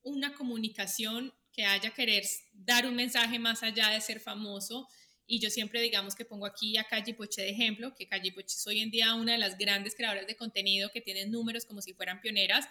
una 0.02 0.34
comunicación, 0.34 1.34
que 1.52 1.66
haya 1.66 1.90
querer 1.90 2.24
dar 2.54 2.86
un 2.86 2.96
mensaje 2.96 3.38
más 3.38 3.64
allá 3.64 3.90
de 3.90 4.00
ser 4.00 4.22
famoso. 4.22 4.88
Y 5.26 5.40
yo 5.40 5.50
siempre 5.50 5.82
digamos 5.82 6.16
que 6.16 6.24
pongo 6.24 6.46
aquí 6.46 6.78
a 6.78 6.86
Calle 6.86 7.14
Poche 7.14 7.42
de 7.42 7.50
ejemplo, 7.50 7.94
que 7.94 8.08
Calle 8.08 8.32
Poche 8.32 8.56
es 8.56 8.66
hoy 8.66 8.80
en 8.80 8.92
día 8.92 9.14
una 9.14 9.34
de 9.34 9.38
las 9.38 9.58
grandes 9.58 9.94
creadoras 9.94 10.26
de 10.26 10.38
contenido 10.38 10.90
que 10.94 11.02
tienen 11.02 11.32
números 11.32 11.66
como 11.66 11.82
si 11.82 11.94
fueran 11.94 12.22
pioneras, 12.22 12.70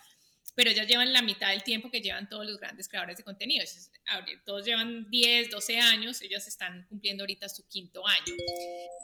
pero 0.55 0.71
ellas 0.71 0.87
llevan 0.87 1.13
la 1.13 1.23
mitad 1.23 1.51
del 1.51 1.63
tiempo 1.63 1.91
que 1.91 2.01
llevan 2.01 2.29
todos 2.29 2.47
los 2.47 2.59
grandes 2.59 2.89
creadores 2.89 3.19
de 3.19 3.25
contenido. 3.25 3.65
Todos 4.45 4.65
llevan 4.65 5.11
10, 5.11 5.51
12 5.51 5.79
años, 5.79 6.23
ellas 6.23 6.47
están 6.47 6.87
cumpliendo 6.89 7.25
ahorita 7.25 7.49
su 7.49 7.67
quinto 7.69 8.07
año. 8.07 8.35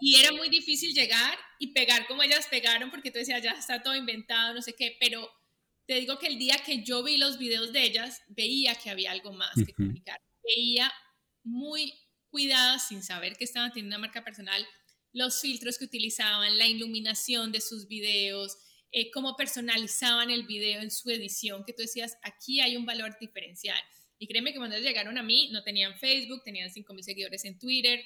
Y 0.00 0.16
era 0.16 0.32
muy 0.32 0.48
difícil 0.48 0.94
llegar 0.94 1.38
y 1.58 1.68
pegar 1.68 2.06
como 2.06 2.22
ellas 2.22 2.46
pegaron, 2.50 2.90
porque 2.90 3.10
tú 3.10 3.18
decías, 3.18 3.42
ya 3.42 3.52
está 3.52 3.82
todo 3.82 3.94
inventado, 3.94 4.54
no 4.54 4.62
sé 4.62 4.74
qué, 4.74 4.96
pero 4.98 5.30
te 5.86 5.94
digo 5.94 6.18
que 6.18 6.28
el 6.28 6.38
día 6.38 6.56
que 6.64 6.82
yo 6.82 7.02
vi 7.02 7.18
los 7.18 7.38
videos 7.38 7.72
de 7.72 7.82
ellas, 7.82 8.22
veía 8.28 8.74
que 8.76 8.90
había 8.90 9.10
algo 9.10 9.32
más 9.32 9.54
que 9.54 9.74
comunicar. 9.74 10.20
Veía 10.42 10.92
muy 11.42 11.92
cuidadas, 12.30 12.88
sin 12.88 13.02
saber 13.02 13.36
que 13.36 13.44
estaban 13.44 13.72
teniendo 13.72 13.96
una 13.96 14.06
marca 14.06 14.24
personal, 14.24 14.66
los 15.12 15.40
filtros 15.40 15.76
que 15.76 15.84
utilizaban, 15.84 16.56
la 16.56 16.66
iluminación 16.66 17.52
de 17.52 17.60
sus 17.60 17.86
videos, 17.88 18.56
eh, 18.92 19.10
cómo 19.10 19.36
personalizaban 19.36 20.30
el 20.30 20.44
video 20.44 20.82
en 20.82 20.90
su 20.90 21.10
edición, 21.10 21.64
que 21.64 21.72
tú 21.72 21.82
decías, 21.82 22.18
aquí 22.22 22.60
hay 22.60 22.76
un 22.76 22.84
valor 22.84 23.16
diferencial. 23.18 23.80
Y 24.18 24.28
créeme 24.28 24.52
que 24.52 24.58
cuando 24.58 24.78
llegaron 24.78 25.18
a 25.18 25.22
mí, 25.22 25.48
no 25.50 25.62
tenían 25.64 25.98
Facebook, 25.98 26.42
tenían 26.44 26.70
5 26.70 26.94
mil 26.94 27.02
seguidores 27.02 27.44
en 27.44 27.58
Twitter, 27.58 28.04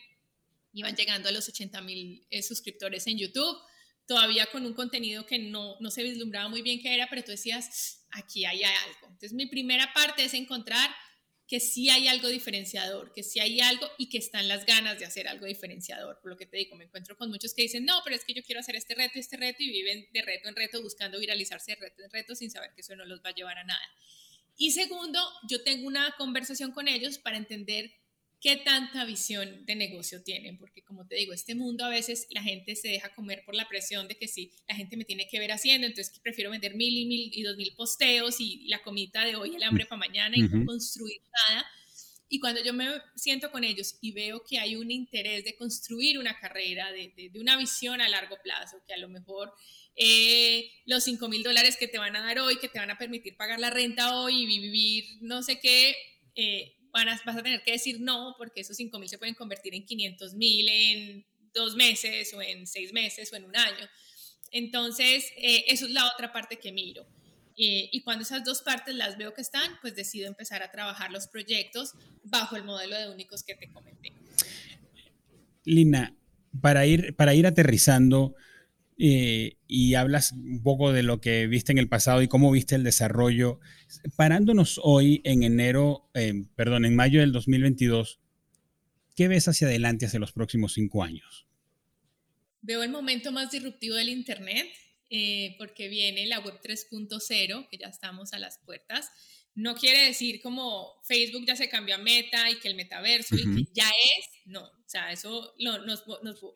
iban 0.72 0.94
llegando 0.94 1.28
a 1.28 1.32
los 1.32 1.48
80 1.48 1.80
mil 1.82 2.26
eh, 2.30 2.42
suscriptores 2.42 3.06
en 3.06 3.18
YouTube, 3.18 3.58
todavía 4.06 4.46
con 4.46 4.64
un 4.64 4.74
contenido 4.74 5.26
que 5.26 5.38
no, 5.38 5.76
no 5.80 5.90
se 5.90 6.02
vislumbraba 6.04 6.48
muy 6.48 6.62
bien 6.62 6.80
qué 6.80 6.94
era, 6.94 7.08
pero 7.10 7.24
tú 7.24 7.32
decías, 7.32 8.06
aquí 8.10 8.44
hay 8.44 8.62
algo. 8.62 9.06
Entonces 9.08 9.32
mi 9.32 9.46
primera 9.46 9.92
parte 9.92 10.24
es 10.24 10.34
encontrar 10.34 10.88
que 11.48 11.60
sí 11.60 11.88
hay 11.90 12.08
algo 12.08 12.28
diferenciador, 12.28 13.12
que 13.12 13.22
sí 13.22 13.38
hay 13.38 13.60
algo 13.60 13.88
y 13.98 14.08
que 14.08 14.18
están 14.18 14.48
las 14.48 14.66
ganas 14.66 14.98
de 14.98 15.04
hacer 15.04 15.28
algo 15.28 15.46
diferenciador. 15.46 16.18
Por 16.20 16.32
lo 16.32 16.36
que 16.36 16.46
te 16.46 16.56
digo, 16.56 16.74
me 16.76 16.84
encuentro 16.84 17.16
con 17.16 17.30
muchos 17.30 17.54
que 17.54 17.62
dicen, 17.62 17.84
no, 17.84 18.00
pero 18.04 18.16
es 18.16 18.24
que 18.24 18.34
yo 18.34 18.42
quiero 18.42 18.60
hacer 18.60 18.74
este 18.74 18.94
reto 18.94 19.12
y 19.16 19.20
este 19.20 19.36
reto 19.36 19.62
y 19.62 19.70
viven 19.70 20.06
de 20.12 20.22
reto 20.22 20.48
en 20.48 20.56
reto 20.56 20.82
buscando 20.82 21.20
viralizarse 21.20 21.72
de 21.72 21.76
reto 21.76 22.02
en 22.02 22.10
reto 22.10 22.34
sin 22.34 22.50
saber 22.50 22.72
que 22.74 22.80
eso 22.80 22.96
no 22.96 23.04
los 23.04 23.20
va 23.20 23.30
a 23.30 23.34
llevar 23.34 23.58
a 23.58 23.64
nada. 23.64 23.90
Y 24.56 24.72
segundo, 24.72 25.20
yo 25.48 25.62
tengo 25.62 25.86
una 25.86 26.14
conversación 26.18 26.72
con 26.72 26.88
ellos 26.88 27.18
para 27.18 27.36
entender 27.36 27.92
qué 28.40 28.56
tanta 28.56 29.04
visión 29.04 29.64
de 29.66 29.74
negocio 29.74 30.22
tienen, 30.22 30.58
porque 30.58 30.82
como 30.82 31.06
te 31.06 31.16
digo, 31.16 31.32
este 31.32 31.54
mundo 31.54 31.84
a 31.84 31.88
veces 31.88 32.26
la 32.30 32.42
gente 32.42 32.76
se 32.76 32.88
deja 32.88 33.14
comer 33.14 33.42
por 33.44 33.54
la 33.54 33.68
presión 33.68 34.08
de 34.08 34.16
que 34.16 34.28
si 34.28 34.52
la 34.68 34.74
gente 34.74 34.96
me 34.96 35.04
tiene 35.04 35.26
que 35.28 35.38
ver 35.38 35.52
haciendo, 35.52 35.86
entonces 35.86 36.18
prefiero 36.20 36.50
vender 36.50 36.74
mil 36.74 36.96
y 36.96 37.06
mil 37.06 37.30
y 37.32 37.42
dos 37.42 37.56
mil 37.56 37.74
posteos 37.74 38.40
y 38.40 38.66
la 38.68 38.82
comida 38.82 39.24
de 39.24 39.36
hoy, 39.36 39.56
el 39.56 39.62
hambre 39.62 39.86
para 39.86 39.98
mañana 39.98 40.36
y 40.36 40.42
no 40.42 40.64
construir 40.64 41.20
nada. 41.48 41.66
Y 42.28 42.40
cuando 42.40 42.62
yo 42.62 42.72
me 42.72 42.88
siento 43.14 43.52
con 43.52 43.62
ellos 43.62 43.98
y 44.00 44.10
veo 44.10 44.42
que 44.42 44.58
hay 44.58 44.74
un 44.74 44.90
interés 44.90 45.44
de 45.44 45.56
construir 45.56 46.18
una 46.18 46.38
carrera, 46.38 46.90
de, 46.90 47.12
de, 47.16 47.40
una 47.40 47.56
visión 47.56 48.00
a 48.00 48.08
largo 48.08 48.36
plazo, 48.42 48.78
que 48.86 48.94
a 48.94 48.96
lo 48.96 49.08
mejor 49.08 49.52
eh, 49.94 50.70
los 50.86 51.04
5 51.04 51.28
mil 51.28 51.44
dólares 51.44 51.76
que 51.76 51.86
te 51.86 51.98
van 51.98 52.16
a 52.16 52.20
dar 52.20 52.40
hoy, 52.40 52.58
que 52.58 52.68
te 52.68 52.80
van 52.80 52.90
a 52.90 52.98
permitir 52.98 53.36
pagar 53.36 53.60
la 53.60 53.70
renta 53.70 54.20
hoy 54.20 54.42
y 54.42 54.46
vivir 54.46 55.04
no 55.20 55.42
sé 55.42 55.60
qué, 55.60 55.94
eh, 56.34 56.75
vas 57.04 57.36
a 57.36 57.42
tener 57.42 57.62
que 57.62 57.72
decir 57.72 58.00
no, 58.00 58.34
porque 58.38 58.60
esos 58.60 58.76
5 58.76 58.98
mil 58.98 59.08
se 59.08 59.18
pueden 59.18 59.34
convertir 59.34 59.74
en 59.74 59.84
500 59.84 60.34
mil 60.34 60.68
en 60.68 61.26
dos 61.54 61.74
meses 61.74 62.32
o 62.34 62.42
en 62.42 62.66
seis 62.66 62.92
meses 62.92 63.32
o 63.32 63.36
en 63.36 63.44
un 63.44 63.56
año. 63.56 63.86
Entonces, 64.52 65.24
eh, 65.36 65.64
eso 65.68 65.86
es 65.86 65.92
la 65.92 66.10
otra 66.12 66.32
parte 66.32 66.58
que 66.58 66.72
miro. 66.72 67.06
y 67.58 68.02
cuando 68.02 68.22
esas 68.22 68.44
dos 68.44 68.60
partes 68.60 68.94
las 68.94 69.16
veo 69.16 69.32
que 69.32 69.40
están, 69.40 69.78
pues 69.80 69.96
decido 69.96 70.28
empezar 70.28 70.62
a 70.62 70.70
trabajar 70.70 71.10
los 71.10 71.26
proyectos 71.26 71.94
bajo 72.22 72.54
el 72.56 72.64
modelo 72.64 72.98
de 72.98 73.08
únicos 73.08 73.42
que 73.42 73.54
te 73.54 73.72
comenté. 73.72 74.12
Lina, 75.64 76.14
para 76.60 76.86
ir, 76.86 77.16
para 77.16 77.34
ir 77.34 77.46
aterrizando, 77.46 78.34
eh, 78.98 79.58
y 79.66 79.94
hablas 79.94 80.32
un 80.32 80.62
poco 80.62 80.92
de 80.92 81.02
lo 81.02 81.20
que 81.20 81.46
viste 81.46 81.72
en 81.72 81.78
el 81.78 81.88
pasado 81.88 82.22
y 82.22 82.28
cómo 82.28 82.50
viste 82.50 82.74
el 82.74 82.84
desarrollo. 82.84 83.60
Parándonos 84.16 84.80
hoy 84.82 85.20
en 85.24 85.42
enero, 85.42 86.08
eh, 86.14 86.44
perdón, 86.54 86.84
en 86.84 86.96
mayo 86.96 87.20
del 87.20 87.32
2022, 87.32 88.20
¿qué 89.14 89.28
ves 89.28 89.48
hacia 89.48 89.66
adelante 89.66 90.06
hacia 90.06 90.20
los 90.20 90.32
próximos 90.32 90.72
cinco 90.74 91.02
años? 91.02 91.46
Veo 92.62 92.82
el 92.82 92.90
momento 92.90 93.32
más 93.32 93.50
disruptivo 93.50 93.94
del 93.96 94.08
Internet 94.08 94.66
eh, 95.08 95.54
porque 95.58 95.88
viene 95.88 96.26
la 96.26 96.40
web 96.40 96.60
3.0, 96.60 97.68
que 97.68 97.78
ya 97.78 97.86
estamos 97.86 98.32
a 98.32 98.38
las 98.38 98.58
puertas. 98.58 99.10
No 99.56 99.74
quiere 99.74 100.04
decir 100.04 100.40
como 100.40 101.02
Facebook 101.02 101.44
ya 101.46 101.56
se 101.56 101.68
cambió 101.68 101.96
a 101.96 101.98
meta 101.98 102.48
y 102.50 102.60
que 102.60 102.68
el 102.68 102.76
metaverso 102.76 103.34
y 103.34 103.42
que 103.42 103.70
ya 103.72 103.88
es, 103.88 104.26
no, 104.44 104.62
o 104.62 104.88
sea, 104.88 105.10
eso 105.10 105.54
nos, 105.58 106.04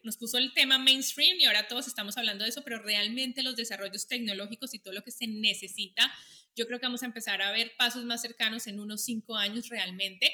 nos, 0.05 0.17
puso 0.17 0.39
el 0.39 0.53
tema 0.55 0.79
mainstream 0.79 1.41
y 1.41 1.47
ahora 1.47 1.67
todos 1.67 1.89
estamos 1.89 2.17
hablando 2.17 2.45
de 2.45 2.51
eso, 2.51 2.63
pero 2.63 2.81
realmente 2.81 3.43
los 3.43 3.57
desarrollos 3.57 4.07
tecnológicos 4.07 4.75
y 4.75 4.79
todo 4.79 4.95
lo 4.95 5.03
que 5.03 5.11
se 5.11 5.27
necesita, 5.27 6.13
yo 6.55 6.67
creo 6.67 6.79
que 6.79 6.87
vamos 6.87 7.03
a 7.03 7.07
empezar 7.07 7.43
a 7.43 7.51
ver 7.51 7.73
pasos 7.77 8.05
más 8.05 8.23
cercanos 8.23 8.69
en 8.69 8.79
unos 8.79 9.03
cinco 9.03 9.35
años 9.35 9.69
realmente 9.69 10.33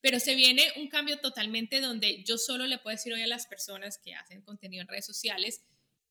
pero 0.00 0.20
se 0.20 0.34
viene 0.34 0.62
un 0.76 0.88
cambio 0.88 1.18
totalmente 1.18 1.80
donde 1.80 2.22
yo 2.22 2.38
solo 2.38 2.66
le 2.66 2.78
puedo 2.78 2.96
decir 2.96 3.12
hoy 3.12 3.22
a 3.22 3.26
las 3.26 3.46
personas 3.46 3.98
que 3.98 4.14
hacen 4.14 4.42
contenido 4.42 4.82
en 4.82 4.88
redes 4.88 5.06
sociales, 5.06 5.62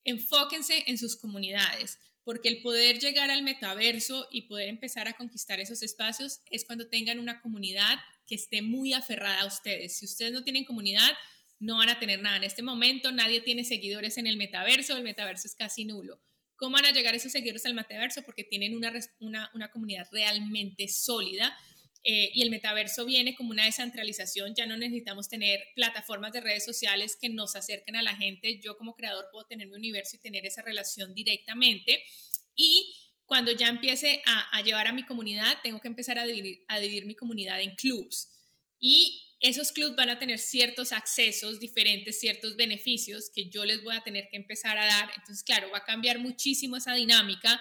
enfóquense 0.04 0.84
en 0.88 0.98
sus 0.98 1.16
comunidades, 1.16 2.00
porque 2.28 2.50
el 2.50 2.62
poder 2.62 3.00
llegar 3.00 3.32
al 3.32 3.42
metaverso 3.42 4.28
y 4.30 4.50
poder 4.50 4.68
empezar 4.68 5.08
a 5.08 5.14
conquistar 5.14 5.62
esos 5.62 5.82
espacios 5.82 6.42
es 6.52 6.66
cuando 6.66 6.90
tengan 6.90 7.20
una 7.20 7.40
comunidad 7.40 8.00
que 8.28 8.36
esté 8.36 8.62
muy 8.62 8.92
aferrada 8.92 9.44
a 9.44 9.46
ustedes. 9.46 9.96
Si 9.96 10.04
ustedes 10.04 10.34
no 10.34 10.44
tienen 10.44 10.66
comunidad, 10.66 11.10
no 11.58 11.78
van 11.78 11.88
a 11.88 12.00
tener 12.00 12.22
nada. 12.22 12.36
En 12.36 12.44
este 12.44 12.64
momento 12.64 13.14
nadie 13.14 13.40
tiene 13.40 13.64
seguidores 13.64 14.18
en 14.18 14.28
el 14.28 14.36
metaverso, 14.36 14.98
el 14.98 15.06
metaverso 15.06 15.48
es 15.48 15.56
casi 15.56 15.86
nulo. 15.86 16.22
¿Cómo 16.58 16.74
van 16.74 16.84
a 16.84 16.92
llegar 16.92 17.16
esos 17.16 17.32
seguidores 17.32 17.66
al 17.66 17.76
metaverso? 17.76 18.22
Porque 18.24 18.44
tienen 18.44 18.76
una, 18.76 18.92
una, 19.22 19.50
una 19.54 19.72
comunidad 19.72 20.10
realmente 20.12 20.90
sólida 20.90 21.58
eh, 22.10 22.32
y 22.34 22.42
el 22.42 22.50
metaverso 22.52 23.04
viene 23.06 23.36
como 23.36 23.50
una 23.50 23.66
descentralización, 23.66 24.56
ya 24.56 24.66
no 24.66 24.78
necesitamos 24.78 25.28
tener 25.28 25.62
plataformas 25.76 26.32
de 26.32 26.40
redes 26.40 26.64
sociales 26.64 27.18
que 27.20 27.28
nos 27.28 27.58
acerquen 27.58 27.98
a 27.98 28.02
la 28.02 28.16
gente. 28.16 28.62
Yo 28.64 28.78
como 28.78 28.96
creador 28.96 29.26
puedo 29.30 29.46
tener 29.46 29.68
mi 29.68 29.76
universo 29.76 30.16
y 30.16 30.20
tener 30.20 30.46
esa 30.46 30.62
relación 30.62 31.14
directamente. 31.14 32.02
Y 32.56 32.96
cuando 33.26 33.52
ya 33.52 33.68
empiece 33.68 34.22
a, 34.26 34.62
llevar 34.62 34.88
a 34.88 34.94
mi 34.94 35.04
comunidad, 35.04 35.58
tengo 35.62 35.82
que 35.82 35.90
empezar 35.90 36.18
a 36.18 36.26
dividir, 36.26 36.64
a 36.70 36.80
dividir 36.80 37.06
mi 37.06 37.16
comunidad 37.16 37.60
en 37.60 37.76
clubs. 37.76 38.30
Y 38.80 39.36
esos 39.42 39.74
clubs 39.74 39.98
van 39.98 40.10
a 40.10 40.18
tener 40.18 40.40
ciertos 40.40 40.94
accesos 40.94 41.60
diferentes, 41.60 42.22
ciertos 42.22 42.56
beneficios 42.56 43.30
que 43.36 43.50
yo 43.50 43.66
les 43.66 43.84
voy 43.84 43.98
a 43.98 44.02
tener 44.02 44.30
que 44.32 44.38
empezar 44.38 44.78
a 44.78 44.86
dar. 44.86 45.10
Entonces, 45.18 45.44
claro, 45.44 45.70
va 45.72 45.80
a 45.80 45.84
cambiar 45.84 46.20
muchísimo 46.20 46.78
esa 46.78 46.94
dinámica. 46.94 47.60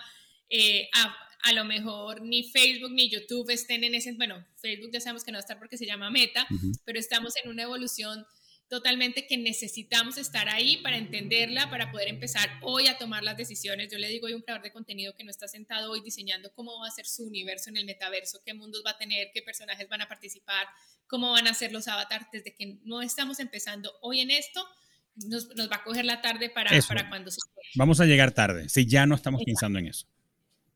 Eh, 0.49 0.88
a, 0.92 1.26
a 1.47 1.53
lo 1.53 1.64
mejor 1.64 2.22
ni 2.22 2.42
Facebook 2.42 2.90
ni 2.90 3.09
YouTube 3.09 3.49
estén 3.51 3.84
en 3.84 3.94
ese, 3.94 4.12
bueno, 4.14 4.44
Facebook 4.57 4.90
ya 4.92 5.01
sabemos 5.01 5.22
que 5.22 5.30
no 5.30 5.36
va 5.36 5.40
a 5.40 5.47
estar 5.47 5.59
porque 5.59 5.78
se 5.78 5.86
llama 5.86 6.11
Meta, 6.11 6.44
pero 6.84 6.99
estamos 6.99 7.34
en 7.42 7.49
una 7.51 7.62
evolución 7.62 8.26
totalmente 8.68 9.28
que 9.28 9.36
necesitamos 9.36 10.18
estar 10.18 10.49
ahí 10.49 10.78
para 10.78 10.97
entenderla, 10.97 11.70
para 11.70 11.92
poder 11.92 12.09
empezar 12.09 12.51
hoy 12.62 12.88
a 12.88 12.99
tomar 12.99 13.22
las 13.22 13.36
decisiones. 13.36 13.92
Yo 13.92 13.99
le 13.99 14.09
digo 14.09 14.26
a 14.26 14.34
un 14.34 14.42
creador 14.42 14.64
de 14.64 14.72
contenido 14.72 15.14
que 15.14 15.22
no 15.22 15.30
está 15.30 15.47
sentado 15.47 15.92
hoy 15.92 16.01
diseñando 16.01 16.53
cómo 16.53 16.80
va 16.80 16.88
a 16.88 16.90
ser 16.90 17.07
su 17.07 17.24
universo 17.24 17.70
en 17.70 17.76
el 17.76 17.84
metaverso, 17.84 18.42
qué 18.44 18.53
mundos 18.53 18.82
va 18.84 18.90
a 18.90 18.99
tener, 18.99 19.28
qué 19.32 19.40
personajes 19.40 19.88
van 19.88 20.03
a 20.03 20.09
participar, 20.09 20.66
cómo 21.07 21.30
van 21.30 21.47
a 21.47 21.55
ser 21.55 21.70
los 21.70 21.86
avatars, 21.86 22.26
desde 22.32 22.57
que 22.57 22.80
no 22.82 23.03
estamos 23.03 23.38
empezando 23.38 23.92
hoy 24.03 24.18
en 24.18 24.32
esto. 24.32 24.66
Nos, 25.14 25.49
va 25.49 25.76
a 25.76 25.84
coger 25.84 26.05
la 26.05 26.20
tarde 26.20 26.51
para, 26.51 26.70
para 26.88 27.09
cuando 27.09 27.30
se 27.30 27.38
Vamos 27.76 28.01
a 28.01 28.05
llegar 28.05 28.32
tarde, 28.32 28.68
si 28.68 28.84
ya 28.84 29.07
no 29.07 29.14
estamos 29.14 29.42
pensando 29.44 29.78
en 29.78 29.86
eso. 29.86 30.09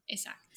Exacto. 0.06 0.49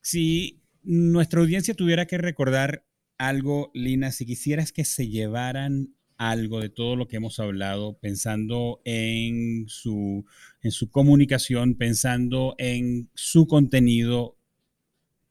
Si 0.00 0.62
nuestra 0.82 1.40
audiencia 1.40 1.74
tuviera 1.74 2.06
que 2.06 2.18
recordar 2.18 2.84
algo, 3.18 3.70
Lina, 3.74 4.12
si 4.12 4.24
quisieras 4.24 4.72
que 4.72 4.84
se 4.84 5.08
llevaran 5.08 5.94
algo 6.16 6.60
de 6.60 6.68
todo 6.68 6.96
lo 6.96 7.08
que 7.08 7.16
hemos 7.16 7.38
hablado, 7.40 7.98
pensando 7.98 8.80
en 8.84 9.64
su, 9.68 10.26
en 10.62 10.70
su 10.70 10.90
comunicación, 10.90 11.76
pensando 11.76 12.54
en 12.58 13.10
su 13.14 13.46
contenido, 13.46 14.36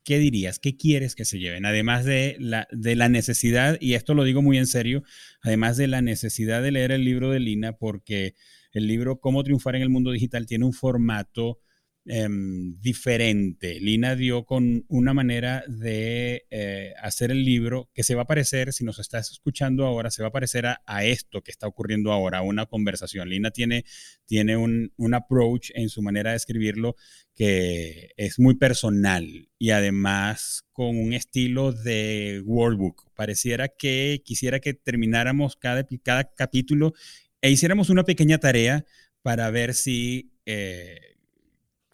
¿qué 0.04 0.18
dirías? 0.18 0.58
¿Qué 0.58 0.78
quieres 0.78 1.14
que 1.14 1.26
se 1.26 1.38
lleven? 1.38 1.68
Además 1.68 2.06
de 2.06 2.38
la, 2.40 2.68
de 2.72 2.96
la 2.96 3.08
necesidad, 3.08 3.78
y 3.80 3.94
esto 3.94 4.16
lo 4.16 4.24
digo 4.24 4.42
muy 4.42 4.58
en 4.58 4.66
serio, 4.66 5.04
además 5.44 5.78
de 5.78 5.88
la 5.88 6.02
necesidad 6.02 6.64
de 6.64 6.72
leer 6.72 6.92
el 6.92 7.06
libro 7.06 7.30
de 7.30 7.40
Lina, 7.40 7.74
porque 7.74 8.34
el 8.72 8.88
libro 8.88 9.20
Cómo 9.20 9.44
triunfar 9.44 9.76
en 9.76 9.84
el 9.84 9.90
mundo 9.90 10.12
digital 10.12 10.48
tiene 10.48 10.66
un 10.66 10.74
formato 10.74 11.60
Em, 12.06 12.80
diferente. 12.82 13.80
Lina 13.80 14.16
dio 14.16 14.43
con 14.45 14.84
una 14.88 15.14
manera 15.14 15.64
de 15.68 16.47
eh, 16.50 16.93
hacer 17.00 17.30
el 17.30 17.45
libro 17.45 17.89
que 17.93 18.04
se 18.04 18.16
va 18.16 18.24
a 18.24 18.28
parecer, 18.28 18.74
si 18.74 18.84
nos 18.84 18.97
estás 18.97 19.30
escuchando 19.32 19.86
ahora, 19.86 20.10
se 20.10 20.24
va 20.24 20.30
a 20.30 20.32
parecer 20.32 20.66
a, 20.66 21.06
esto 21.06 21.43
que 21.43 21.52
está 21.52 21.68
ocurriendo 21.68 22.12
ahora, 22.12 22.41
una 22.41 22.66
conversación. 22.66 23.30
Lina 23.30 23.52
tiene, 23.52 23.86
tiene 24.26 24.58
un, 24.58 24.91
un, 24.97 25.14
approach 25.14 25.70
en 25.76 25.89
su 25.89 26.02
manera 26.02 26.32
de 26.32 26.38
escribirlo 26.38 26.95
que 27.36 28.12
es 28.18 28.39
muy 28.39 28.56
personal 28.56 29.50
y 29.60 29.70
además 29.70 30.64
con 30.72 30.97
un 30.97 31.14
estilo 31.14 31.74
de 31.74 32.41
workbook. 32.45 33.14
Pareciera 33.14 33.68
que 33.68 34.24
quisiera 34.26 34.60
que 34.60 34.74
termináramos 34.74 35.58
cada, 35.58 35.86
cada 36.04 36.34
capítulo 36.34 36.93
e 37.41 37.52
hiciéramos 37.52 37.89
una 37.89 38.04
pequeña 38.04 38.39
tarea 38.39 38.86
para 39.22 39.52
ver 39.52 39.76
si... 39.76 40.32
Eh, 40.45 41.19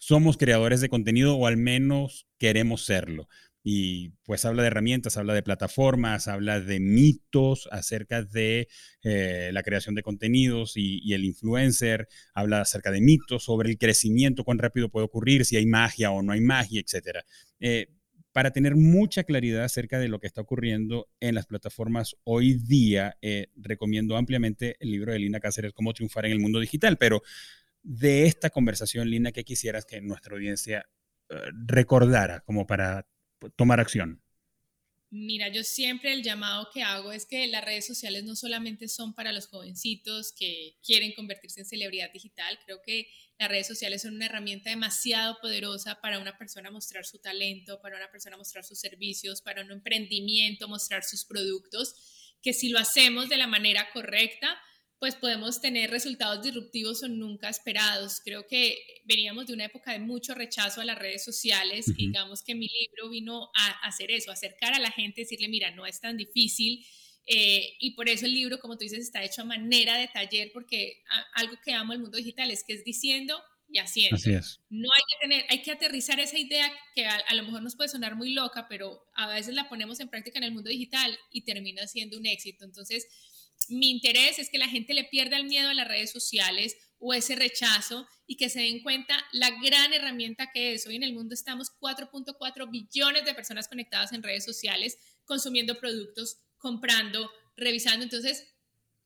somos 0.06 0.36
creadores 0.36 0.80
de 0.80 0.88
contenido 0.88 1.36
o 1.36 1.48
al 1.48 1.56
menos 1.56 2.28
queremos 2.38 2.84
serlo. 2.84 3.26
Y 3.64 4.10
pues 4.22 4.44
habla 4.44 4.62
de 4.62 4.68
herramientas, 4.68 5.16
habla 5.16 5.34
de 5.34 5.42
plataformas, 5.42 6.28
habla 6.28 6.60
de 6.60 6.78
mitos 6.78 7.68
acerca 7.72 8.22
de 8.22 8.68
eh, 9.02 9.50
la 9.52 9.64
creación 9.64 9.96
de 9.96 10.04
contenidos 10.04 10.74
y, 10.76 11.12
el 11.12 11.24
influencer, 11.24 12.06
habla 12.34 12.60
acerca 12.60 12.92
de 12.92 13.00
mitos 13.00 13.42
sobre 13.42 13.68
el 13.68 13.78
crecimiento, 13.78 14.44
cuán 14.44 14.58
rápido 14.58 14.90
puede 14.90 15.06
ocurrir, 15.06 15.44
si 15.44 15.56
hay 15.56 15.66
magia 15.66 16.12
o 16.12 16.22
no 16.22 16.30
hay 16.30 16.40
magia, 16.40 16.80
etc. 16.80 17.24
Eh, 17.58 17.88
para 18.30 18.52
tener 18.52 18.76
mucha 18.76 19.24
claridad 19.24 19.64
acerca 19.64 19.98
de 19.98 20.06
lo 20.06 20.20
que 20.20 20.28
está 20.28 20.42
ocurriendo 20.42 21.08
en 21.18 21.34
las 21.34 21.46
plataformas 21.46 22.14
hoy 22.22 22.54
día, 22.54 23.16
eh, 23.22 23.48
recomiendo 23.56 24.16
ampliamente 24.16 24.76
el 24.78 24.92
libro 24.92 25.12
de 25.12 25.18
Lina 25.18 25.40
Cáceres, 25.40 25.72
Cómo 25.72 25.92
triunfar 25.94 26.26
en 26.26 26.32
el 26.32 26.38
mundo 26.38 26.60
digital, 26.60 26.96
pero 26.96 27.22
de 27.86 28.26
esta 28.26 28.50
conversación, 28.50 29.08
Lina, 29.08 29.30
que 29.30 29.44
quisieras 29.44 29.86
que 29.86 30.00
nuestra 30.00 30.34
audiencia 30.34 30.86
eh, 31.30 31.36
recordara 31.66 32.40
como 32.40 32.66
para 32.66 33.08
tomar 33.54 33.78
acción? 33.78 34.20
Mira, 35.08 35.48
yo 35.48 35.62
siempre 35.62 36.12
el 36.12 36.24
llamado 36.24 36.68
que 36.74 36.82
hago 36.82 37.12
es 37.12 37.26
que 37.26 37.46
las 37.46 37.64
redes 37.64 37.86
sociales 37.86 38.24
no 38.24 38.34
solamente 38.34 38.88
son 38.88 39.14
para 39.14 39.30
los 39.30 39.46
jovencitos 39.46 40.32
que 40.36 40.76
quieren 40.84 41.12
convertirse 41.12 41.60
en 41.60 41.66
celebridad 41.66 42.12
digital, 42.12 42.58
creo 42.64 42.82
que 42.84 43.08
las 43.38 43.48
redes 43.48 43.68
sociales 43.68 44.02
son 44.02 44.16
una 44.16 44.26
herramienta 44.26 44.70
demasiado 44.70 45.38
poderosa 45.40 46.00
para 46.00 46.18
una 46.18 46.36
persona 46.36 46.72
mostrar 46.72 47.04
su 47.04 47.20
talento, 47.20 47.80
para 47.80 47.96
una 47.96 48.10
persona 48.10 48.36
mostrar 48.36 48.64
sus 48.64 48.80
servicios, 48.80 49.42
para 49.42 49.62
un 49.62 49.70
emprendimiento 49.70 50.66
mostrar 50.66 51.04
sus 51.04 51.24
productos, 51.24 52.34
que 52.42 52.52
si 52.52 52.68
lo 52.68 52.80
hacemos 52.80 53.28
de 53.28 53.36
la 53.36 53.46
manera 53.46 53.88
correcta, 53.92 54.58
pues 54.98 55.14
podemos 55.14 55.60
tener 55.60 55.90
resultados 55.90 56.42
disruptivos 56.42 57.02
o 57.02 57.08
nunca 57.08 57.50
esperados. 57.50 58.20
Creo 58.24 58.46
que 58.46 58.78
veníamos 59.04 59.46
de 59.46 59.52
una 59.52 59.66
época 59.66 59.92
de 59.92 59.98
mucho 59.98 60.34
rechazo 60.34 60.80
a 60.80 60.84
las 60.86 60.98
redes 60.98 61.22
sociales. 61.22 61.94
Digamos 61.94 62.42
que 62.42 62.54
mi 62.54 62.68
libro 62.68 63.10
vino 63.10 63.50
a 63.54 63.86
hacer 63.86 64.10
eso, 64.10 64.30
acercar 64.30 64.72
a 64.72 64.78
la 64.78 64.90
gente, 64.90 65.22
decirle, 65.22 65.48
mira, 65.48 65.70
no 65.72 65.86
es 65.86 66.00
tan 66.00 66.16
difícil. 66.16 66.84
Eh, 67.26 67.74
y 67.80 67.94
por 67.94 68.08
eso 68.08 68.24
el 68.24 68.32
libro, 68.32 68.58
como 68.58 68.78
tú 68.78 68.84
dices, 68.84 69.00
está 69.00 69.22
hecho 69.22 69.42
a 69.42 69.44
manera 69.44 69.98
de 69.98 70.08
taller, 70.08 70.50
porque 70.54 71.02
algo 71.34 71.56
que 71.62 71.72
amo 71.72 71.92
el 71.92 71.98
mundo 71.98 72.16
digital 72.16 72.50
es 72.50 72.64
que 72.64 72.72
es 72.72 72.84
diciendo 72.84 73.38
y 73.68 73.78
haciendo. 73.78 74.16
No 74.70 74.88
hay 74.94 75.02
que 75.08 75.16
tener, 75.20 75.44
hay 75.50 75.62
que 75.62 75.72
aterrizar 75.72 76.20
esa 76.20 76.38
idea 76.38 76.72
que 76.94 77.04
a, 77.04 77.16
a, 77.16 77.34
lo 77.34 77.42
mejor 77.42 77.62
nos 77.62 77.76
puede 77.76 77.88
sonar 77.88 78.14
muy 78.14 78.32
loca, 78.32 78.66
pero 78.68 79.04
a 79.14 79.26
veces 79.28 79.54
la 79.54 79.68
ponemos 79.68 80.00
en 80.00 80.08
práctica 80.08 80.38
en 80.38 80.44
el 80.44 80.52
mundo 80.52 80.70
digital 80.70 81.18
y 81.32 81.42
termina 81.42 81.86
siendo 81.86 82.16
un 82.16 82.26
éxito. 82.26 82.64
Entonces, 82.64 83.08
mi 83.68 83.90
interés 83.90 84.38
es 84.38 84.50
que 84.50 84.58
la 84.58 84.68
gente 84.68 84.94
le 84.94 85.04
pierda 85.04 85.36
el 85.36 85.44
miedo 85.44 85.68
a 85.68 85.74
las 85.74 85.88
redes 85.88 86.10
sociales 86.10 86.76
o 86.98 87.14
ese 87.14 87.36
rechazo 87.36 88.06
y 88.26 88.36
que 88.36 88.48
se 88.48 88.60
den 88.60 88.82
cuenta 88.82 89.16
la 89.32 89.50
gran 89.62 89.92
herramienta 89.92 90.50
que 90.52 90.72
es. 90.72 90.86
Hoy 90.86 90.96
en 90.96 91.02
el 91.02 91.12
mundo 91.12 91.34
estamos 91.34 91.70
4.4 91.80 92.70
billones 92.70 93.24
de 93.24 93.34
personas 93.34 93.68
conectadas 93.68 94.12
en 94.12 94.22
redes 94.22 94.44
sociales, 94.44 94.98
consumiendo 95.24 95.78
productos, 95.78 96.38
comprando, 96.58 97.30
revisando. 97.56 98.04
Entonces, 98.04 98.54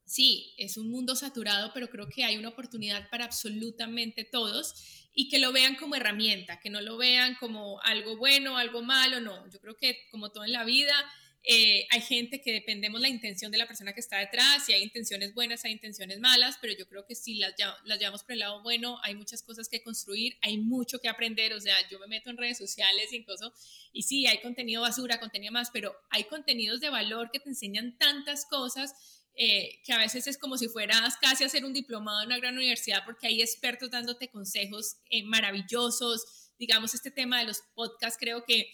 sí, 0.05 0.55
es 0.59 0.76
un 0.76 0.90
mundo 0.90 1.16
saturado, 1.16 1.72
pero 1.74 1.88
creo 1.88 2.09
que 2.09 2.24
hay 2.24 2.36
una 2.36 2.48
oportunidad 2.51 3.09
para 3.11 3.24
absolutamente 3.24 4.24
todos 4.24 5.09
y 5.12 5.28
que 5.28 5.38
lo 5.38 5.53
vean 5.53 5.76
como 5.76 5.96
herramienta, 5.96 6.61
que 6.61 6.70
no 6.70 6.80
lo 6.80 6.96
vean 6.96 7.36
como 7.40 7.80
algo 7.82 8.16
bueno, 8.16 8.57
algo 8.57 8.82
malo, 8.82 9.20
no. 9.20 9.48
Yo 9.51 9.61
creo 9.61 9.76
que 9.76 10.07
como 10.11 10.30
todo 10.30 10.44
en 10.44 10.53
la 10.53 10.64
vida, 10.64 10.94
eh, 11.43 11.86
hay 11.91 12.01
gente 12.03 12.41
que 12.41 12.53
dependemos 12.53 13.01
la 13.01 13.09
intención 13.09 13.51
de 13.51 13.59
la 13.59 13.66
persona 13.66 13.93
que 13.93 14.01
está 14.01 14.18
detrás, 14.18 14.68
y 14.68 14.72
hay 14.72 14.82
intenciones 14.82 15.34
buenas, 15.34 15.64
hay 15.64 15.72
intenciones 15.72 16.20
malas, 16.20 16.59
pero 16.61 16.74
yo 16.78 16.86
creo 16.86 17.07
que 17.07 17.14
si 17.14 17.36
las, 17.36 17.55
las 17.84 17.99
llevamos 17.99 18.22
por 18.22 18.32
el 18.32 18.41
lado 18.41 18.62
bueno, 18.62 18.99
hay 19.03 19.14
muchas 19.14 19.43
cosas 19.43 19.68
que 19.68 19.82
construir, 19.82 20.36
hay 20.43 20.59
mucho 20.59 20.99
que 20.99 21.09
aprender, 21.09 21.53
o 21.55 21.61
sea, 21.61 21.76
yo 21.91 21.99
me 21.99 22.07
meto 22.07 22.30
en 22.30 22.36
redes 22.36 22.59
sociales 22.59 23.12
y 23.12 23.24
cosas, 23.24 23.53
y 23.93 24.03
sí, 24.03 24.26
hay 24.26 24.41
contenido 24.41 24.82
basura, 24.82 25.18
contenido 25.18 25.53
más, 25.53 25.70
pero 25.70 25.95
hay 26.11 26.24
contenidos 26.24 26.80
de 26.80 26.91
valor 26.91 27.30
que 27.32 27.41
te 27.41 27.49
enseñan 27.49 27.97
tantas 27.99 28.45
cosas 28.47 28.95
eh, 29.43 29.80
que 29.84 29.93
a 29.93 29.99
veces 29.99 30.26
es 30.26 30.36
como 30.36 30.59
si 30.59 30.68
fueras 30.68 31.16
casi 31.20 31.45
a 31.45 31.47
hacer 31.47 31.64
un 31.64 31.72
diplomado 31.72 32.20
en 32.20 32.26
una 32.26 32.38
gran 32.38 32.57
universidad 32.57 33.05
porque 33.07 33.28
hay 33.28 33.41
expertos 33.41 33.91
dándote 33.91 34.28
consejos 34.28 34.99
eh, 35.09 35.22
maravillosos. 35.24 36.51
Digamos, 36.59 36.95
este 36.95 37.11
tema 37.11 37.38
de 37.38 37.47
los 37.47 37.62
podcasts 37.74 38.18
creo 38.20 38.45
que, 38.45 38.70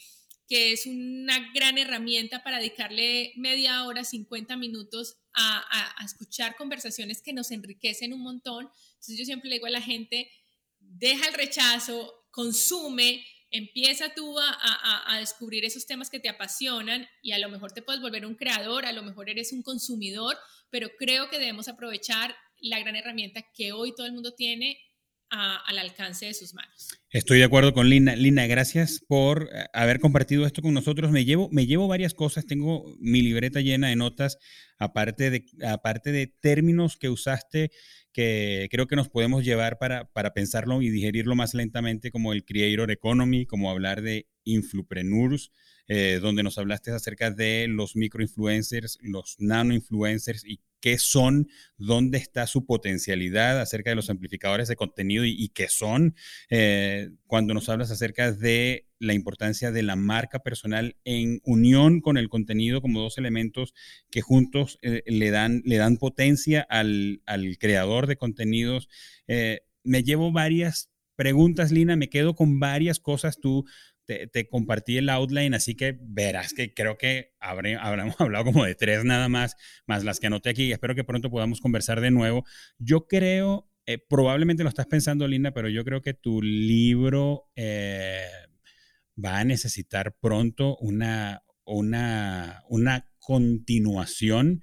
que 0.48 0.72
es 0.72 0.86
una 0.86 1.52
gran 1.52 1.78
herramienta 1.78 2.42
para 2.42 2.58
dedicarle 2.58 3.32
media 3.36 3.84
hora, 3.84 4.04
50 4.04 4.56
minutos 4.56 5.16
a, 5.34 5.64
a 6.00 6.04
escuchar 6.04 6.56
conversaciones 6.56 7.22
que 7.22 7.32
nos 7.32 7.50
enriquecen 7.50 8.12
un 8.12 8.22
montón. 8.22 8.68
Entonces 8.90 9.18
yo 9.18 9.24
siempre 9.24 9.50
le 9.50 9.56
digo 9.56 9.66
a 9.66 9.70
la 9.70 9.82
gente, 9.82 10.30
deja 10.78 11.28
el 11.28 11.34
rechazo, 11.34 12.26
consume, 12.30 13.24
empieza 13.50 14.12
tú 14.14 14.38
a, 14.38 15.16
descubrir 15.18 15.64
esos 15.64 15.86
temas 15.86 16.10
que 16.10 16.20
te 16.20 16.28
apasionan 16.28 17.08
y 17.22 17.32
a 17.32 17.38
lo 17.38 17.48
mejor 17.48 17.72
te 17.72 17.82
puedes 17.82 18.02
volver 18.02 18.26
un 18.26 18.34
creador, 18.34 18.84
a 18.84 18.92
lo 18.92 19.02
mejor 19.02 19.30
eres 19.30 19.52
un 19.52 19.62
consumidor, 19.62 20.36
pero 20.70 20.90
creo 20.98 21.30
que 21.30 21.38
debemos 21.38 21.68
aprovechar 21.68 22.36
la 22.60 22.78
gran 22.80 22.96
herramienta 22.96 23.46
que 23.54 23.72
hoy 23.72 23.94
todo 23.94 24.06
el 24.06 24.12
mundo 24.12 24.34
tiene 24.34 24.78
al 25.30 25.78
alcance 25.78 26.26
de 26.26 26.34
sus 26.34 26.54
manos. 26.54 26.98
Estoy 27.10 27.38
de 27.38 27.44
acuerdo 27.44 27.72
con 27.72 27.88
Lina. 27.88 28.14
Lina, 28.14 28.46
gracias 28.46 29.00
por 29.06 29.50
eh, 29.52 29.66
haber 29.72 30.00
compartido 30.00 30.46
esto 30.46 30.62
con 30.62 30.74
nosotros. 30.74 31.10
Me 31.10 31.24
llevo, 31.24 31.48
me 31.50 31.66
llevo 31.66 31.88
varias 31.88 32.14
cosas. 32.14 32.46
Tengo 32.46 32.96
mi 33.00 33.22
libreta 33.22 33.60
llena 33.60 33.88
de 33.88 33.96
notas, 33.96 34.38
aparte 34.78 35.30
de, 35.30 35.44
aparte 35.66 36.12
de 36.12 36.26
términos 36.26 36.96
que 36.96 37.08
usaste 37.08 37.70
que 38.12 38.68
creo 38.70 38.86
que 38.86 38.96
nos 38.96 39.10
podemos 39.10 39.44
llevar 39.44 39.76
para, 39.78 40.10
para 40.12 40.32
pensarlo 40.32 40.80
y 40.80 40.88
digerirlo 40.88 41.34
más 41.34 41.52
lentamente, 41.52 42.10
como 42.10 42.32
el 42.32 42.46
Creator 42.46 42.90
Economy, 42.90 43.44
como 43.44 43.70
hablar 43.70 44.00
de 44.00 44.26
influpreneurs, 44.44 45.50
eh, 45.88 46.18
donde 46.20 46.42
nos 46.42 46.58
hablaste 46.58 46.90
acerca 46.90 47.30
de 47.30 47.66
los 47.68 47.96
microinfluencers, 47.96 48.98
los 49.02 49.36
nanoinfluencers 49.38 50.44
y 50.44 50.60
qué 50.80 50.98
son, 50.98 51.48
dónde 51.78 52.18
está 52.18 52.46
su 52.46 52.66
potencialidad 52.66 53.60
acerca 53.60 53.90
de 53.90 53.96
los 53.96 54.10
amplificadores 54.10 54.68
de 54.68 54.76
contenido 54.76 55.24
y, 55.24 55.48
qué 55.48 55.68
son. 55.68 56.14
Eh, 56.50 57.10
cuando 57.26 57.54
nos 57.54 57.68
hablas 57.68 57.90
acerca 57.90 58.32
de 58.32 58.86
la 58.98 59.14
importancia 59.14 59.70
de 59.70 59.82
la 59.82 59.96
marca 59.96 60.40
personal 60.40 60.96
en 61.04 61.40
unión 61.44 62.00
con 62.00 62.16
el 62.18 62.28
contenido 62.28 62.80
como 62.80 63.00
dos 63.00 63.18
elementos 63.18 63.74
que 64.10 64.22
juntos 64.22 64.78
eh, 64.82 65.02
le, 65.06 65.30
dan, 65.30 65.62
le 65.64 65.76
dan 65.76 65.96
potencia 65.96 66.66
al, 66.68 67.20
creador 67.58 68.06
de 68.06 68.16
contenidos. 68.16 68.88
Me 69.86 70.02
llevo 70.02 70.32
varias 70.32 70.90
preguntas, 71.16 71.72
Lina, 71.72 71.96
me 71.96 72.08
quedo 72.08 72.34
con 72.34 72.60
varias 72.60 73.00
cosas. 73.00 73.40
Tú 73.40 73.64
te, 74.06 74.48
compartí 74.48 74.96
el 74.98 75.08
outline, 75.08 75.54
así 75.54 75.74
que 75.74 75.98
verás 76.00 76.54
que 76.54 76.72
creo 76.72 76.96
que 76.96 77.34
habré, 77.40 77.76
habremos 77.76 78.14
hablado 78.20 78.44
como 78.44 78.64
de 78.64 78.74
tres 78.74 79.04
nada 79.04 79.28
más, 79.28 79.56
más 79.86 80.04
las 80.04 80.20
que 80.20 80.28
anoté 80.28 80.50
aquí. 80.50 80.72
Espero 80.72 80.94
que 80.94 81.04
pronto 81.04 81.30
podamos 81.30 81.60
conversar 81.60 82.00
de 82.00 82.10
nuevo. 82.10 82.44
Yo 82.78 83.06
creo, 83.06 83.68
eh, 83.86 83.98
probablemente 83.98 84.62
lo 84.62 84.68
estás 84.68 84.86
pensando, 84.86 85.26
Linda, 85.26 85.52
pero 85.52 85.68
yo 85.68 85.84
creo 85.84 86.02
que 86.02 86.14
tu 86.14 86.40
libro 86.42 87.50
eh, 87.56 88.28
va 89.22 89.38
a 89.38 89.44
necesitar 89.44 90.16
pronto 90.20 90.76
una, 90.78 91.42
una, 91.64 92.62
una 92.68 93.10
continuación 93.18 94.62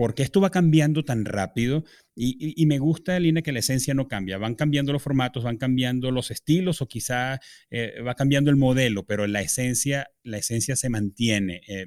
porque 0.00 0.22
esto 0.22 0.40
va 0.40 0.48
cambiando 0.48 1.04
tan 1.04 1.26
rápido 1.26 1.84
y, 2.22 2.66
me 2.66 2.78
gusta, 2.78 3.18
Lina, 3.18 3.40
que 3.40 3.52
la 3.52 3.60
esencia 3.60 3.94
no 3.94 4.06
cambia. 4.06 4.36
Van 4.36 4.54
cambiando 4.54 4.92
los 4.92 5.02
formatos, 5.02 5.42
van 5.42 5.56
cambiando 5.56 6.10
los 6.10 6.30
estilos 6.30 6.82
o 6.82 6.88
quizá 6.88 7.40
eh, 7.70 8.00
va 8.06 8.14
cambiando 8.14 8.50
el 8.50 8.56
modelo, 8.56 9.06
pero 9.06 9.26
la 9.26 9.40
esencia, 9.40 10.10
la 10.22 10.36
esencia 10.36 10.76
se 10.76 10.90
mantiene. 10.90 11.62
Eh, 11.66 11.86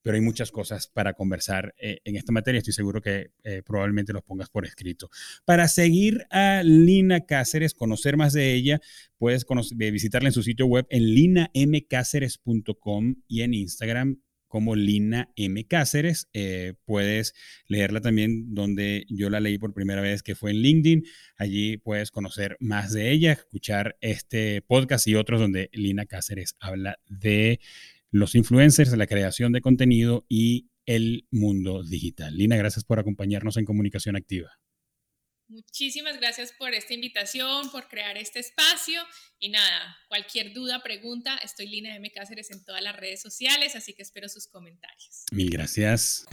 pero 0.00 0.16
hay 0.16 0.22
muchas 0.22 0.50
cosas 0.50 0.86
para 0.86 1.12
conversar 1.12 1.74
eh, 1.78 1.98
en 2.04 2.16
esta 2.16 2.32
materia. 2.32 2.58
Estoy 2.58 2.72
seguro 2.72 3.02
que 3.02 3.32
probablemente 3.64 4.12
los 4.12 4.22
pongas 4.22 4.50
por 4.50 4.66
escrito. 4.66 5.10
Para 5.44 5.68
seguir 5.68 6.26
a 6.30 6.62
Lina 6.62 7.26
Cáceres, 7.26 7.74
conocer 7.74 8.16
más 8.16 8.32
de 8.32 8.54
ella, 8.54 8.80
puedes 9.18 9.46
visitarla 9.76 10.30
en 10.30 10.34
su 10.34 10.42
sitio 10.42 10.66
web 10.66 10.86
en 10.88 11.14
linamcáceres.com 11.14 13.16
y 13.28 13.42
en 13.42 13.54
Instagram 13.54 14.18
como 14.54 14.76
Lina 14.76 15.32
M. 15.34 15.66
Cáceres. 15.66 16.28
Eh, 16.32 16.74
puedes 16.84 17.34
leerla 17.66 18.00
también 18.00 18.54
donde 18.54 19.04
yo 19.08 19.28
la 19.28 19.40
leí 19.40 19.58
por 19.58 19.74
primera 19.74 20.00
vez, 20.00 20.22
que 20.22 20.36
fue 20.36 20.52
en 20.52 20.58
LinkedIn. 20.58 21.04
Allí 21.36 21.76
puedes 21.76 22.12
conocer 22.12 22.56
más 22.60 22.92
de 22.92 23.10
ella, 23.10 23.32
escuchar 23.32 23.96
este 24.00 24.62
podcast 24.62 25.08
y 25.08 25.16
otros 25.16 25.40
donde 25.40 25.70
Lina 25.72 26.06
Cáceres 26.06 26.54
habla 26.60 27.00
de 27.08 27.58
los 28.12 28.36
influencers, 28.36 28.92
de 28.92 28.96
la 28.96 29.08
creación 29.08 29.50
de 29.50 29.60
contenido 29.60 30.24
y 30.28 30.68
el 30.86 31.26
mundo 31.32 31.82
digital. 31.82 32.36
Lina, 32.36 32.56
gracias 32.56 32.84
por 32.84 33.00
acompañarnos 33.00 33.56
en 33.56 33.64
Comunicación 33.64 34.14
Activa. 34.14 34.52
Muchísimas 35.54 36.18
gracias 36.18 36.52
por 36.58 36.74
esta 36.74 36.94
invitación, 36.94 37.70
por 37.70 37.86
crear 37.86 38.18
este 38.18 38.40
espacio. 38.40 39.00
Y 39.38 39.50
nada, 39.50 39.96
cualquier 40.08 40.52
duda, 40.52 40.82
pregunta, 40.82 41.36
estoy 41.44 41.68
Lina 41.68 41.94
M. 41.94 42.10
Cáceres 42.10 42.50
en 42.50 42.64
todas 42.64 42.82
las 42.82 42.96
redes 42.96 43.22
sociales, 43.22 43.76
así 43.76 43.94
que 43.94 44.02
espero 44.02 44.28
sus 44.28 44.48
comentarios. 44.48 45.26
Mil 45.30 45.50
gracias. 45.50 46.24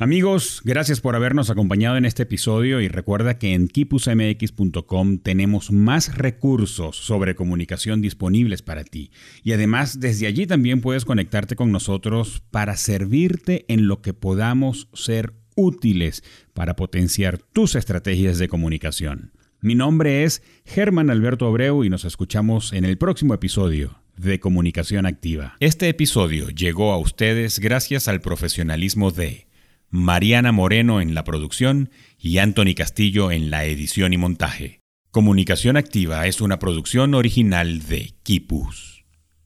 Amigos, 0.00 0.62
gracias 0.64 1.00
por 1.00 1.14
habernos 1.14 1.48
acompañado 1.48 1.96
en 1.96 2.06
este 2.06 2.24
episodio 2.24 2.80
y 2.80 2.88
recuerda 2.88 3.38
que 3.38 3.52
en 3.52 3.68
kipusmx.com 3.68 5.18
tenemos 5.18 5.70
más 5.70 6.16
recursos 6.16 6.96
sobre 6.96 7.36
comunicación 7.36 8.00
disponibles 8.00 8.62
para 8.62 8.82
ti. 8.82 9.12
Y 9.44 9.52
además 9.52 10.00
desde 10.00 10.26
allí 10.26 10.48
también 10.48 10.80
puedes 10.80 11.04
conectarte 11.04 11.54
con 11.54 11.70
nosotros 11.70 12.42
para 12.50 12.76
servirte 12.76 13.64
en 13.68 13.86
lo 13.86 14.02
que 14.02 14.12
podamos 14.12 14.88
ser 14.92 15.34
útiles 15.56 16.22
para 16.54 16.76
potenciar 16.76 17.38
tus 17.38 17.74
estrategias 17.74 18.38
de 18.38 18.48
comunicación. 18.48 19.32
Mi 19.60 19.74
nombre 19.74 20.24
es 20.24 20.42
Germán 20.64 21.10
Alberto 21.10 21.46
Abreu 21.46 21.84
y 21.84 21.88
nos 21.88 22.04
escuchamos 22.04 22.72
en 22.72 22.84
el 22.84 22.98
próximo 22.98 23.34
episodio 23.34 24.02
de 24.16 24.40
Comunicación 24.40 25.06
Activa. 25.06 25.56
Este 25.60 25.88
episodio 25.88 26.48
llegó 26.50 26.92
a 26.92 26.98
ustedes 26.98 27.58
gracias 27.58 28.08
al 28.08 28.20
profesionalismo 28.20 29.10
de 29.10 29.46
Mariana 29.88 30.52
Moreno 30.52 31.00
en 31.00 31.14
la 31.14 31.24
producción 31.24 31.90
y 32.18 32.38
Anthony 32.38 32.74
Castillo 32.76 33.30
en 33.30 33.50
la 33.50 33.64
edición 33.64 34.12
y 34.12 34.18
montaje. 34.18 34.80
Comunicación 35.10 35.76
Activa 35.76 36.26
es 36.26 36.40
una 36.40 36.58
producción 36.58 37.14
original 37.14 37.86
de 37.86 38.14
Kipus. 38.22 38.91